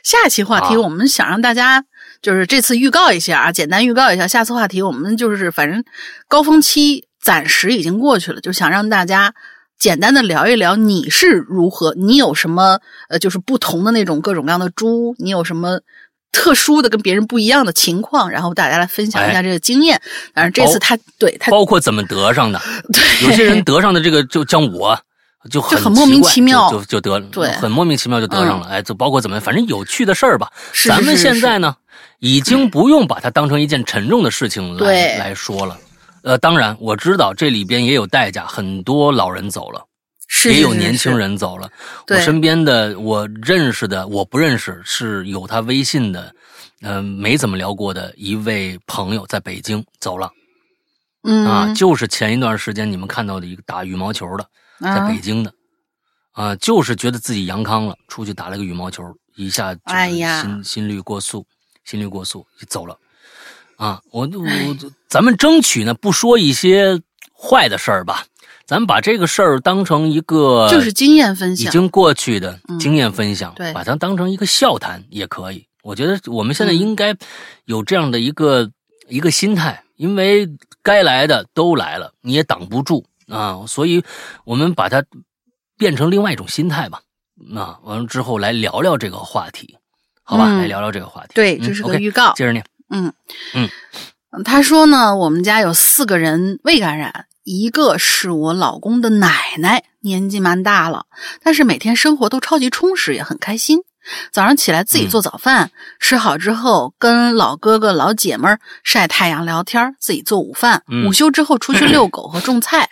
[0.04, 1.84] 下一期话题我们想让大家
[2.22, 5.84] 就是这次预告一下啊，简单预告一下，下次话题我们就是反正
[6.30, 9.34] 高峰期暂时已经过去了，就想让大家。
[9.80, 12.80] 简单的聊一聊你是如何，你有什么
[13.10, 15.82] 呃，就是不同的那种各种各样的猪，你有什么
[16.32, 20.02] 特殊的跟别人不一样的情况，然后大家来分享一下这个经验。
[20.34, 22.62] 反正这次他对他包括怎么得上的，
[22.94, 24.98] 对有些人得上的这个就像我。
[25.50, 28.68] 就很莫名其妙，就就得对，很莫名其妙就得上了。
[28.68, 30.50] 哎，就包括怎么，反正有趣的事儿吧。
[30.72, 31.76] 是咱们现在呢，
[32.20, 35.78] 已经不用把它当成一件沉重的事情来来说了。
[36.22, 39.86] 呃，当然我知道这里边也有代价，很多老人走了，
[40.46, 41.70] 也有年轻人走了。
[42.08, 46.34] 我身边的我认识的，我不认识是有他微信的，
[46.84, 50.32] 嗯，没怎么聊过的一位朋友，在北京走了。
[51.26, 54.46] 嗯啊，就是前一段时间你们看到的一个打羽毛球的。
[54.80, 55.54] 在北京的，
[56.32, 59.04] 啊，就是觉得自己阳康了，出去打了个羽毛球，
[59.36, 60.10] 一下就是
[60.42, 61.46] 心心率过速，
[61.86, 62.98] 心率过速就走了，
[63.78, 64.78] 啊，我我
[65.08, 67.02] 咱们争取呢不说一些
[67.38, 68.26] 坏的事儿吧，
[68.66, 75.68] 咱把这个事儿当成一个就是经验分享，已经过去的经验分享，对，把它当成一个笑谈也可以。
[75.82, 77.16] 我觉得我们现在应该
[77.66, 78.72] 有这样的一个
[79.10, 80.50] 一个心态，因为
[80.82, 83.06] 该来的都来了，你也挡不住。
[83.34, 84.04] 啊，所以，
[84.46, 85.04] 我们把它
[85.78, 87.02] 变成另外一种心态吧。
[87.52, 89.76] 那完了之后来聊聊这个话题，
[90.24, 90.46] 好吧？
[90.50, 91.32] 来聊聊这个话题。
[91.34, 92.34] 对，这是个预告。
[92.34, 92.64] 接着念。
[92.90, 93.12] 嗯
[93.56, 93.70] 嗯，
[94.46, 101.08] 他说呢，我们家有四个人未感染，一个是我老公的奶奶，年纪蛮大了，
[101.42, 103.80] 但是每天生活都超级充实，也很开心。
[104.32, 110.84] 早上起来自己做早饭，吃好之后跟老哥哥老姐们儿晒太阳聊天，自己做午饭。
[111.08, 112.90] 午休之后出去遛狗和种菜。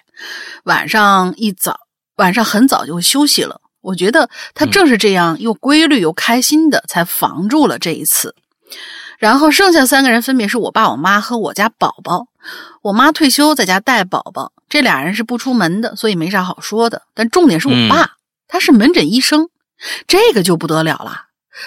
[0.63, 1.79] 晚上一早，
[2.17, 3.61] 晚上很早就休息了。
[3.81, 8.35] 我觉得他正是这样又规律又开心的，才防住了这一次。
[9.17, 12.27] 然后剩下三个人分别是我爸、我妈和我家宝宝。
[12.81, 17.03] 我妈退休在家带宝宝，这俩人是不出门的，所以没啥好说的。
[17.13, 18.11] 但重点是我爸，
[18.47, 19.49] 他是门诊医生，
[20.07, 21.25] 这个就不得了了。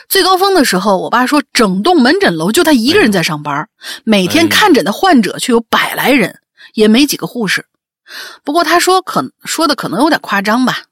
[0.08, 3.68] 最高峰的时候，我爸说整栋门诊楼就他一个人在上班，
[4.02, 6.40] 每天看诊的患者却有百来人，
[6.74, 7.66] 也没几个护士。
[8.44, 10.84] 不过他说可说的可能有点夸张吧。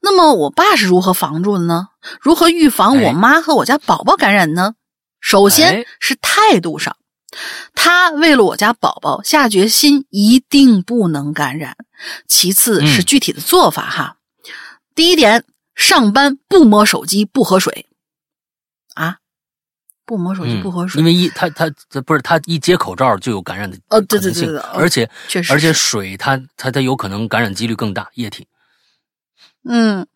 [0.00, 1.88] 那么我爸是如何防住的呢？
[2.20, 4.74] 如何预防我妈和我家宝宝感染呢？
[5.20, 6.96] 首先是态度上，
[7.74, 11.76] 他为了我家宝宝下决心一定不能感染。
[12.28, 14.16] 其次是具体的做法哈。
[14.94, 15.44] 第一点，
[15.74, 17.86] 上班不摸手机，不喝水。
[20.04, 20.06] 啊？
[20.06, 21.70] 不摸手机，不喝水，因为一他他
[22.04, 28.46] 不是他一接口罩就有感染的哦，对对对对，而且确实，而且水它它它有可能感染几率更大，液体。
[29.66, 30.06] 嗯，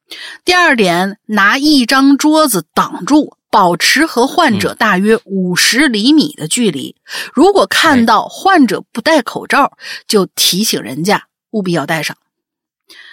[0.45, 6.97] 第二点，拿一张桌子挡住，保持和患者大约五十厘米的距离。
[7.33, 12.15] 如果看到患者不戴口罩，就提醒人家务必要戴上。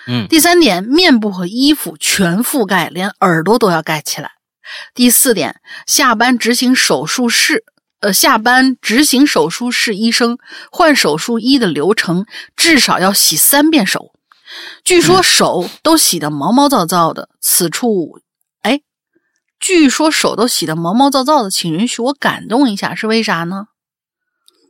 [0.07, 4.31] 嗯，第三点，面部和衣服全覆盖，连耳朵都要盖起来。
[4.93, 7.63] 第四点，下班执行手术室，
[7.99, 10.37] 呃，下班执行手术室医生
[10.71, 12.25] 换手术衣的流程
[12.55, 14.11] 至少要洗三遍手，
[14.83, 17.29] 据说手都洗得毛毛躁躁的。
[17.41, 18.19] 此处，
[18.61, 18.81] 哎，
[19.59, 23.67] 据说手都洗得毛毛躁躁的，请允许我感动一下，是为啥呢？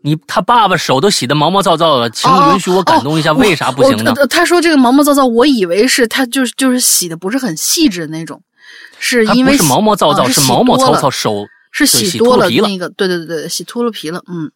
[0.04, 4.14] 你他爸爸手都洗得毛毛躁躁的，请允许我感动一下，为啥不行呢？
[4.30, 8.44] 他说这个毛毛躁躁，我以为是他就是就是洗的不是很细致的那种。
[9.00, 14.24] 是因为是毛毛躁躁，是毛毛躁躁，手是洗多了那个，对对对对，洗秃噜皮了。
[14.28, 14.52] 嗯，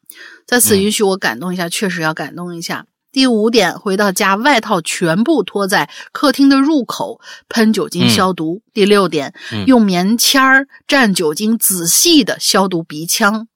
[0.47, 2.85] 在此允许我感动一下，确实要感动一下。
[3.11, 8.61] 第五点，回到家外套全部脱在客厅的入口，喷酒精消毒。
[8.71, 9.33] 第六点，
[9.65, 13.47] 用棉签儿蘸酒精，仔细的消毒鼻腔。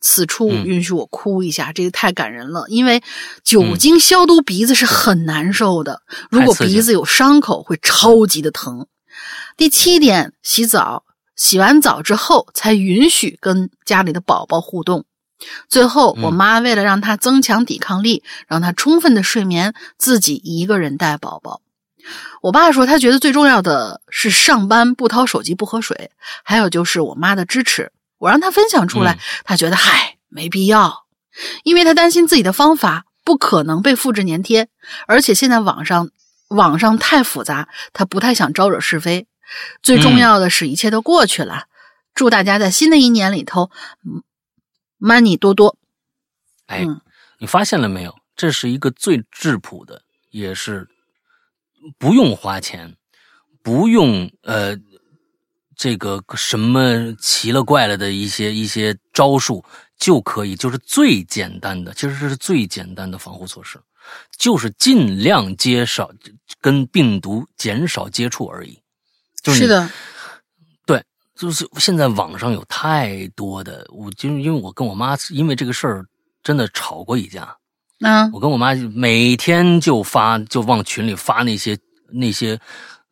[0.00, 3.02] 此处允许我哭一下，这个太感人了，因为
[3.44, 6.00] 酒精消毒鼻子是很难受的，
[6.30, 8.86] 如果鼻子有伤口，会超级的疼。
[9.60, 11.04] 第七点，洗澡，
[11.36, 15.04] 洗完澡之后才允许跟家里的宝宝互动。
[15.68, 21.60] 最后，我妈为了让他增强抵抗力，让他充分的睡眠，自己一个人带宝宝。
[22.40, 26.10] 我爸说，他觉得最重要的是上班不掏手机、不喝水，
[26.42, 27.92] 还有就是我妈的支持。
[28.16, 31.04] 我让他分享出来，他觉得嗨没必要，
[31.64, 34.68] 因为他担心自己的方法不可能被复制粘贴，
[35.06, 36.08] 而且现在网上
[36.48, 39.26] 网上太复杂，他不太想招惹是非。
[39.82, 41.66] 最重要的是一切都过去了，
[42.14, 43.70] 祝大家在新的一年里头
[44.98, 45.76] ，money 多多。
[46.66, 46.86] 哎，
[47.38, 48.18] 你发现了没有？
[48.36, 50.88] 这是一个最质朴的，也是
[51.98, 52.96] 不用花钱，
[53.62, 54.76] 不用呃
[55.76, 59.64] 这个什么奇了怪了的一些一些招数
[59.98, 63.78] 就可以，就是最简单的，其实这是最简单的防护措施。
[64.38, 66.10] 就是尽量减少
[66.60, 68.79] 跟病毒减少接触而已。
[69.42, 69.88] 就是你的，
[70.86, 71.02] 对，
[71.34, 76.04] 就是现在网上有太多的，我就因为我跟我妈因为这个事儿
[76.42, 77.56] 真的吵过一架。
[78.02, 81.78] 嗯我跟我妈每天就发，就往群里发那些
[82.10, 82.58] 那些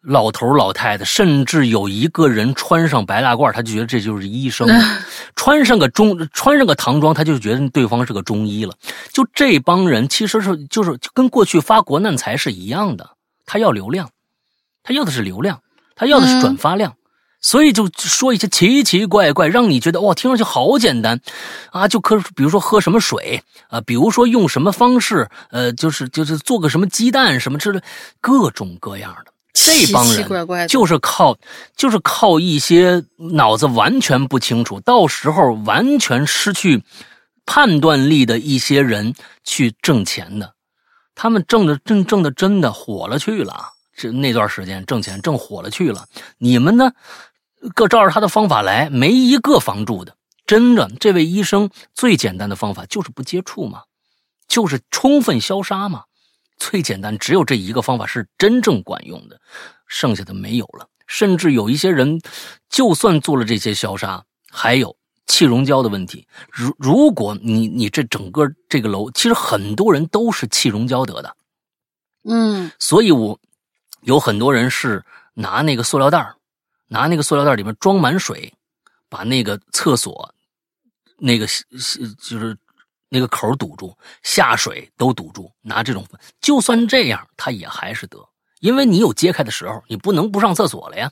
[0.00, 4.66] 老头老太太，甚至有一个人穿上白大褂，他就觉得这就是医生；
[5.36, 8.74] 穿上个中穿上个唐装，他就觉得对方是个中医了。
[9.12, 13.10] 就这帮人其实是就是就跟过去发国难财是一样的，
[13.44, 14.08] 他要流量，
[14.82, 15.60] 他要的是流量，
[15.98, 16.94] 他要的是转发量。
[17.40, 21.20] 所以就说一些奇奇怪怪，让你觉得哇，听上去好简单，
[21.70, 27.80] 啊，就可比如说喝什么水啊，比如说用什么方式，呃，就是就是做个什么鸡蛋什么之类，
[28.20, 29.32] 各种各样的。
[29.52, 31.36] 这帮人就是靠，
[31.76, 36.82] 就是靠一些脑子完全不清楚，到时候完全失去
[37.46, 39.14] 判断力的一些人
[39.44, 40.54] 去挣钱的。
[41.14, 46.06] 他们挣的挣挣的真的火了去了，这那段时间挣钱挣火了去了。
[46.38, 46.92] 你们呢，
[47.74, 50.16] 各照着他的方法来，没一个防住的。
[50.46, 53.82] 真的，这位医生最简单的方法就是不接触嘛，
[54.46, 56.04] 就是充分消杀嘛。
[56.58, 59.40] 最简单，只有这一个方法是真正管用的，
[59.88, 60.88] 剩下的没有了。
[61.08, 62.20] 甚至有一些人，
[62.68, 64.96] 就算做了这些消杀，还有
[65.26, 66.26] 气溶胶的问题。
[66.50, 71.36] 如如果你你这整个这个楼，其实很多人都是气溶胶得的，
[72.24, 73.38] 嗯所以我
[74.02, 75.04] 有很多人是
[75.34, 76.34] 拿那个塑料袋
[76.88, 78.52] 拿那个塑料袋里面装满水，
[79.08, 80.34] 把那个厕所
[81.18, 82.56] 那个是是就是
[83.08, 86.06] 那个口堵住，下水都堵住，拿这种，
[86.40, 88.18] 就算这样，他也还是得，
[88.60, 91.10] 因为你有揭开的时候，你不能不上厕所了呀。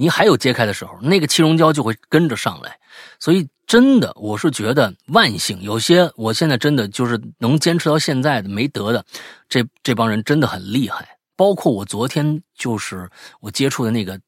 [0.00, 2.78] 你还有揭开的时候，那个气溶胶就会跟着上来，
[3.18, 9.04] 所以真的，我是觉得万幸，有些我现在真的就是能坚持到现在的没得的，
[9.48, 11.17] 这这帮人真的很厉害。
[11.38, 13.08] 包括我昨天就是
[13.38, 14.20] 我接触的那个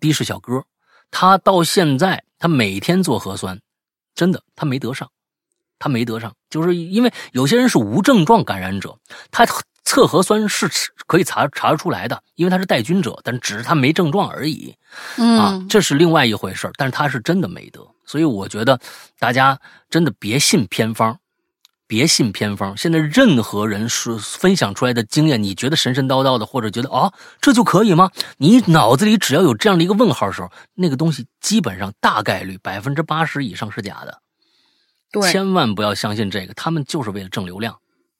[0.00, 0.64] 的士小哥，
[1.10, 3.60] 他到现在他每天做核酸，
[4.14, 5.10] 真的他没得上，
[5.78, 8.98] 他没得上，就是因为有些人是无症状感染者，
[9.30, 9.44] 他
[9.84, 10.70] 测核酸是
[11.06, 14.74] 可以查查得出来的，因为他是带菌者，但只是他没症状而已。
[15.18, 18.80] 啊嗯，，这是另外一回事儿但是他是真的没得，所以我觉得
[19.18, 19.60] 大家
[19.90, 21.20] 真的别信偏方，
[21.88, 22.76] 别信偏方。
[22.76, 28.12] 现在任何人是分享出来的经验，你觉得神神叨叨的，或者觉得啊这就可以吗？
[28.36, 34.20] 你脑子里只要有这样的一个问号的时候，那个东西基本上大概率百分之八十以上是假的，
[35.10, 37.74] 对，千万不要相信这个，他们就是为了挣流量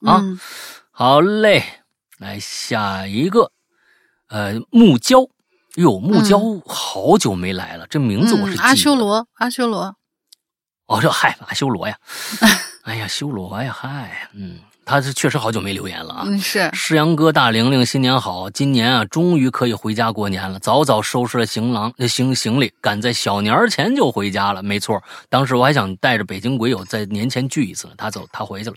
[0.05, 0.19] 啊。
[0.23, 0.41] 嗯
[0.91, 1.63] 好嘞，
[2.19, 3.53] 来下一个，
[4.31, 5.29] 呃，木胶。
[5.77, 8.97] 哟，木胶好久没来了，这名字我是嗯阿修。
[8.97, 9.95] 罗，阿修罗，
[10.87, 11.97] 哦，这嗨，阿修罗呀，
[12.89, 14.59] 哎呀，修罗呀，嗨，嗯，
[14.89, 16.23] 他是确实好久没留言了啊。
[16.27, 18.49] 嗯是，诗阳哥、大玲玲，新年好！
[18.49, 20.59] 今年啊，终于可以回家过年了。
[20.61, 24.63] 早早收拾了行囊、呃行行李，赶在小年前就回家了。
[24.63, 24.99] 没错，
[25.29, 27.93] 当时我还想带着北京鬼友在年前聚一次呢。
[27.99, 28.77] 他走，他回去了。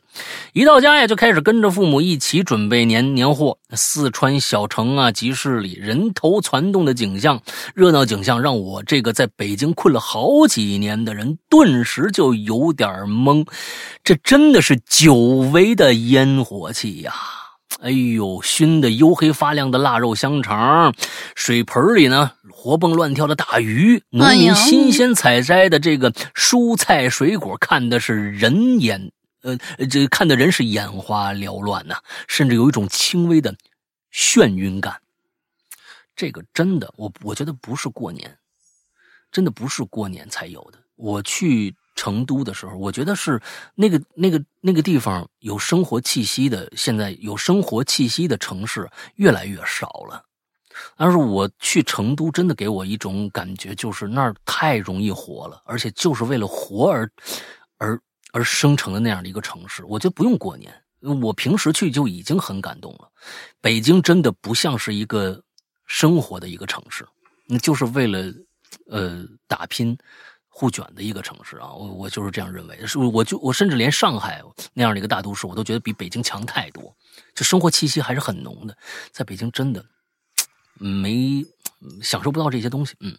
[0.51, 3.57] 一到家呀，就开始跟着父母一起准备年年货。
[3.73, 7.41] 四川小城啊，集市里人头攒动的景象，
[7.73, 13.47] 热闹景象，让我这个在北京困了好几年的人，顿时就有点懵。
[14.03, 17.13] 这真的是久违的烟火气呀！
[17.79, 20.93] 哎呦，熏得黝黑发亮的腊肉香肠，
[21.35, 29.11] 水盆里呢活蹦乱跳的大鱼，农民新鲜采摘的这个蔬菜水果，看的是人眼，
[29.41, 29.57] 呃，
[29.87, 31.95] 这看的人是眼花缭乱呐、
[32.27, 33.55] 甚至有一种轻微的
[34.13, 35.01] 眩晕感。
[36.15, 38.37] 这个真的，我我觉得不是过年，
[39.31, 40.77] 真的不是过年才有的。
[40.97, 43.39] 我去成都的时候，我觉得是
[43.75, 50.23] 那个那个那个地方有生活气息的，现在有生活气息的城市越来越少了。
[50.97, 57.07] 但是我去成都，真的给我一种感觉，就是那儿太容易活了，而且就是为了活而
[57.77, 58.01] 而
[58.31, 59.85] 而生成的那样的一个城市。
[59.85, 60.73] 我觉得不用过年，
[61.21, 63.07] 我平时去就已经很感动了。
[63.61, 65.39] 北京真的不像是一个
[65.85, 67.07] 生活的一个城市，
[67.45, 68.33] 那就是为了
[68.87, 69.95] 呃打拼
[70.53, 72.85] 互卷的一个城市啊，我我就是这样认为。
[72.85, 76.93] 是，我就我甚至连上海那样的一个大都市，我都觉得比北京强太多，
[77.33, 78.77] 就生活气息还是很浓的。
[79.11, 79.83] 在北京真的
[80.77, 81.43] 没
[82.03, 82.93] 享受不到这些东西。
[82.99, 83.17] 嗯，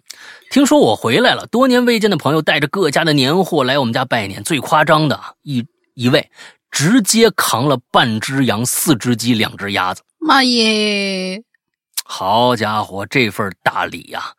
[0.50, 6.30] 听说我回来了，多年未见的朋友带着各家的年货来我们家拜年，最夸张的一一位
[6.70, 10.02] 直接扛了半只羊、四只鸡、两只鸭子。
[10.18, 11.42] 妈耶，
[12.04, 14.34] 好家伙，这份大礼呀、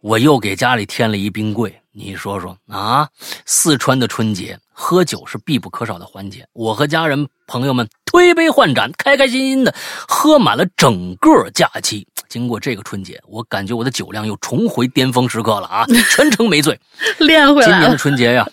[0.00, 1.82] 我又给家里添了一冰柜。
[1.98, 3.08] 你说说啊，
[3.44, 6.46] 四川的春节喝酒是必不可少的环节。
[6.52, 9.74] 我和家人朋友们推杯换盏，开开心心的
[10.06, 12.06] 喝满了整个假期。
[12.28, 16.78] 经过这个春节，我感觉我的酒量又重回巅峰时刻了啊，全程没醉。
[17.18, 17.96] 练回来了今年的。
[17.96, 18.52] 春节呀，啊，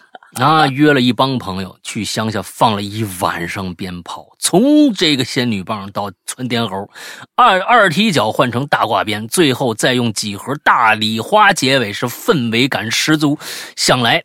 [0.67, 6.89] 约了一帮朋友去乡下放了一晚上鞭炮，从这个仙女棒到窜天猴，
[7.35, 13.39] 二二踢脚换成大挂鞭，最后再用几盒大礼花结尾，是氛围感十足。
[13.75, 14.23] 想来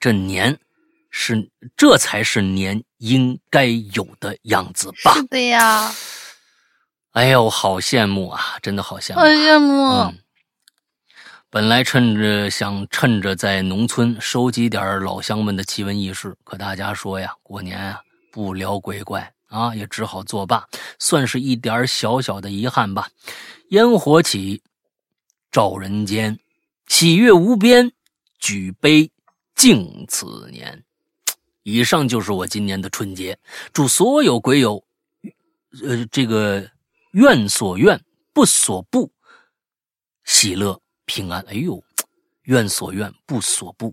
[0.00, 0.58] 这年
[1.10, 5.22] 是这才是年应该有的样子吧是？
[5.28, 5.92] 的呀，
[7.12, 9.20] 哎呦，好羡慕啊，真的好羡慕。
[9.20, 9.88] 羡慕。
[9.90, 10.18] 嗯，
[11.50, 20.68] 本来趁着想趁着在农村收集点老乡们的奇闻异事，可大家说呀，过年啊不聊鬼怪啊，也只好作罢，
[20.98, 23.08] 算是一点小小的遗憾吧。
[23.70, 24.62] 烟火起，
[25.50, 26.38] 照人间，
[26.86, 27.90] 喜悦无边，
[28.38, 29.10] 举杯
[29.54, 30.84] 敬此年。
[31.62, 33.38] 以上就是我今年的春节，
[33.72, 34.84] 祝所有鬼友，
[35.82, 36.70] 呃，这个
[37.12, 37.98] 愿所愿，
[38.34, 39.10] 不所不，
[40.24, 41.42] 喜乐平安。
[41.48, 41.82] 哎呦，
[42.42, 43.92] 愿所愿，不所不，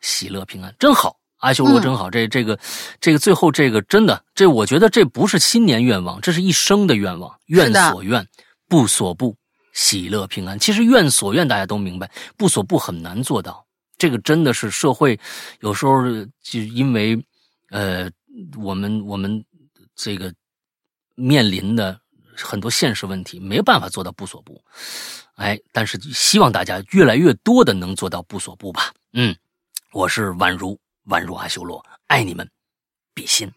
[0.00, 1.18] 喜乐平安，真好。
[1.38, 2.58] 阿修罗嗯真好，这这个
[3.00, 7.38] 这个最后这个真的，这我觉得这不是新年愿望，这是一生的愿望。
[7.46, 8.26] 愿所愿，
[8.66, 9.36] 不所不，
[9.74, 10.58] 喜乐平安。
[10.58, 13.62] 其实愿所愿大家都明白，不所不很难做到。
[13.98, 15.18] 这个真的是社会
[15.60, 16.02] 有时候
[16.42, 17.22] 就因为
[17.68, 18.10] 呃，
[18.56, 19.44] 我们我们
[19.94, 20.32] 这个
[21.14, 22.00] 面临的
[22.36, 24.62] 很多现实问题，没办法做到不所不。
[25.36, 28.92] 哎，但是希望大家越来越多的能做到不所不吧。
[29.12, 29.34] 嗯，
[29.92, 32.48] 我是宛如宛如阿修罗，爱你们，
[33.12, 33.50] 比心。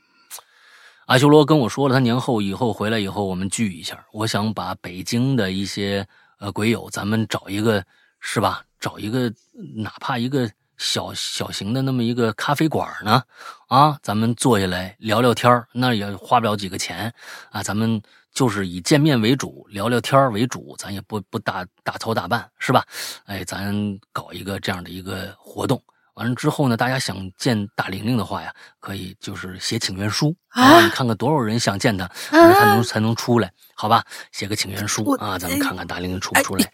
[1.05, 4.05] 阿修罗跟我说了，他年后以后回来以后，我们聚一下。
[4.11, 6.07] 我想把北京的一些
[6.39, 7.85] 呃鬼友，咱们找一个
[8.19, 8.63] 是吧？
[8.79, 9.33] 找一个
[9.75, 13.23] 哪怕一个小小型的那么一个咖啡馆呢，
[13.67, 17.11] 啊，咱们坐下来聊聊天那也花不了几个钱
[17.51, 17.63] 啊。
[17.63, 17.99] 咱们
[18.38, 22.85] 就是以见面为主，聊聊天儿为主，咱也不不大大操大办，是吧？
[23.26, 23.73] 哎，咱
[24.14, 25.81] 搞一个这样的一个活动。
[26.14, 34.03] 完了之后呢，大家想见大玲玲的话呀，可以就是写请愿书啊你看看多少人想见她，才能才能出来，好吧？
[34.31, 36.72] 写个请愿书啊，咱们看看大玲玲出哎不出来。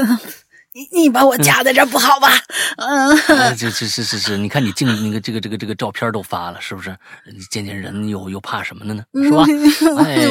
[0.76, 2.28] 你你把我夹在这儿不好吧？
[2.76, 6.94] 嗯，哎，这这是是是，你看你镜那个这个这个这个照片都发了，是不是？
[7.24, 9.02] 你见见人又又怕什么的呢？
[9.14, 9.42] 是吧？
[10.04, 10.26] 哎，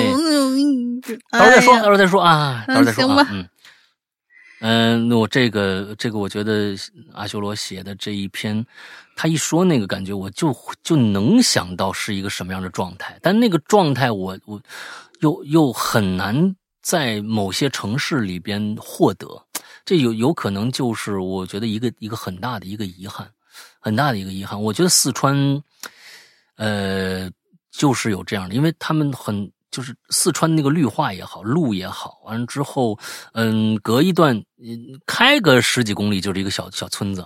[1.40, 3.26] 到时候再说，到时候再说啊，到时候再说。
[3.32, 3.50] 嗯
[4.62, 6.76] 嗯，那我这个这个，我觉得
[7.14, 8.66] 阿修罗写的这一篇，
[9.16, 14.62] 他一说那个感觉，我就就能想到是一个什么样的状态，但那个状态我我
[15.20, 19.28] 又又很难在某些城市里边获得，
[19.86, 23.32] 这有有可能就是我觉得一个一个很大的一个遗憾，
[23.80, 24.60] 很大的一个遗憾。
[24.60, 25.62] 我觉得四川，
[26.58, 27.30] 呃，
[27.72, 32.98] 就是有这样的，因为他们很就是四川那个绿化也好，路也好，完了之后，
[33.34, 37.24] 嗯，隔一段，嗯，开个十几公里就是一个小小村子，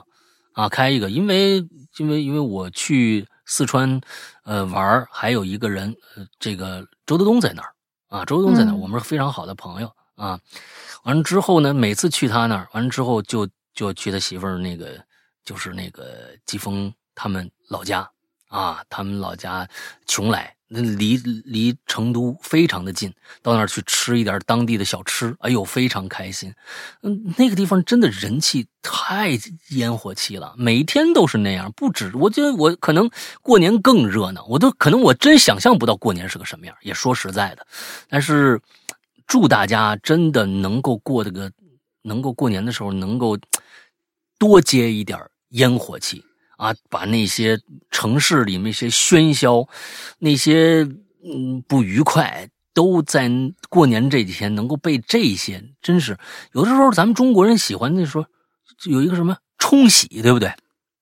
[0.54, 1.66] 啊，开一个，因为
[1.98, 4.02] 因为因为我去四川，
[4.44, 7.74] 呃，玩儿还有一个人，呃，这个周德东在那儿
[8.10, 10.38] 啊，周德东在那儿，嗯我们是非常好的朋友啊。
[11.04, 15.04] 完了之后呢，每次去他那儿，完了之后就就去他媳妇儿那个，
[15.44, 18.10] 就是那个季风他们老家
[18.50, 19.68] 啊，他们老家
[20.08, 23.12] 邛崃，那离离成都非常的近，
[23.42, 26.54] 到那儿去吃一点当地的小吃，哎呦，非常开心。
[27.02, 29.38] 嗯，那个地方真的人气太
[29.70, 32.12] 烟火气了，每天都是那样，不止。
[32.16, 33.10] 我觉得我可能
[33.42, 36.76] 过年更热闹，我都可能我真想象不到过年是个什么样。
[36.82, 37.66] 也说实在的，
[38.08, 38.62] 但是
[39.30, 41.52] 祝大家真的能够过这个，
[42.02, 43.38] 能够过年的时候能够
[44.40, 45.20] 多接一点
[45.50, 46.26] 烟火气
[46.58, 47.60] 啊，把那些
[47.92, 49.70] 城市里那些喧嚣、
[50.18, 50.82] 那些
[51.24, 53.30] 嗯不愉快，都在
[53.70, 56.18] 过年这几天能够被这些，真是
[56.54, 58.28] 有的时候咱们中国人喜欢那说
[58.86, 60.52] 有一个什么冲喜，对不对？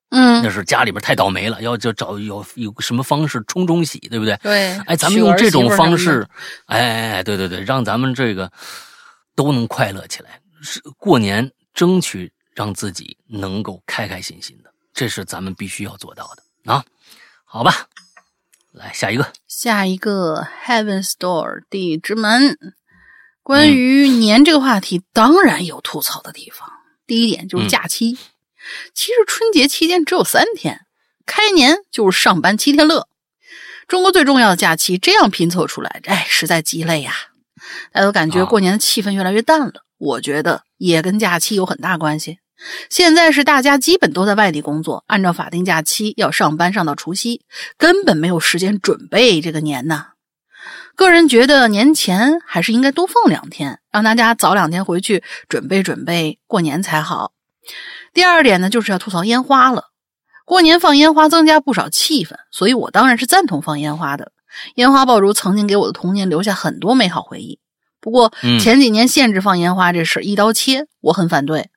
[0.09, 4.38] 那嗯，是家里边太倒霉了，要就找有有什么方式冲冲喜，对不对？
[4.41, 4.73] 对。
[4.85, 6.25] 哎，咱们用这种方式
[6.67, 8.51] 哎哎，对对对，让咱们这个
[9.35, 10.39] 都能快乐起来。
[10.61, 16.84] 是过年争取让自己能够开开心心的，这是咱们必须要做到的啊。
[17.43, 17.88] 好吧，
[18.71, 22.57] 来下一个，下一个 Heaven Store 地之门。
[23.43, 26.69] 关于年这个话题，当然有吐槽的地方。
[27.05, 28.17] 第一点就是假期，
[28.94, 30.85] 其实春节期间只有三天，
[31.26, 33.07] 开年就是上班七天乐。
[33.88, 37.14] 中国最重要的假期这样拼凑出来，哎，实在鸡肋呀、
[37.91, 39.84] 大家都感觉啊过年的气氛越来越淡了。
[39.98, 42.39] 我觉得也跟假期有很大关系。
[42.89, 47.44] 现在是大家基本都在外地工作，按照法定假期要上班上到除夕，
[47.77, 50.07] 根本没有时间准备这个年呐。
[50.95, 57.31] 个人觉得年前还是应该多放两天，让大家早两天回去准备准备过年才好。
[58.18, 59.91] 第二点呢，就是要吐槽烟花了。
[60.44, 64.31] 过年放烟花增加不少气氛，所以我当然是赞同放烟花的。
[64.73, 67.60] 烟花爆竹曾经给我的童年留下很多美好回忆。
[68.02, 71.69] 不过前几年限制放烟花这事一刀切，我很反对。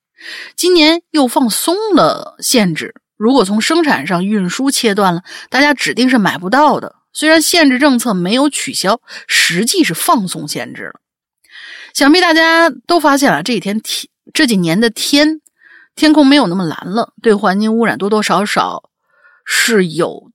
[0.56, 6.94] 今年又放松了限制，如果从生产上运输切断了，大家指定是买不到的。
[7.12, 11.00] 虽然限制政策没有取消，实际是放松限制了。
[11.92, 15.39] 想必大家都发现了，这几天天这几年的天
[16.00, 18.88] 天空没有那么蓝了，对环境污染多多少少
[19.44, 20.30] 是有，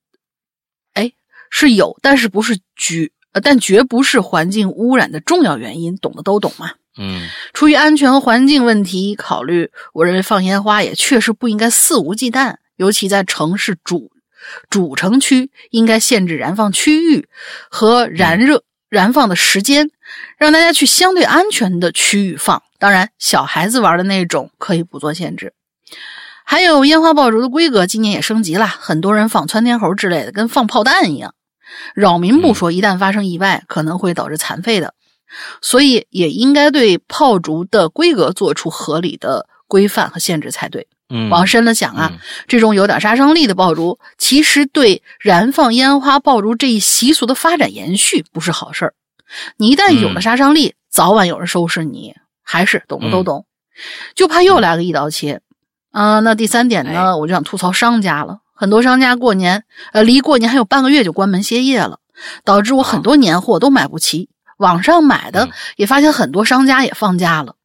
[0.94, 1.12] 哎，
[1.50, 3.10] 是有，但是不是绝，
[3.42, 6.74] 但绝不是环境污染的重要原因，懂的都懂嘛。
[7.00, 14.12] 嗯，出于安全和环境问题考虑，我认为放烟花也确实不应该肆无忌惮，尤其在城市主。
[14.70, 17.28] 主城区应该限制燃放区域
[17.72, 18.62] 和燃热
[18.96, 19.92] 燃放的时间，
[20.38, 22.64] 让大家去相对安全的区域放。
[22.80, 25.54] 当然，小孩子玩的那种可以不做限制。
[26.46, 31.36] 还有烟花爆竹的规格今年也升级了，很多人放窜天猴之类的，跟放炮弹一样，
[31.94, 34.94] 扰民不说，一旦发生意外，可能会导致残废的。
[35.62, 40.88] 所以，也应该对炮竹的规格做出合理的规范和限制才对。
[41.10, 42.14] 嗯，往深了想啊，
[42.48, 48.94] 这种有点杀伤力的爆竹，其实对燃放烟花爆竹这一习俗的发展延续不是好事儿。
[49.58, 52.16] 你一旦有了杀伤力，早晚有人收拾你。
[52.48, 53.48] 还是懂的都懂，
[54.14, 55.42] 就怕又来个一刀切。
[55.92, 58.38] 嗯，那第三点呢，我就想吐槽商家了。
[58.54, 59.64] 很多商家过年，
[59.94, 61.98] 呃，离过年还有半个月就关门歇业了，
[62.44, 64.30] 导致我很多年货都买不齐。
[64.58, 67.56] 网上买的也发现很多商家也放假了，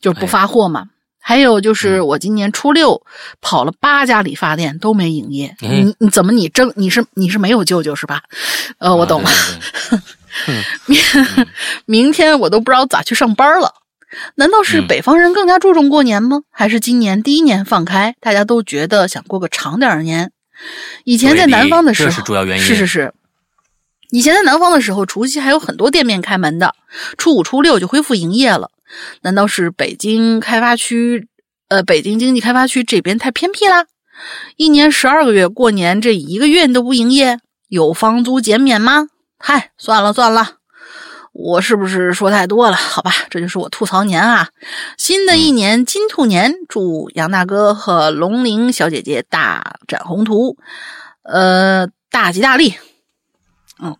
[0.00, 0.86] 就是不发货嘛。
[1.28, 3.02] 还有就是，我今年初六
[3.40, 5.56] 跑了八家理发店都没营业。
[5.58, 8.22] 你你怎么你正你是你是没有舅舅是吧？
[8.78, 9.30] 呃，我懂了。
[10.86, 11.00] 明
[11.84, 13.74] 明天我都不知道咋去上班了。
[14.36, 16.42] 难道是北方人更加注重过年吗？
[16.52, 20.30] 还是今年第一年放开，大家都觉得想过个长点的年？
[21.02, 22.62] 以前在南方的时候，这是主要原因。
[22.62, 23.12] 是是是。
[24.12, 26.76] 以前在南方的时候，除夕还有很多店面开门的，
[27.18, 28.70] 初五初六就恢复营业了。
[29.22, 31.28] 难道是北京开发区，
[31.68, 33.86] 呃，北京经济开发区这边太偏僻啦？
[34.56, 37.38] 一年十二个月，过年这一个月你都不营业，
[37.68, 39.08] 有房租减免吗？
[39.38, 40.58] 嗨，算了算了，
[41.32, 42.76] 我是不是说太多了？
[42.76, 44.48] 好吧，这就是我吐槽年啊。
[44.96, 50.56] 新的一年金兔年，祝杨大哥和龙玲小姐姐大展宏图，
[51.22, 52.74] 呃，大吉大利。
[53.82, 53.94] 嗯，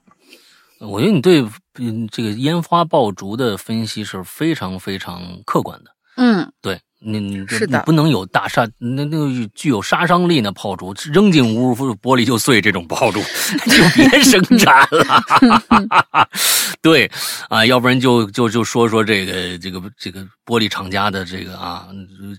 [0.80, 1.44] 我觉得你对。
[1.78, 5.90] 嗯，这个烟花爆竹的分析是非常非常客观的。
[6.16, 12.60] 嗯，对你，你是的，不能有大杀那那个具有杀伤力的炮竹扔进屋，玻璃就碎。
[12.60, 13.20] 这种炮竹
[13.68, 16.28] 就别生产了。
[16.80, 17.10] 对
[17.50, 21.88] 啊，要不然就就就说说这个这个这个玻璃厂家的这个啊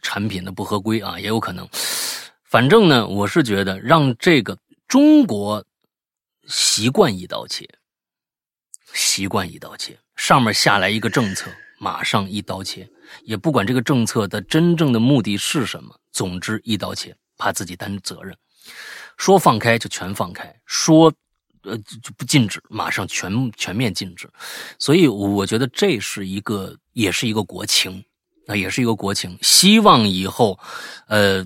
[0.01, 1.67] 产品的不合规啊，也有可能。
[2.43, 4.57] 反正呢，我是觉得让这个
[4.87, 5.63] 中国
[6.47, 7.67] 习惯一刀切。
[8.93, 12.89] 习惯一刀切，上面下来一个政策，马上一刀切，
[13.23, 18.35] 也不管这个政策的真正的目的是什么，总之一刀切，怕自己担责任。
[19.17, 21.13] 说放开就全放开，说
[21.63, 24.29] 呃就不禁止，马上全全面禁止。
[24.79, 28.03] 所以我觉得这是一个，也是一个国情，
[28.45, 29.37] 那也是一个国情。
[29.41, 30.59] 希望以后，
[31.07, 31.45] 呃，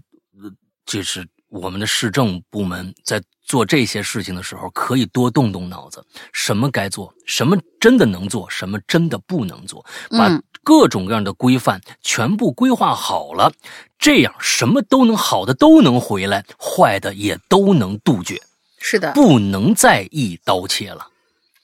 [0.85, 3.21] 就是我们的市政部门在。
[3.51, 6.01] 做这些事情的时候，可以多动动脑子，
[6.31, 13.51] 什么该做，什么真的能做，什么真的不能做，把各种各样的规范全部规划好了，
[13.99, 18.41] 这样什么都能好的都能回来，坏的也都能杜绝。
[18.79, 21.05] 是的，不能再一刀切了。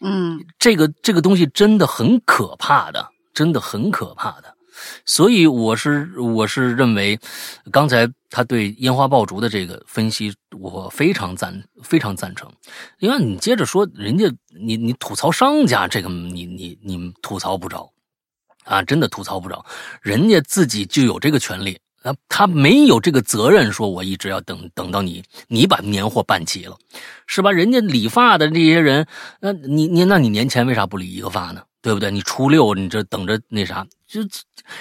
[0.01, 4.53] 嗯，这个这个东西真的很可怕的，真的很可怕的。
[5.05, 7.19] 所以我是我是认为，
[7.71, 12.51] 刚才他对烟花爆竹的这个分析，我非常赞非常赞成。
[12.99, 14.25] 因为你接着说，人家
[14.59, 17.91] 你你吐槽商家这个，你你你吐槽不着
[18.65, 19.65] 啊，真的吐槽不着。
[20.01, 26.77] 人家自己就有这个权利啊，他没有这个责任，说我一直要等等到你你把年货办齐了，
[27.25, 27.51] 是吧？
[27.51, 29.07] 人家理发的这些人，
[29.39, 31.63] 那你你那你年前为啥不理一个发呢？
[31.81, 32.11] 对不对？
[32.11, 34.21] 你初六你这等着那啥，就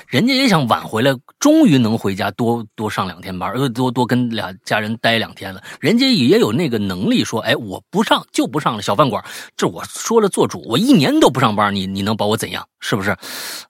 [0.09, 5.62] 人家也想晚回来，终于能回家多多上两天班，呃，多多跟俩家人待两天了。
[5.81, 9.24] 人家也有那个能力说，哎，我不上就不上了，小饭馆，
[9.56, 12.66] 这我说了做主，我一年都不上班，你你能把我怎样？
[12.81, 13.16] 是不是？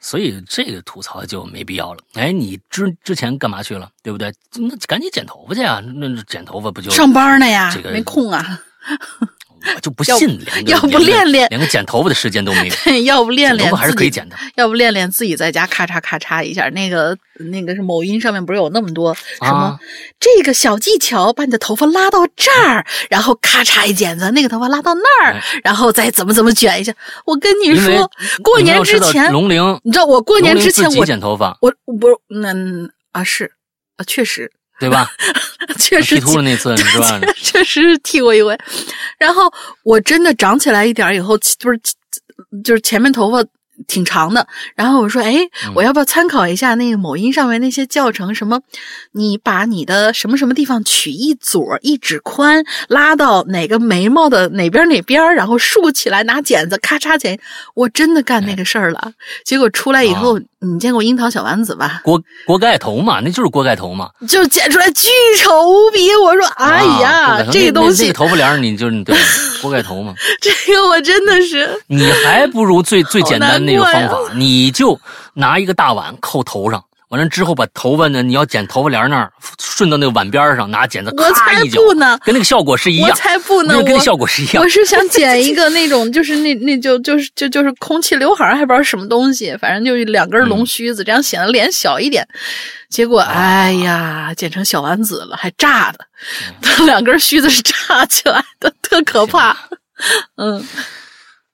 [0.00, 2.00] 所以这个吐槽就没必要了。
[2.14, 3.90] 哎，你之之前干嘛去了？
[4.02, 4.32] 对不对？
[4.54, 5.80] 那赶紧剪头发去啊！
[5.80, 8.60] 那剪头发不就上班呢呀这个，没空啊。
[9.74, 12.74] 我就不信要不练练连个剪头发的时间都没有。
[12.84, 17.16] 对，要不练练头发还是可以剪的要不练练自己在家咔嚓咔嚓一下，那个
[17.50, 19.78] 那个是某音上面不是有那么多什么、啊
[20.18, 26.92] 这个小技巧，把你的头发拉到这儿，然后咔嚓一剪子，那个头发拉到那儿，哎然后再怎么怎么卷一下。
[27.24, 28.10] 我跟你说，
[28.42, 33.52] 过年之前，龙玲你知道我过年之前我剪头发，我我不是嗯啊是
[33.96, 35.10] 啊确实对吧？
[35.78, 37.20] 确实剃秃了那次，是吧？
[37.36, 38.56] 确实剃过一回，
[39.18, 41.80] 然后我真的长起来一点以后，就是
[42.64, 43.42] 就是前面头发
[43.86, 45.34] 挺长的，然后我说，哎，
[45.66, 48.34] 嗯我要不要参考一下那个某音上面那些教程？
[48.34, 48.60] 什么，
[49.12, 57.38] 你把你的什么什么地方取一撮一指宽，拉到哪个眉毛的哪边哪边，然后竖起来，拿剪子咔嚓剪。
[57.74, 59.12] 我真的干那个事儿了，
[59.44, 62.00] 结果出来以后，你见过樱桃小丸子吧？
[62.04, 64.10] 锅锅盖头嘛，那就是锅盖头嘛。
[64.28, 65.08] 就剪出来巨
[65.38, 66.10] 丑无比。
[66.16, 69.16] 我说，哎呀，这个东西那那个，头发帘你就是对
[69.62, 70.14] 锅盖头嘛。
[70.40, 71.68] 这个我真的是。
[71.86, 74.98] 你还不如最最简单那个方法，你就
[75.34, 83.14] 拿一个大碗扣头上，完了之后把头发呢，你要剪头发帘那儿，顺到那个碗边上，拿剪子咔一绞，不呢，跟那个效果是一样我。
[83.14, 84.68] 才不呢，那我效果是一样我。
[84.68, 92.26] 是想剪一个 那种，就是那那就就是就就是空气刘海儿，还不知道什么东西，反正就是两根龙须子，这样显得脸小一点。
[92.88, 95.98] 结果，哎呀，剪成小丸子了，还炸的，
[96.62, 99.56] 他 两根须子是炸起来的，特可怕。
[100.36, 100.64] 嗯，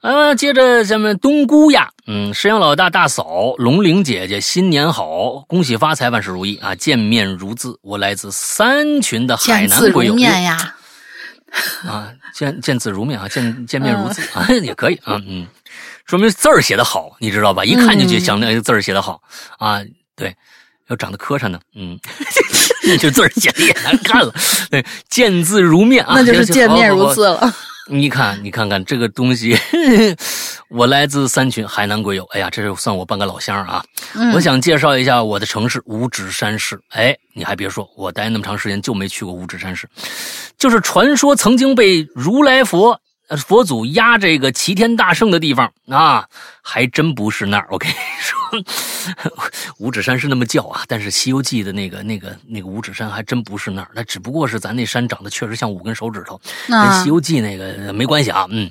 [0.02, 6.74] 啊，接着咱们冬菇呀，嗯，石阳老大、大嫂、龙玲姐姐，新年好，恭喜发财，万事如意啊！
[6.74, 10.74] 见面如字，我来自三群的海南鬼友面呀，
[11.86, 15.46] 啊，见见字如面啊，见见面如字、嗯啊，也可以啊，嗯，
[16.04, 17.64] 说明字儿写的好，你知道吧？
[17.64, 19.22] 一看就觉得嗯想那个字儿写的好、
[19.58, 19.80] 啊，
[20.16, 20.34] 对，
[20.88, 21.96] 要长得磕碜呢，嗯，
[22.82, 24.34] 这 就字儿写的也难看了，
[24.68, 27.14] 对，见字如面啊，那就是见面如。
[27.14, 27.54] 字了。
[27.88, 29.56] 你看，你看看这个东西，
[30.70, 33.84] 我来自三群海南鬼友，哎呀，这是算我半个老乡啊。
[34.14, 36.78] 嗯我想介绍一下我的城市五指山市。
[36.90, 39.88] 哎，你还别说，我待那么长时间就没去过五指山市，
[40.58, 42.98] 就是传说曾经被如来佛呃
[43.36, 46.28] 佛祖压这个齐天大圣的地方啊，
[46.60, 47.66] 还真不是那儿。
[47.70, 48.36] 我跟你说，
[49.78, 58.46] 五指山是那么叫啊，但是《西游记》的那个那个那个五指山还真不是那儿，那只不过是咱那山长得确实像五根手指头，跟《西游记》那个呃没关系啊。
[58.50, 58.70] 嗯，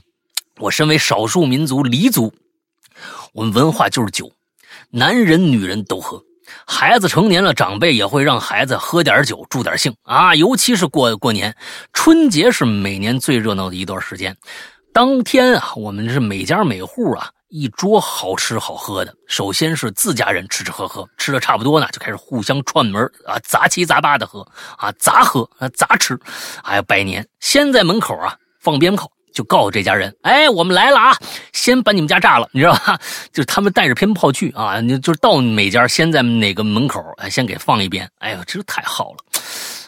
[0.57, 2.31] 我身为少数民族黎族，
[3.33, 4.31] 我们文化就是酒，
[4.91, 6.23] 男人女人都喝。
[6.65, 11.55] 孩子成年了，长辈也会让孩子喝点酒助点兴啊，尤其是过过年，
[11.93, 14.35] 春节是每年最热闹的一段时间。
[14.93, 19.13] 当天啊，我们是每家每户啊一桌好吃好喝的。
[19.27, 24.45] 首先是自家人吃吃喝喝，吃的差不多呢，就开始互相串门啊，杂七杂八的喝
[24.77, 26.19] 啊，杂喝啊，杂吃，
[26.63, 27.25] 还有拜年。
[27.39, 31.15] 先在门口啊放鞭炮，就告诉这家人，哎，我们来了啊，
[31.53, 32.99] 先把你们家炸了，你知道吧？
[33.31, 38.09] 就是他们带着鞭炮去啊，你就是到每家先在哪个门口，哎，先给放一遍。
[38.19, 39.17] 哎呦，这太好了。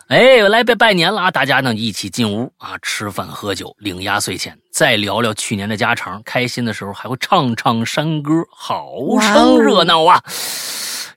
[0.09, 1.31] 哎，来拜拜年了啊！
[1.31, 6.21] 大家呢一起进屋啊，吃饭喝酒，领压岁钱，再聊聊去年的家常。
[6.23, 8.91] 开心的时候还会唱唱山歌，好
[9.21, 10.21] 生热闹啊！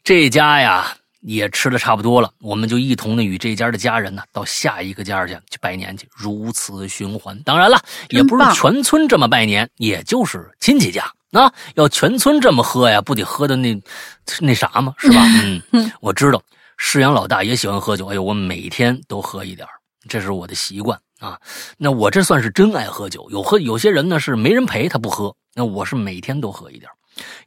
[0.02, 0.96] 这家呀
[1.26, 7.36] 也吃的差不多了，我们就一同的与这家的家人呢到下一个家去去拜年去，如此循环。
[7.42, 11.04] 当然了，也不是全村这么拜年，也就是亲戚家。
[11.32, 13.76] 啊，要全村这么喝呀，不得喝的那
[14.40, 14.94] 那啥吗？
[14.98, 15.20] 是吧？
[15.72, 16.40] 嗯，我知道，
[16.76, 18.06] 世阳老大也喜欢喝酒。
[18.06, 19.70] 哎呦，我每天都喝一点儿
[20.08, 21.38] 这是我的习惯啊。
[21.76, 23.28] 那我这算是真爱喝酒。
[23.30, 26.94] 有喝有些人呢是没人陪他不喝，那我是每天都喝一点儿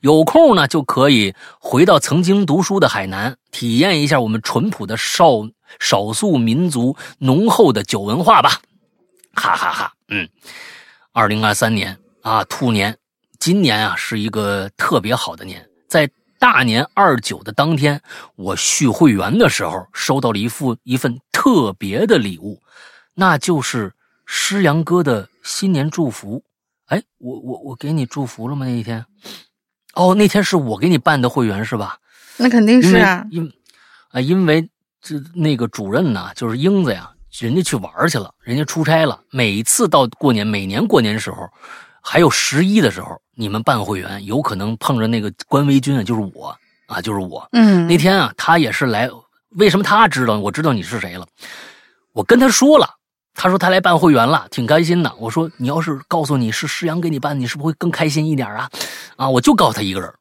[0.02, 5.48] 有空呢就可以回到曾经读书的海南，体验一下我们淳朴的少
[5.80, 8.62] 少数民族浓厚的酒文化吧。
[9.34, 10.28] 哈哈哈嗯，
[11.12, 12.98] 二零二三年啊，兔年，
[13.40, 16.10] 今年啊是一个特别好的年，在
[16.40, 18.02] 大年二九的当天，
[18.36, 22.62] 我续会员的时候，收到了一副一份特别的礼物，
[23.14, 23.94] 那就是
[24.26, 26.44] 诗阳哥的新年祝福。
[26.88, 28.66] 哎，我我我给你祝福了吗？
[28.66, 29.06] 那一天？
[30.00, 31.98] 哦，那天是我给你办的会员是吧？
[32.38, 33.52] 那肯定是啊，因
[34.12, 34.70] 啊，因为
[35.02, 39.20] 这那个主任呢，就是英子呀，人家去玩去了，人家出差了。
[39.30, 41.50] 每次到过年，每年过年的时候，
[42.02, 46.56] 还有十一的时候，你们办会员，有可能碰着那个关维军啊，就是我
[46.88, 47.46] 啊，就是我。
[47.52, 49.10] 嗯那天啊，他也是来，
[49.50, 50.40] 为什么他知道？
[50.40, 51.28] 我知道你是谁了，
[52.14, 52.90] 我跟他说了，
[53.34, 55.14] 他说他来办会员了，挺开心的。
[55.18, 58.70] 我说你要是告诉你是施阳给你办，你是不是会更开心一点啊？
[59.16, 60.12] 啊，我就告诉他一个人。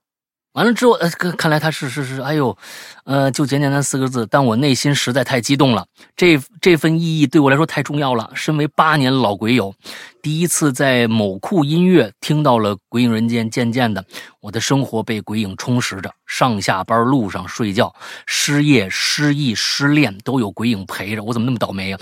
[0.54, 2.56] 完了之后，呃，看看来他是是是，哎呦，
[3.04, 5.86] 呃，就简简单四个字，但我内心实在太激动了，
[6.16, 8.28] 这这份意义对我来说太重要了。
[8.34, 9.72] 身为八年老鬼友，
[10.20, 14.04] 第一次在某酷音乐听到了《鬼影人间》，渐渐的，
[14.40, 17.92] 我的生活被鬼影充实着，上下班路上睡觉，
[18.26, 21.24] 失业、失忆、失恋都有鬼影陪着。
[21.24, 22.00] 我怎么那么倒霉啊？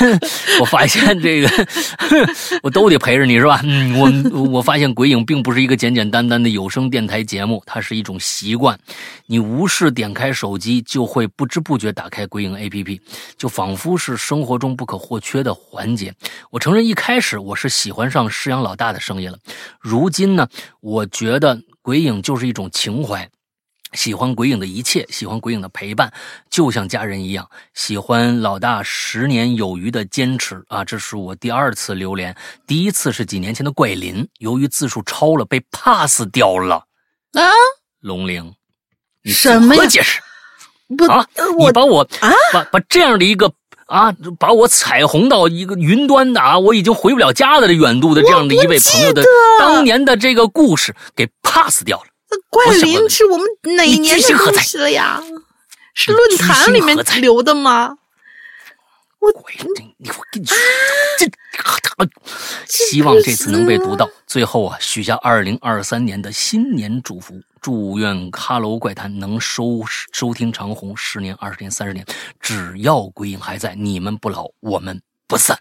[0.60, 1.50] 我发现这个，
[2.62, 3.60] 我都得陪着你是吧？
[3.64, 3.98] 嗯，
[4.32, 8.78] 我我发现鬼影并不是一个简简单单的有声电台节目，它是一种习惯。
[9.26, 13.00] 你无视点开手机，就会不知不觉打开鬼影 APP，
[13.38, 16.14] 就仿佛是生活中不可或缺的环节。
[16.50, 19.38] 我承认一开始我是喜欢上施阳老大的声音了，
[19.80, 20.46] 如今呢，
[20.80, 23.26] 我觉得鬼影就是一种情怀。
[23.92, 26.12] 喜欢鬼影的一切，喜欢鬼影的陪伴，
[26.50, 27.48] 就像家人一样。
[27.74, 30.84] 喜欢老大十年有余的坚持啊！
[30.84, 32.34] 这是我第二次留连，
[32.66, 36.86] 第一次是几年前的怪林，由于字数超了被 pass 掉了。
[37.32, 37.42] 啊，
[38.00, 38.54] 龙玲，
[39.22, 40.20] 你什么呀解释
[40.96, 41.26] 不，啊？
[41.58, 43.52] 你把我啊把把这样的一个
[43.86, 49.22] 啊，把我彩虹到一个云端的啊，我已经回不了家的这远度的这样的一位朋友的
[49.58, 52.06] 当年的这个故事给 pass 掉了。
[52.50, 53.46] 怪林是我们
[53.76, 55.22] 哪一年的故居心何在事了呀？
[55.94, 57.98] 是论坛里面留的吗？
[59.18, 60.56] 鬼，这你我跟你说，
[61.18, 61.30] 这
[62.66, 64.08] 希望这次能被读到。
[64.26, 69.82] 最后啊，许下二零二三年的新年祝福，祝愿《哈喽怪谈》能收
[70.12, 72.04] 收听长虹十年、二十年、三十年，
[72.40, 75.56] 只要鬼影还在，你们不老，我们不散，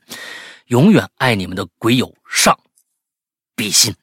[0.67, 2.57] 永远爱你们的鬼友上
[3.55, 3.93] 比心。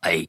[0.00, 0.24] 哎，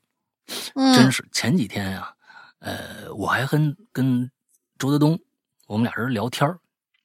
[0.76, 2.14] 嗯，真是前几天呀、
[2.60, 4.32] 呃，我还跟跟
[4.78, 5.20] 周德东
[5.66, 6.50] 我们俩人聊天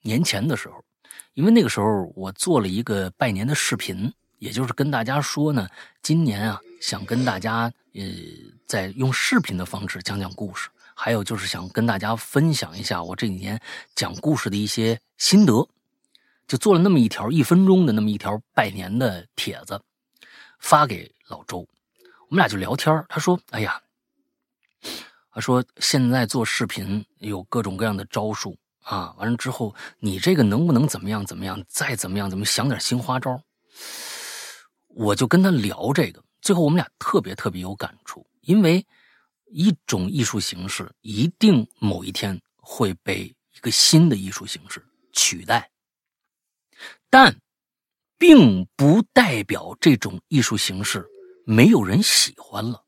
[0.03, 0.85] 年前的时候，
[1.35, 5.69] 因为那个时候我做了一个拜年的视频，也就是跟大家说呢，
[6.03, 8.03] 今年啊想跟大家呃
[8.67, 13.61] 在用视频的方式讲讲故事，还有就是想跟大家分享一下我这几年
[13.95, 15.69] 讲故事的一些心得，
[16.47, 19.81] 就做了那么一条一分钟的那么一条拜年的帖子，
[20.59, 21.67] 发给老周。
[22.33, 23.79] 我们俩就聊天他说：“哎呀，
[25.31, 33.39] 他说现在做视频有各种各样的招数啊，完了之后你这个能不能怎么样怎么样，再怎么样怎么想点新花招？”
[34.89, 38.83] 我就跟他聊这个，最后我们俩特别特别有感触，因为
[39.51, 44.83] 一种艺术形式一定某一天会被一个新的艺术形式
[45.13, 45.71] 取代，
[47.11, 47.37] 但
[48.17, 51.07] 并不代表这种艺术形式
[51.45, 52.83] 没有人喜欢了。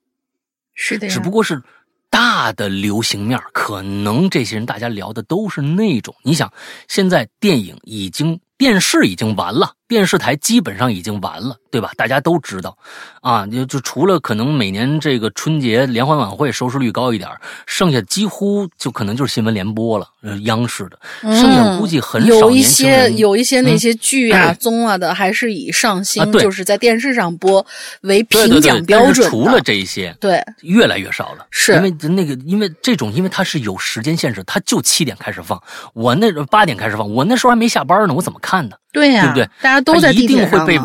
[0.74, 1.62] 是的，只不过是
[2.10, 6.14] 大的流行面儿可能这些人大家聊的都是那种。
[6.22, 6.52] 你想，
[6.88, 11.90] 现在电影已经、电视已经完了，电视台基本上已经完了，对吧？
[11.98, 12.74] 大家都知道，
[13.20, 23.10] 啊，就就除了可能每年这个春节联欢晚会收视率高一点儿，剩下几乎就可能就是新闻联播了，呃，央视的，剩下估计很少嗯有一些。
[23.10, 27.64] 有一些那嗯些剧啊、综啊的，还是以上新啊就是在电视上播
[28.00, 31.74] 为评奖标准除了这些，对，越来越少了，是。
[31.74, 35.62] 因为那个，因为这种，因为它是有时间限制，它就七点开始放，
[35.92, 38.76] 我那八点开始放，我那时候还没下班呢，我怎么看呢？
[38.92, 40.78] 对呀、对不对大家都在它一定会被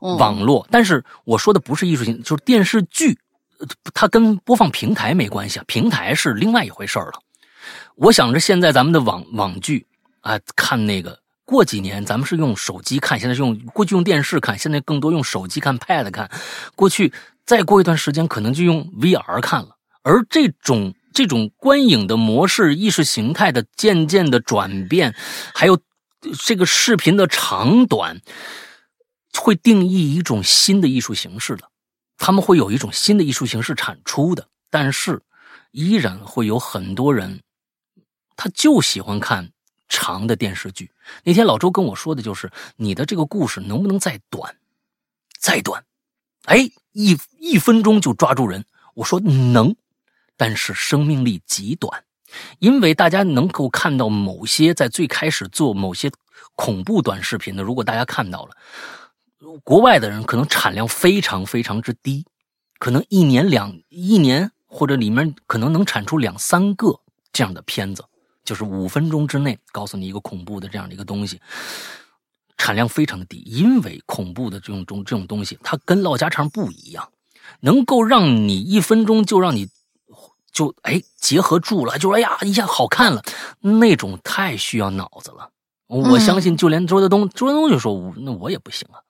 [0.00, 3.18] 网络，但是我说的不是艺术性，就是电视剧，
[3.58, 7.12] 呃它跟播放平台没关系啊，平台是另外一回事儿了。
[7.96, 9.86] 我想着现在咱们的网网剧
[10.20, 11.18] 啊，看那个。
[11.44, 16.30] 过几年咱们是用手机看，现在是用过去用电视看，现在更多用手机看、Pad 看。
[16.76, 17.12] 过去
[17.44, 19.70] 再过一段时间，可能就用 VR 看了。
[20.04, 25.12] 而这种这种观影的模式、意识形态的渐渐的转变，
[25.52, 25.76] 还有
[26.46, 28.20] 这个视频的长短，
[29.38, 31.70] 会定义一种新的艺术形式的。
[32.18, 35.22] 他们会有一种新的艺术形式产出的，但是
[35.70, 37.40] 依然会有很多人，
[38.36, 39.52] 他就喜欢看
[39.88, 40.92] 长的电视剧。
[41.24, 44.56] 那天老周跟我说的就是，你的这个故事能不能再短，
[45.38, 45.84] 再短？
[46.44, 48.66] 哎，一一分钟就抓住人。
[48.94, 49.74] 我说能，
[50.36, 52.04] 但是生命力极短，
[52.58, 56.10] 因为大家能够看到某些在最开始做某些
[56.54, 58.56] 恐怖短视频的，如果大家看到了，
[59.64, 62.24] 国外的人可能产量非常非常之低，
[62.78, 67.00] 可能一年两一年或者里面可能能产出两三个
[67.32, 68.04] 这样的片子，
[68.44, 71.40] 就是五分钟之内告诉你一个恐怖的这样的一个东西。
[72.58, 77.08] 产量非常低，因为恐怖的这种种这种东西，它跟唠家常不一样，
[77.60, 79.66] 能够让你一分钟就让你
[80.52, 83.22] 就哎结合住了，就哎呀一下好看了，
[83.60, 85.50] 那种太需要脑子了。
[85.86, 89.00] 我相信，就连周德东，周德东就说：“那我也不行啊，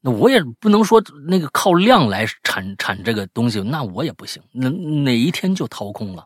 [0.00, 4.42] 那我也不能说那个靠量来产产这个东西，那我也不行。
[4.52, 6.24] 哪哪一天就掏空了，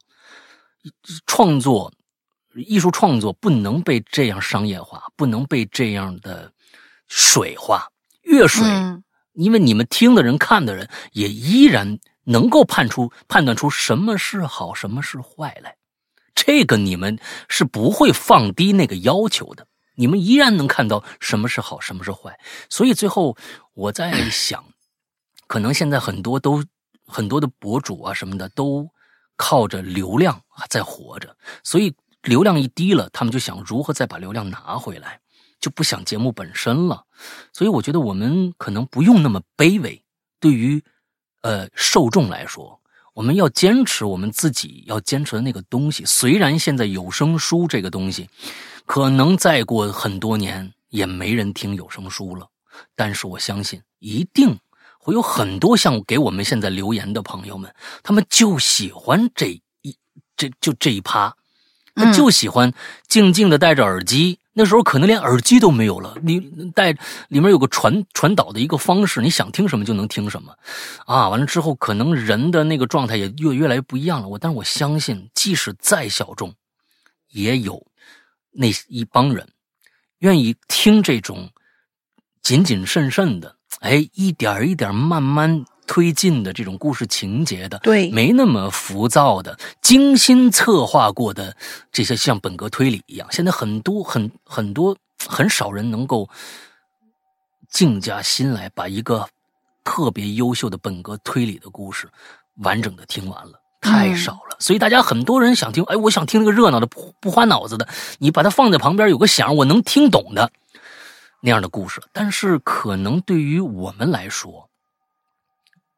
[1.26, 1.92] 创作。”
[2.54, 6.52] 艺术创作不能被这样商业化，不能被这样的
[7.08, 7.88] 水化。
[8.24, 8.68] 越水，
[9.32, 15.76] 因为你们听的人、看的人也依然能够判出、判断出什么是好，什么是坏来。
[16.34, 17.18] 这个你们
[17.48, 19.66] 是不会放低那个要求的，
[19.96, 22.38] 你们依然能看到什么是好，什么是坏。
[22.68, 23.36] 所以最后
[23.74, 24.64] 我在想，
[25.46, 26.64] 可能现在很多都
[27.06, 28.88] 很多的博主啊什么的都
[29.36, 31.94] 靠着流量在活着，所以。
[32.22, 35.18] 流量一低了，他们就想如何再把流量拿回来，
[35.58, 37.04] 就不想节目本身了。
[37.52, 40.04] 所以我觉得我们可能不用那么卑微。
[40.38, 40.84] 对于
[41.42, 42.80] 呃受众来说，
[43.14, 46.04] 我们要坚持我们自己要坚持的那个东西。
[46.04, 48.28] 虽然现在有声书这个东西，
[48.86, 52.48] 可能再过很多年也没人听有声书了，
[52.96, 54.58] 但是我相信一定
[54.98, 59.46] 会有很多像给我们现在留言的朋友们，他们就喜欢这
[59.82, 59.96] 一
[60.36, 61.36] 这就这一趴。
[61.94, 62.72] 他就喜欢
[63.06, 66.40] 静静的戴着耳机，那时候可能连耳机都没有了，你
[66.74, 66.92] 带
[67.28, 70.54] 里面有个传传导的一个方式，你想听什么就能听什么，
[71.06, 74.28] 啊，完了之后可能人的那个状态也越越来越不一样了。
[74.28, 76.54] 我但是我相信，即使再小众，
[77.30, 77.86] 也有
[78.50, 79.48] 那一帮人
[80.18, 81.50] 愿意听这种
[82.42, 85.64] 谨谨慎慎的，哎，一点一点慢慢。
[85.86, 91.56] 推进的这种故事情节的，对，没那么浮躁的，精心策划过的
[91.90, 94.96] 这些像本格推理一样，现在很多很很多
[95.28, 96.28] 很少人能够
[97.68, 99.28] 静下心来把一个
[99.84, 102.08] 特别优秀的本格推理的故事
[102.58, 104.56] 完整的听完了，太少了。
[104.60, 107.88] 所以大家很多人想听，哎，我想听那个热闹的不不花脑子的，
[108.18, 110.50] 你把它放在旁边有个响，我能听懂的
[111.40, 112.00] 那样的故事。
[112.12, 114.68] 但是可能对于我们来说，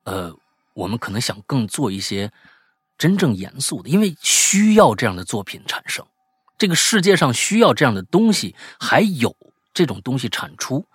[0.04, 0.34] 呃，
[0.74, 2.30] 我们可能想更做一些
[2.96, 6.04] 真正严肃的，因为需要这样的作品产生。
[6.56, 9.34] 这个世界上需要这样的东西，还有
[9.72, 10.86] 这种东西产出，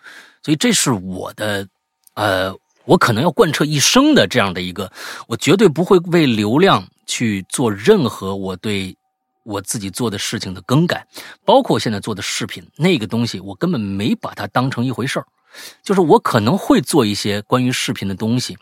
[0.41, 1.68] 所以这是我的，
[2.14, 2.56] 呃，
[2.86, 4.91] 我可能要贯彻一生的这样的一个，
[5.27, 8.95] 我绝对不会为流量去做任何我对
[9.44, 11.06] 我自己做的事情的更改，
[11.44, 15.27] 包括现在做的视频那个东西，我根本没把它当成一回事儿。
[15.84, 18.58] 就是我可能会做一些关于视频的东西，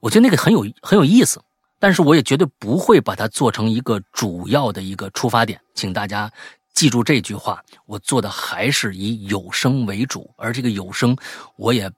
[0.00, 1.42] 我觉得那个很有很有意思，
[1.78, 6.30] 但是我也绝对不会把它做成一个主要的一个出发点，请大家
[6.74, 7.62] 记住这句话。
[7.86, 11.16] 我做的还是以有声为主，而这个有声，
[11.56, 11.90] 我也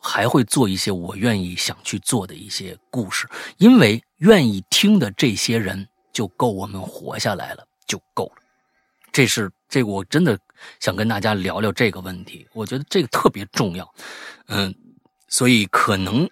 [0.00, 3.28] 还会做一些我愿意想去做的一些故事，
[3.58, 8.42] 因为愿意听的这些人就够我们活下来了，就够了。
[9.12, 10.38] 这是这我真的
[10.80, 13.94] 想跟大家聊聊这个问题，我觉得这个特别重要，
[14.48, 14.74] 嗯，
[15.28, 16.28] 所以可能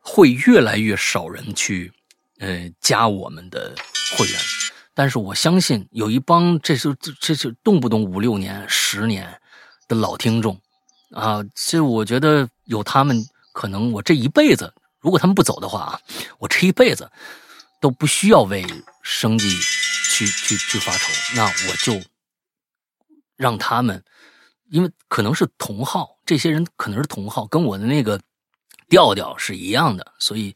[0.00, 1.92] 会越来越少人去
[2.38, 3.74] 呃加我们的
[4.16, 4.38] 会员，
[4.94, 9.40] 但是我相信有一帮这是这是动不动五六年、十年
[9.88, 10.60] 的老听众
[11.10, 16.00] 啊，这我觉得有他们，可能我这一辈子，如果他们不走的话啊，
[16.38, 17.10] 我这一辈子
[17.80, 18.64] 都不需要为
[19.02, 19.56] 生计。
[20.14, 21.98] 去去去发愁，那我就
[23.42, 24.00] 让他们，
[24.70, 28.20] 因为可能是同号，这些人可能是同号，跟我的那个
[28.88, 30.54] 调调是一样的，所以，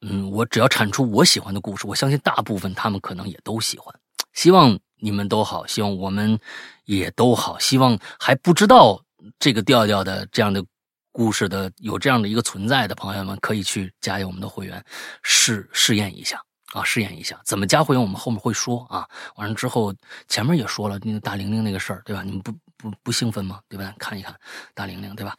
[0.00, 3.94] 嗯，我只要产出我喜欢的故事，我相信大部分他们可能也都喜欢。
[4.32, 6.38] 希望你们都好，希望我们
[6.86, 8.98] 也都好，希望还不知道
[9.38, 10.64] 这个调调的这样的
[11.12, 14.82] 故事的有这样的一个存在的朋友们，可以去加入我们的会员，
[15.22, 16.42] 试试验一下。
[16.76, 19.08] 啊，试验一下怎么加会员，我们后面会说啊。
[19.36, 19.94] 完了之后，
[20.28, 22.22] 前面也说了那个大玲玲那个事儿，对吧？
[22.22, 23.60] 你们不不不兴奋吗？
[23.66, 23.94] 对吧？
[23.98, 24.34] 看一看
[24.74, 25.34] 大玲玲，对吧？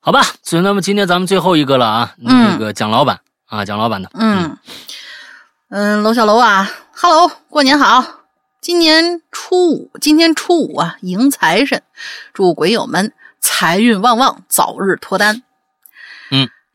[0.00, 4.58] 好吧，所以那么今天咱们最后一个了啊，那个蒋老板啊，蒋老板的，嗯
[5.70, 8.04] 嗯，楼小楼啊，Hello，过年好，
[8.60, 11.82] 今年初五，今天初五啊，迎财神，
[12.34, 15.42] 祝鬼友们财运旺旺，早日脱单。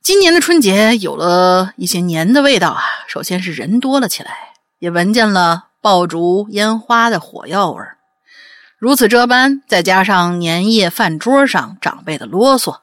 [0.01, 2.81] 今年的春节有了一些年的味道啊！
[3.07, 7.97] 首先是人多了起来，也闻见了爆竹、烟花的火药味儿。
[8.77, 12.79] 如此这般，再加上年夜饭桌上长辈的啰嗦、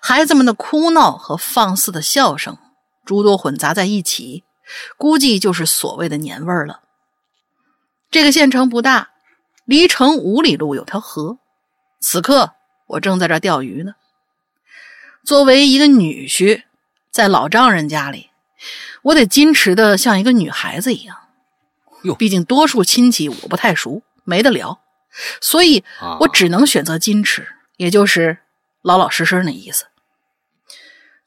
[0.00, 2.56] 孩子们的哭闹和放肆的笑声，
[3.04, 4.44] 诸多混杂在一起，
[4.96, 6.80] 估计就是所谓的年味儿了。
[8.10, 9.10] 这个县城不大，
[9.64, 11.38] 离城五里路有条河，
[12.00, 12.52] 此刻
[12.86, 13.94] 我正在这钓鱼呢。
[15.24, 16.62] 作为一个女婿，
[17.10, 18.30] 在老丈人家里，
[19.02, 21.16] 我得矜持的像一个女孩子一样。
[22.02, 22.14] 哟。
[22.14, 24.80] 毕竟多数亲戚我不太熟，没得聊，
[25.40, 26.16] 所以啊。
[26.20, 28.38] 我只能选择矜持，也就是
[28.82, 29.86] 老老实实那意思。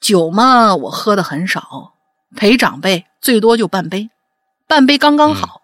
[0.00, 1.94] 酒嘛，我喝的很少，
[2.36, 4.10] 陪长辈最多就半杯，
[4.66, 5.62] 半杯刚刚好，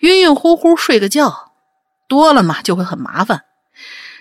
[0.00, 1.52] 晕晕乎乎睡个觉，
[2.06, 3.44] 多了嘛就会很麻烦，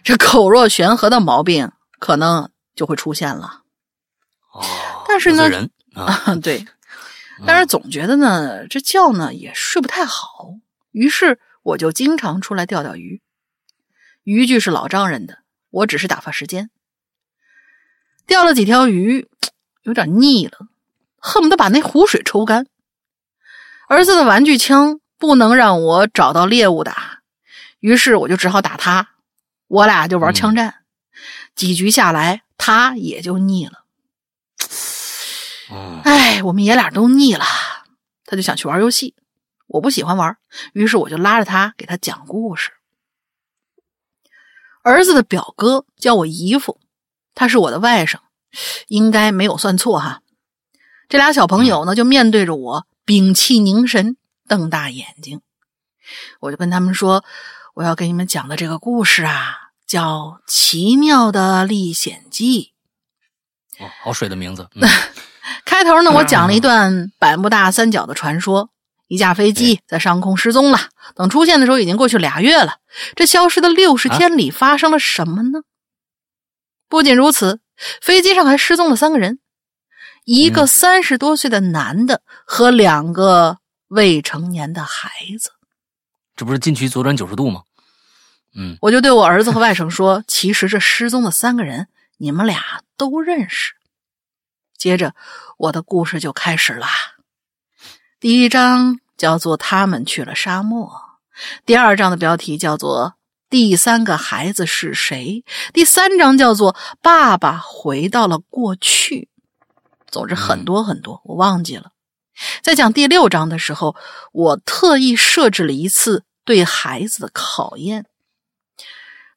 [0.03, 2.49] 这口若悬河的毛病可能
[2.81, 3.61] 就会出现了。
[4.51, 4.65] 哦，
[5.07, 6.65] 但是呢人啊，啊， 对，
[7.45, 10.55] 但是总觉得呢，这觉呢也睡不太好，
[10.89, 13.21] 于是我就经常出来钓钓鱼。
[14.23, 16.71] 渔具是老丈人的，我只是打发时间。
[18.25, 19.29] 钓了几条鱼，
[19.83, 20.57] 有点腻了，
[21.19, 22.65] 恨不得把那湖水抽干。
[23.89, 27.19] 儿子的玩具枪不能让我找到猎物打，
[27.79, 29.09] 于是我就只好打他，
[29.67, 30.80] 我俩就玩枪战。
[31.61, 33.83] 几局下来，他也就腻了。
[35.69, 37.45] 嗯哎，我们爷俩都腻了，
[38.25, 39.13] 他就想去玩游戏，
[39.67, 40.35] 我不喜欢玩，
[40.73, 42.71] 于是我就拉着他给他讲故事。
[44.81, 46.81] 儿子的表哥叫我姨父，
[47.35, 48.17] 他是我的外甥，
[48.87, 50.23] 应该没有算错哈。
[51.09, 54.17] 这俩小朋友呢，就面对着我，屏气凝神，
[54.47, 55.41] 瞪大眼睛。
[56.39, 57.23] 我就跟他们说，
[57.75, 62.71] 我要给你们讲的这个故事啊，叫《奇妙的历险记》。
[63.83, 64.87] 哦，好水的名字，嗯
[65.65, 68.69] 开头呢，我讲了一段百慕大三角的传说。
[69.09, 70.79] 一架飞机在上空失踪了，
[71.13, 72.77] 等出现的时候已经过去俩月了。
[73.17, 75.63] 这消失的六十天里发生了什么呢？
[76.87, 77.59] 不仅如此，
[78.01, 79.39] 飞机上还失踪了三个人，
[80.23, 83.57] 一个嗯三十多岁的男的和两个
[83.89, 85.51] 未成年的孩子。
[86.37, 87.63] 这不是禁区左转九十度吗？
[88.55, 91.87] 嗯，我就对我儿子和外甥说：“其实这失踪的三个人，
[92.17, 93.73] 你们俩都认识。”
[94.77, 95.15] 接着，
[95.57, 96.87] 我的故事就开始啦。
[98.19, 100.91] 第一章叫做“他们去了沙漠”，
[101.65, 103.15] 第二章的标题叫做
[103.49, 109.29] “第三个孩子是谁”，第三章叫做“爸爸回到了过去”。
[110.11, 111.91] 总之很多很多，我忘记了。
[112.61, 113.95] 在讲第六章的时候，
[114.33, 118.07] 我特意设置了一次对孩子的考验。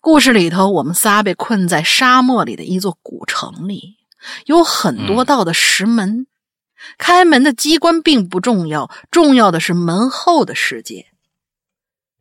[0.05, 3.97] 故事里头，我们仨被困在沙漠里的一座古城里，
[4.45, 6.27] 有很多道的石门。
[6.99, 11.07] 开门的机关并不重要，重要的是门后的世界。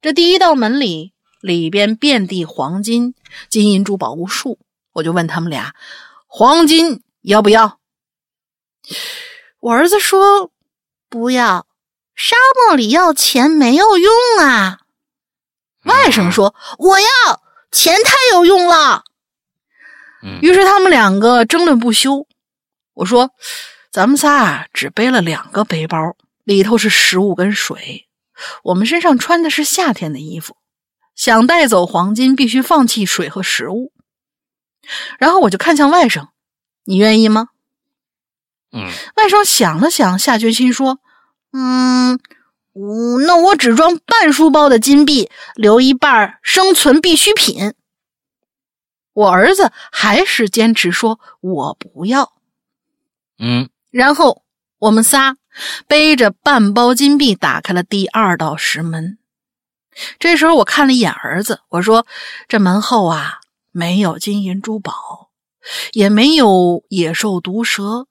[0.02, 1.12] 这第一道门里，
[1.42, 3.16] 里边遍地黄金、
[3.50, 4.60] 金银珠宝无数。
[4.94, 5.76] 我就问他们俩
[6.26, 7.80] ：“黄金要不要？”
[9.60, 10.52] 我儿子说
[11.10, 11.68] ：“不要，
[12.16, 14.80] 沙漠里要钱没有用啊。”
[15.84, 17.43] 外甥说：“我要，
[17.74, 19.04] 钱太有用了。”
[20.24, 22.26] 嗯于是他们两个争论不休。
[22.94, 23.32] 我说
[23.92, 28.08] ：“咱们仨啊，只背了两个背包，里头是食物跟水。
[28.64, 30.56] 我们身上穿的是夏天的衣服，
[31.16, 33.92] 想带走黄金，必须放弃水和食物。”
[35.20, 36.28] 然后我就看向外甥
[36.86, 37.50] ：“你愿意吗？”
[38.72, 41.00] 嗯外甥想了想，下决心说
[41.52, 42.20] ：“嗯，
[42.76, 47.74] 嗯那我只装半书包的金币，留一半生存必需品。”
[49.14, 52.34] 我儿子还是坚持说：“我不要。
[53.38, 54.42] 嗯”然后
[54.80, 55.38] 我们仨
[55.88, 59.20] 背着半包金币打开了第二道石门。
[60.18, 62.08] 这时候我看了一眼儿子，我说
[62.50, 63.42] ：“这门后啊，
[63.72, 65.30] 没有金银珠宝，
[65.92, 68.08] 也没有野兽毒蛇。”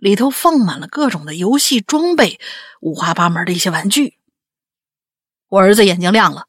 [0.00, 2.40] 里头放满了各种的游戏装备，
[2.80, 4.18] 五花八门的一些玩具。
[5.48, 6.46] 我儿子眼睛亮了，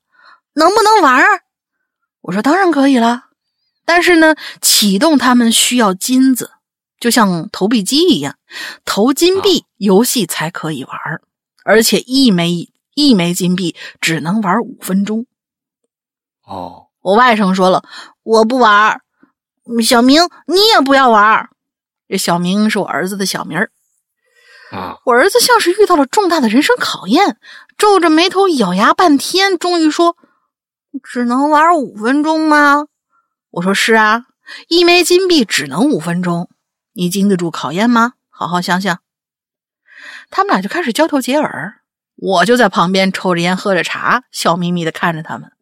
[0.54, 1.44] 能不能玩儿？
[2.22, 3.26] 我说当然可以了，
[3.86, 6.52] 但是呢，启动他们需要金子，
[7.00, 8.38] 就像投币机一样，
[8.86, 11.22] 投金币游戏才可以玩儿，
[11.66, 15.26] 而且一枚一枚金币只能玩五分钟。
[16.46, 17.84] 哦，我外甥说了，
[18.24, 19.02] 我不玩儿。
[19.84, 21.50] 小明，你也不要玩儿。
[22.12, 23.72] 这小明是我儿子的小名儿。
[24.74, 27.38] 啊，我儿子像是遇到了重大的人生考验，
[27.78, 30.18] 皱着眉头咬牙半天，终于说
[31.04, 32.88] ：“只能玩五分钟吗？”
[33.52, 34.26] 我说：“是啊，
[34.68, 36.50] 一枚金币只能五分钟，
[36.92, 38.16] 你经得住考验吗？
[38.30, 39.00] 好好想想。”
[40.30, 41.82] 他们俩就开始交头接耳，
[42.18, 45.54] 我就在旁边抽着烟喝着茶，笑眯眯的看着他们。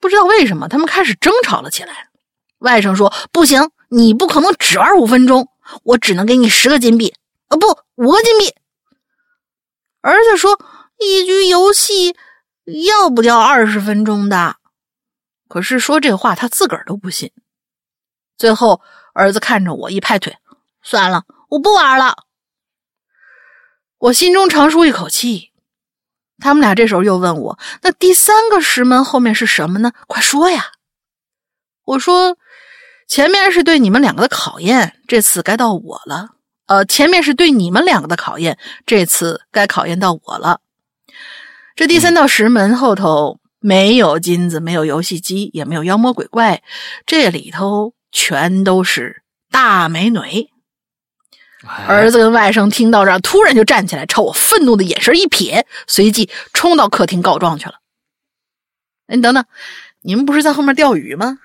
[0.00, 2.08] 不知道为什么，他们开始争吵了起来。
[2.58, 5.48] 外甥说：“不行，你不可能只玩五分钟，
[5.84, 7.14] 我只能给你十个金币。”
[7.48, 7.66] 啊，不，
[7.96, 8.54] 五个金币。
[10.00, 10.58] 儿子说
[10.98, 12.16] ：“一局游戏
[12.86, 14.56] 要不掉二十分钟的。”
[15.46, 17.30] 可是说这话他自个儿都不信。
[18.38, 18.80] 最后，
[19.12, 20.38] 儿子看着我一拍腿
[20.82, 22.16] ：“算了，我不玩了。”
[23.98, 25.52] 我心中长舒一口气。
[26.38, 29.92] 他们俩这时候又问我：“那第三个石门后面是什么呢？
[30.06, 30.72] 快说呀！”
[31.84, 32.38] 我说
[33.06, 36.30] ：“前面是对你们两个的考验，这次该到我了。
[36.66, 40.60] 呃，前面是对你们两个的考验，这次该考验到我了。
[41.76, 46.62] 这第三道石门后头没有金子，没有游戏机，也没有妖魔鬼怪，
[47.04, 50.48] 这里头全都是大美女。”
[51.86, 57.74] 儿子跟外甥听到这儿，突然就站起来，朝我愤怒的眼神一瞥，随即冲到客厅告状去了。
[59.06, 59.44] 哎，你等等，
[60.00, 61.38] 你们不是在后面钓鱼吗？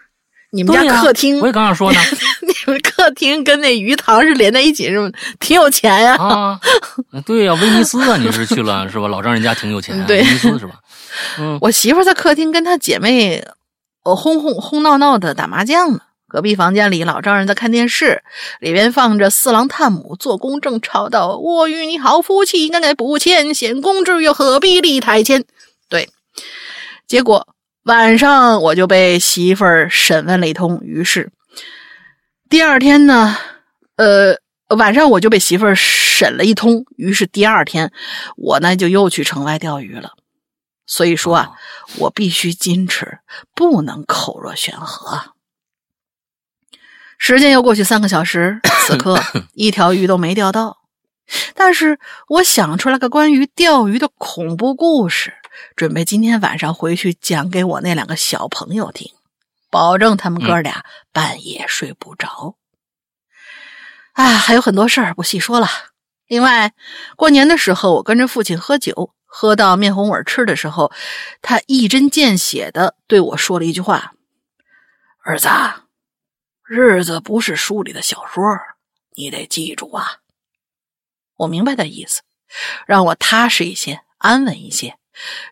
[0.51, 1.99] 你们家客厅，我也刚想说呢。
[2.41, 5.11] 你们客厅跟那鱼塘是连在一起，是吗？
[5.39, 6.15] 挺有钱呀。
[6.15, 6.59] 啊，
[7.25, 9.07] 对呀，威尼斯啊，你是去了是吧？
[9.07, 10.75] 老丈人家挺有钱，对，威尼斯是吧？
[11.39, 13.43] 嗯，我媳妇在客厅跟她姐妹，
[14.03, 15.99] 呃，轰轰轰闹闹的打麻将呢。
[16.29, 18.21] 隔壁房间里，老丈人在看电视，
[18.59, 25.45] 里边放着四郎探母做工正吵到：“我与你好夫妻，恩爱不浅，显公之又，何必立太监？”
[25.87, 26.09] 对，
[27.07, 27.47] 结果
[27.87, 31.31] 晚上我就被媳妇儿审问了一通，于是
[32.49, 33.37] 第二天呢，
[33.95, 34.35] 呃，
[34.75, 37.93] 晚上我就被媳妇儿审了一通，于是第二天
[38.35, 40.11] 我呢就又去城外钓鱼了。
[40.85, 41.51] 所以说啊，
[41.97, 43.19] 我必须矜持，
[43.55, 45.33] 不能口若悬河。
[47.17, 49.21] 时间又过去三个小时， 此刻
[49.53, 50.79] 一条鱼都没钓到。
[51.55, 55.33] 但是我想出来个关于钓鱼的恐怖故事，
[55.75, 59.11] 准备今天晚上回去讲给我那两个小朋友听，
[59.69, 62.55] 保证他们哥俩半夜睡不着。
[64.13, 65.67] 啊，还有很多事儿不细说了。
[66.27, 66.73] 另外，
[67.15, 70.91] 过年的时候我跟着父亲喝酒，喝到面红耳赤的时候，
[71.41, 74.13] 他一针见血的对我说了一句话
[75.23, 75.47] ：“儿子。”
[76.69, 78.43] 日子不是书里的小说，
[79.15, 80.17] 你得记住啊！
[81.37, 82.23] 我明白他意思，
[82.85, 84.96] 让我踏实一些，安稳一些，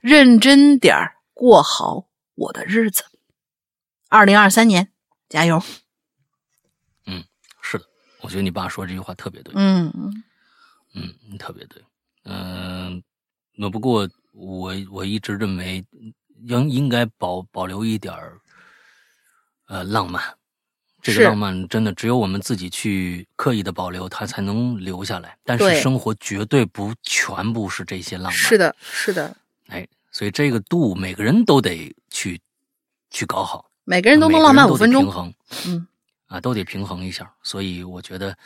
[0.01, 3.03] 认真点儿过好我的日子。
[4.07, 4.91] 二零二三年，
[5.27, 5.61] 加油！
[7.05, 7.23] 嗯，
[7.61, 7.85] 是的，
[8.21, 9.53] 我觉得你爸说这句话特别对。
[9.55, 10.23] 嗯嗯
[10.93, 11.83] 嗯，特别对。
[12.23, 13.03] 嗯，
[13.53, 15.85] 那不过我我一直认为
[16.45, 18.39] 应应该保保留一点儿
[19.67, 20.23] 呃浪漫。
[21.01, 25.37] 这个浪漫真的只有我们自己去刻意的保留，它才能留下来。
[25.43, 28.33] 但是生活绝对不全部是这些浪漫。
[28.33, 29.37] 是的，是的。
[29.67, 32.39] 哎，所以这个度每个人都得去
[33.09, 33.69] 去搞好。
[33.83, 35.03] 每个人都能浪漫五分钟。
[35.03, 35.33] 平衡，
[35.67, 35.87] 嗯，
[36.27, 37.31] 啊，都得平衡一下。
[37.43, 38.37] 所以我觉得，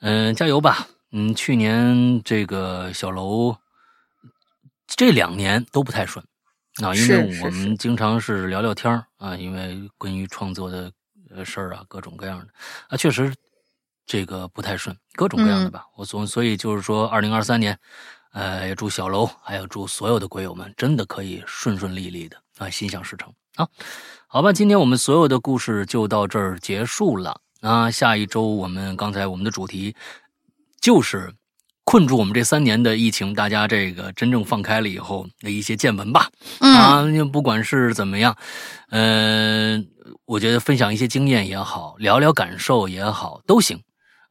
[0.00, 0.86] 嗯，加油吧。
[1.12, 3.56] 嗯，去年这个小楼
[4.86, 6.24] 这两年都不太顺
[6.82, 10.92] 啊，因为我们经常是聊聊天啊，因为关于创作的。
[11.28, 12.46] 的事儿啊，各种各样的
[12.88, 13.34] 啊，确实
[14.06, 15.84] 这个不太顺，各种各样的吧。
[15.96, 17.78] 我总所以就是说，二零二三年，
[18.36, 23.66] 呃，也祝小楼，还有祝所有的鬼友们，真的可以顺顺利利的啊，心想事成啊。
[24.26, 27.90] 好吧，今天我们所有的故事就到这儿结束了啊。
[27.90, 29.96] 下一周我们刚才我们的主题
[30.80, 31.32] 就是。
[31.88, 36.28] 困住我们这三年的疫情，大家这个真正放开了以后的一些见闻吧。
[36.58, 38.36] 啊，不管是怎么样，
[38.90, 39.86] 嗯，
[40.24, 43.80] 我觉得分享一些经验也好，聊聊感受也好，都行，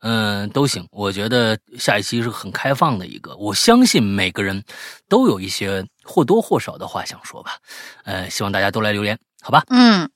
[0.08, 0.88] 嗯，都行。
[0.92, 4.64] 我觉得下一期是很开放的一个，我相信每个人
[5.10, 7.58] 都有一些或多或少的话想说吧。
[8.04, 9.64] 呃，希望大家都来留言，好吧？
[9.70, 10.08] 嗯，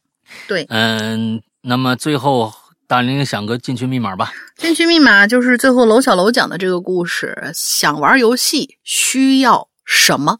[0.48, 2.54] 对，嗯，那么最后。
[2.90, 4.34] 大玲想个进群密码吧。
[4.58, 7.52] 进群密码就是最后楼小楼讲的这个故事。
[7.54, 10.40] 想玩游戏需要什么？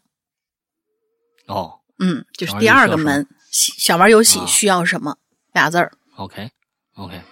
[1.46, 3.28] 哦，嗯，就是第二个门。
[3.52, 5.16] 想玩游戏需要什么？
[5.52, 5.92] 俩字儿。
[6.16, 7.22] OK，OK，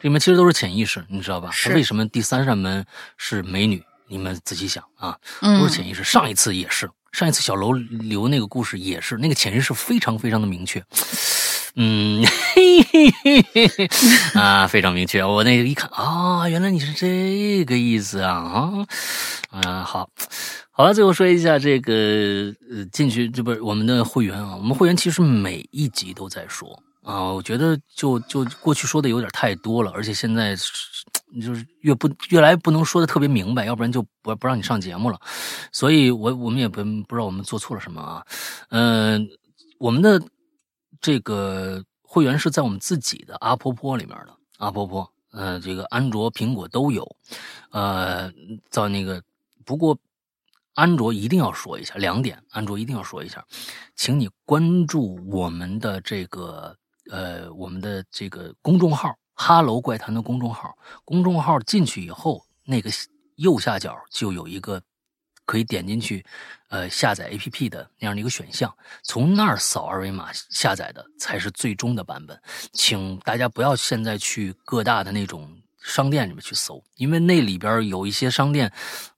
[0.00, 1.50] 这门其实都是潜意识，你知道吧？
[1.50, 1.72] 是。
[1.72, 2.84] 为什么第三扇门
[3.16, 3.82] 是美女？
[4.10, 6.02] 你们仔细想啊，都是潜意识。
[6.02, 10.82] 上一次也是，上一次小楼留那个故事也是，那个潜意识非常非常的明确。
[11.74, 13.90] 嗯，嘿嘿嘿嘿
[14.34, 15.22] 啊，非常明确。
[15.22, 18.72] 我那个一看啊，原来你是这个意思啊啊，
[19.52, 20.08] 嗯，好，
[20.70, 21.92] 好了，最后说一下这个
[22.70, 30.56] 呃，进去这不是我们的会员啊，我们会员其实每一集都在说啊，我觉得就就过去说的有点太多了，而且现在
[31.40, 35.20] 就是越不越来不能说的特别明白，要不然就不不让你上节目了。
[35.72, 38.26] 所以我我们也不不知道我们做错了什么啊，
[38.70, 39.28] 嗯，
[39.78, 40.22] 我们的。
[41.00, 47.16] 这个会员是在我们自己的阿婆婆里面的阿婆婆，呃，这个安卓、苹果都有，
[47.70, 48.28] 呃，
[48.68, 49.22] 在那个
[49.64, 49.96] 不过
[50.74, 53.46] 安卓一定要说一下两点，安卓一定要说一下，
[53.94, 56.76] 请你关注我们的这个
[57.10, 60.76] 呃我们的这个公众号“哈喽怪谈”的公众号。
[61.04, 62.90] 公众号进去以后，那个
[63.36, 64.82] 右下角就有一个
[65.44, 66.24] 可以点进去，
[66.68, 72.40] 呃，下载 APP 的那样的一个选项，从那儿扫二维码下载的才是最终的版本。
[72.72, 75.50] 请大家不要现在去各大的那种。
[75.80, 78.70] 商店里面去搜，因为那里边有一些商店，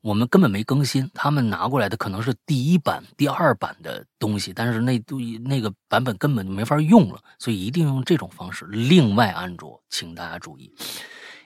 [0.03, 8.67] 我们根本没更新，他们拿过来的可能是第一版、第二版的东西，但是那都那个版本根本就没法用了，所以一定用这种方式。
[8.67, 10.71] 另外，安卓，请大家注意，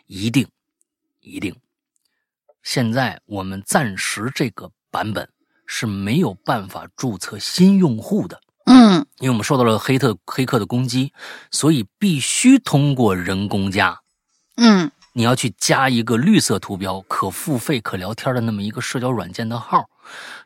[0.06, 0.46] 一定
[1.20, 1.54] 一定，
[2.62, 5.28] 现在我们暂时这个版本
[5.64, 11.12] 是没有办法注册新用户的，嗯，因为我们受到了黑特黑客的攻击，
[11.52, 14.00] 所以必须通过人工加，
[14.56, 14.90] 嗯。
[15.14, 19.88] 你要去加一个绿色图标、可付费、可聊天的那么一个社交软件的号，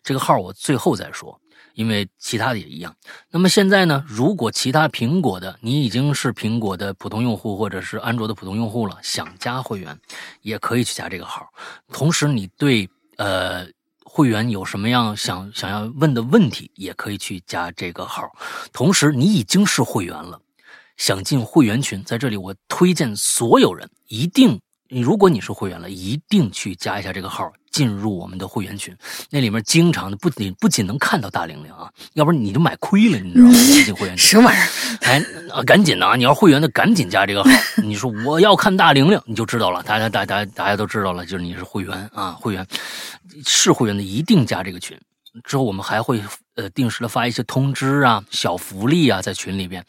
[0.02, 1.40] 这个号我最后再说，
[1.72, 2.94] 因为其他的也一样。
[3.30, 9.98] 那么现在呢，如果其他苹果的你已经是苹果的普通用户或者是安卓的普通用户了，想加会员，
[10.42, 11.48] 也可以去加这个号。
[11.90, 12.86] 同时，你对
[13.16, 13.66] 呃
[14.04, 18.30] 会员有什么样想想要问的问题，也可以去加这个号。
[18.70, 20.38] 同时，你已经是会员了。
[20.98, 24.60] 想进会员群，在这里我推荐所有人一定，
[24.90, 28.94] 如果你是会员了，一定去加一下这个号，进入我们的会员群。
[29.30, 33.54] 那里面经常的不仅不仅能看到大玲玲啊，要不然你就买亏了，你知道吗？
[33.84, 34.68] 进会员群什么玩意儿？
[35.02, 36.16] 哎，啊赶紧的啊！
[36.16, 37.50] 你要会员的赶紧加这个号。
[37.82, 39.82] 你说我要看大玲玲，你就知道了。
[39.84, 42.66] 大家大大大家都知道了，就是你是会员啊，会员
[43.46, 44.98] 是会员的一定加这个群。
[45.44, 46.20] 之后我们还会
[46.58, 49.84] 呃定时的发一些通知啊、小福利啊，在群里边，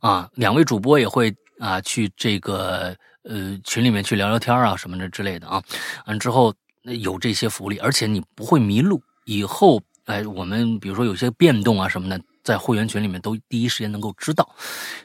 [0.00, 5.62] 啊，两位主播也会啊去这个呃群里面去聊聊天啊什么的之类的啊，
[6.06, 6.52] 完之后
[6.82, 9.02] 有这些福利，而且你不会迷路。
[9.26, 14.48] 以后哎，我们比如说有些变动啊什么的，在会员群里面都第一时间能够知道，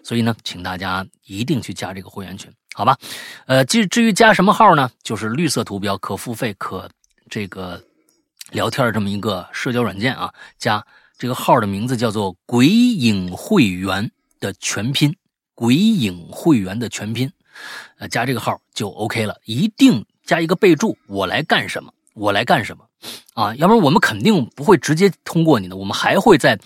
[0.02, 2.98] 所以呢，请大家一定去加这个会员群，好吧？
[3.46, 4.90] 呃，至至于加什么号呢？
[5.04, 6.90] 就是绿色图标，可付费，可
[7.30, 7.82] 这个。
[8.52, 10.84] 聊天这么一个社交软件啊，加
[11.20, 14.10] 这个号的名字叫做“鬼影会员”
[14.40, 15.14] 的全拼
[15.54, 17.30] ，“鬼影会员”的全拼，
[17.98, 19.36] 呃，加这个号就 OK 了。
[19.44, 21.92] 一定加一个备注：“我来干什么？
[22.14, 22.86] 我来干什么？”
[23.36, 26.58] 啊，要不然我们肯定不会直接通过你的，我们还会在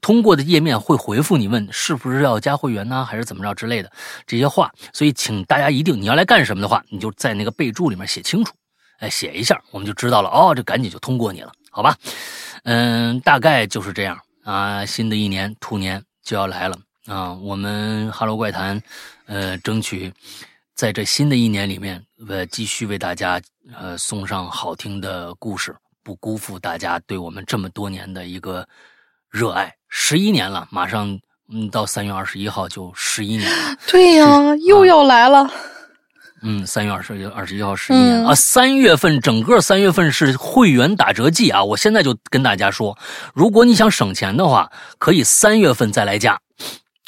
[0.00, 3.90] 通过的页面会回复你问是不是要加会员呢，还是怎么着之类的
[4.24, 4.70] 这些话。
[4.92, 8.54] 所以，请大家一定你要来干什么的话，你就在那个备注里面写清楚。
[9.00, 10.28] 哎，写一下，我们就知道了。
[10.28, 11.96] 哦，这赶紧就通过你了，好吧？
[12.68, 14.84] 嗯，大概就是这样啊。
[14.84, 16.76] 新的一年兔年就要来了
[17.06, 18.82] 啊，我们哈喽怪谈，
[19.26, 20.12] 呃，争取
[20.74, 23.40] 在这新的一年里面，呃，继续为大家
[23.72, 28.66] 呃送上好听的故事，不辜负大家对我们这么多年的一个
[29.30, 29.72] 热爱。
[29.88, 31.16] 十一年了，马上
[31.48, 33.76] 嗯，到三月二十一号就十一年了。
[33.86, 35.48] 对呀，又要来了。
[36.42, 41.64] 嗯，三月二十二十一号十一年啊，三月份整个三月份是会员打折季啊！
[41.64, 42.96] 我现在就跟大家说，
[43.34, 46.38] 如果你想省钱的话，可以三月份再来加，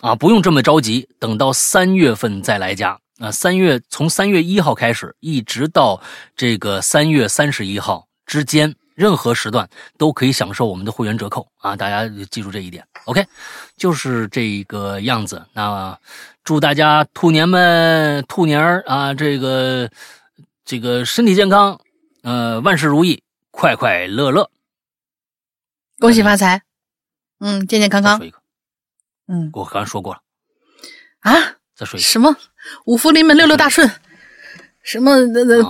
[0.01, 3.31] 啊，不用这么着急，等到三月份再来加啊。
[3.31, 6.01] 三月从三月一号开始，一直到
[6.35, 9.69] 这个三月三十一号之间，任何时段
[9.99, 11.77] 都可以享受我们的会员折扣啊！
[11.77, 13.25] 大家记住这一点，OK，
[13.77, 15.45] 就是这个样子。
[15.53, 15.97] 那。
[16.49, 19.91] 祝大家兔年们兔年儿啊，这个
[20.65, 21.79] 这个身体健康，
[22.23, 24.51] 呃，万事如意，快快乐乐，
[25.99, 26.63] 恭喜发财，
[27.41, 28.17] 嗯，健健康康。
[28.17, 28.39] 说一个，
[29.27, 30.21] 嗯，我刚才说过了。
[31.21, 31.35] 啊，
[31.77, 32.09] 再说一个。
[32.09, 32.35] 什么？
[32.87, 33.87] 五福临门六六大顺，
[34.83, 35.19] 什么？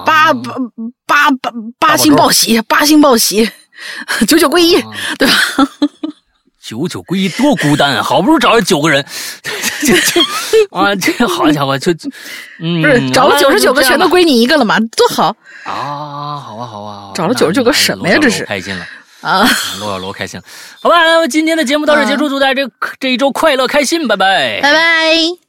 [0.06, 0.54] 八八
[1.04, 1.50] 八八
[1.80, 3.50] 八星报喜，八星报喜，
[4.28, 4.80] 九九归一，
[5.18, 5.34] 对吧？
[6.68, 8.02] 九九归一多孤单啊！
[8.02, 9.02] 好不容易找了九个人，
[9.80, 10.20] 这这
[10.70, 11.90] 啊，这好家伙，就
[12.60, 14.78] 嗯，不是找了九十九个全都归你一个了嘛？
[14.94, 15.34] 多好
[15.64, 16.36] 啊！
[16.44, 18.18] 好啊，好啊，找了九十九个什么呀？
[18.20, 18.86] 这是开心了
[19.22, 19.48] 啊！
[19.80, 20.44] 罗小罗开心了，
[20.82, 22.70] 好吧，那么今天的节目到这结束，祝大家这
[23.00, 25.47] 这一周快乐开心，拜拜，拜拜。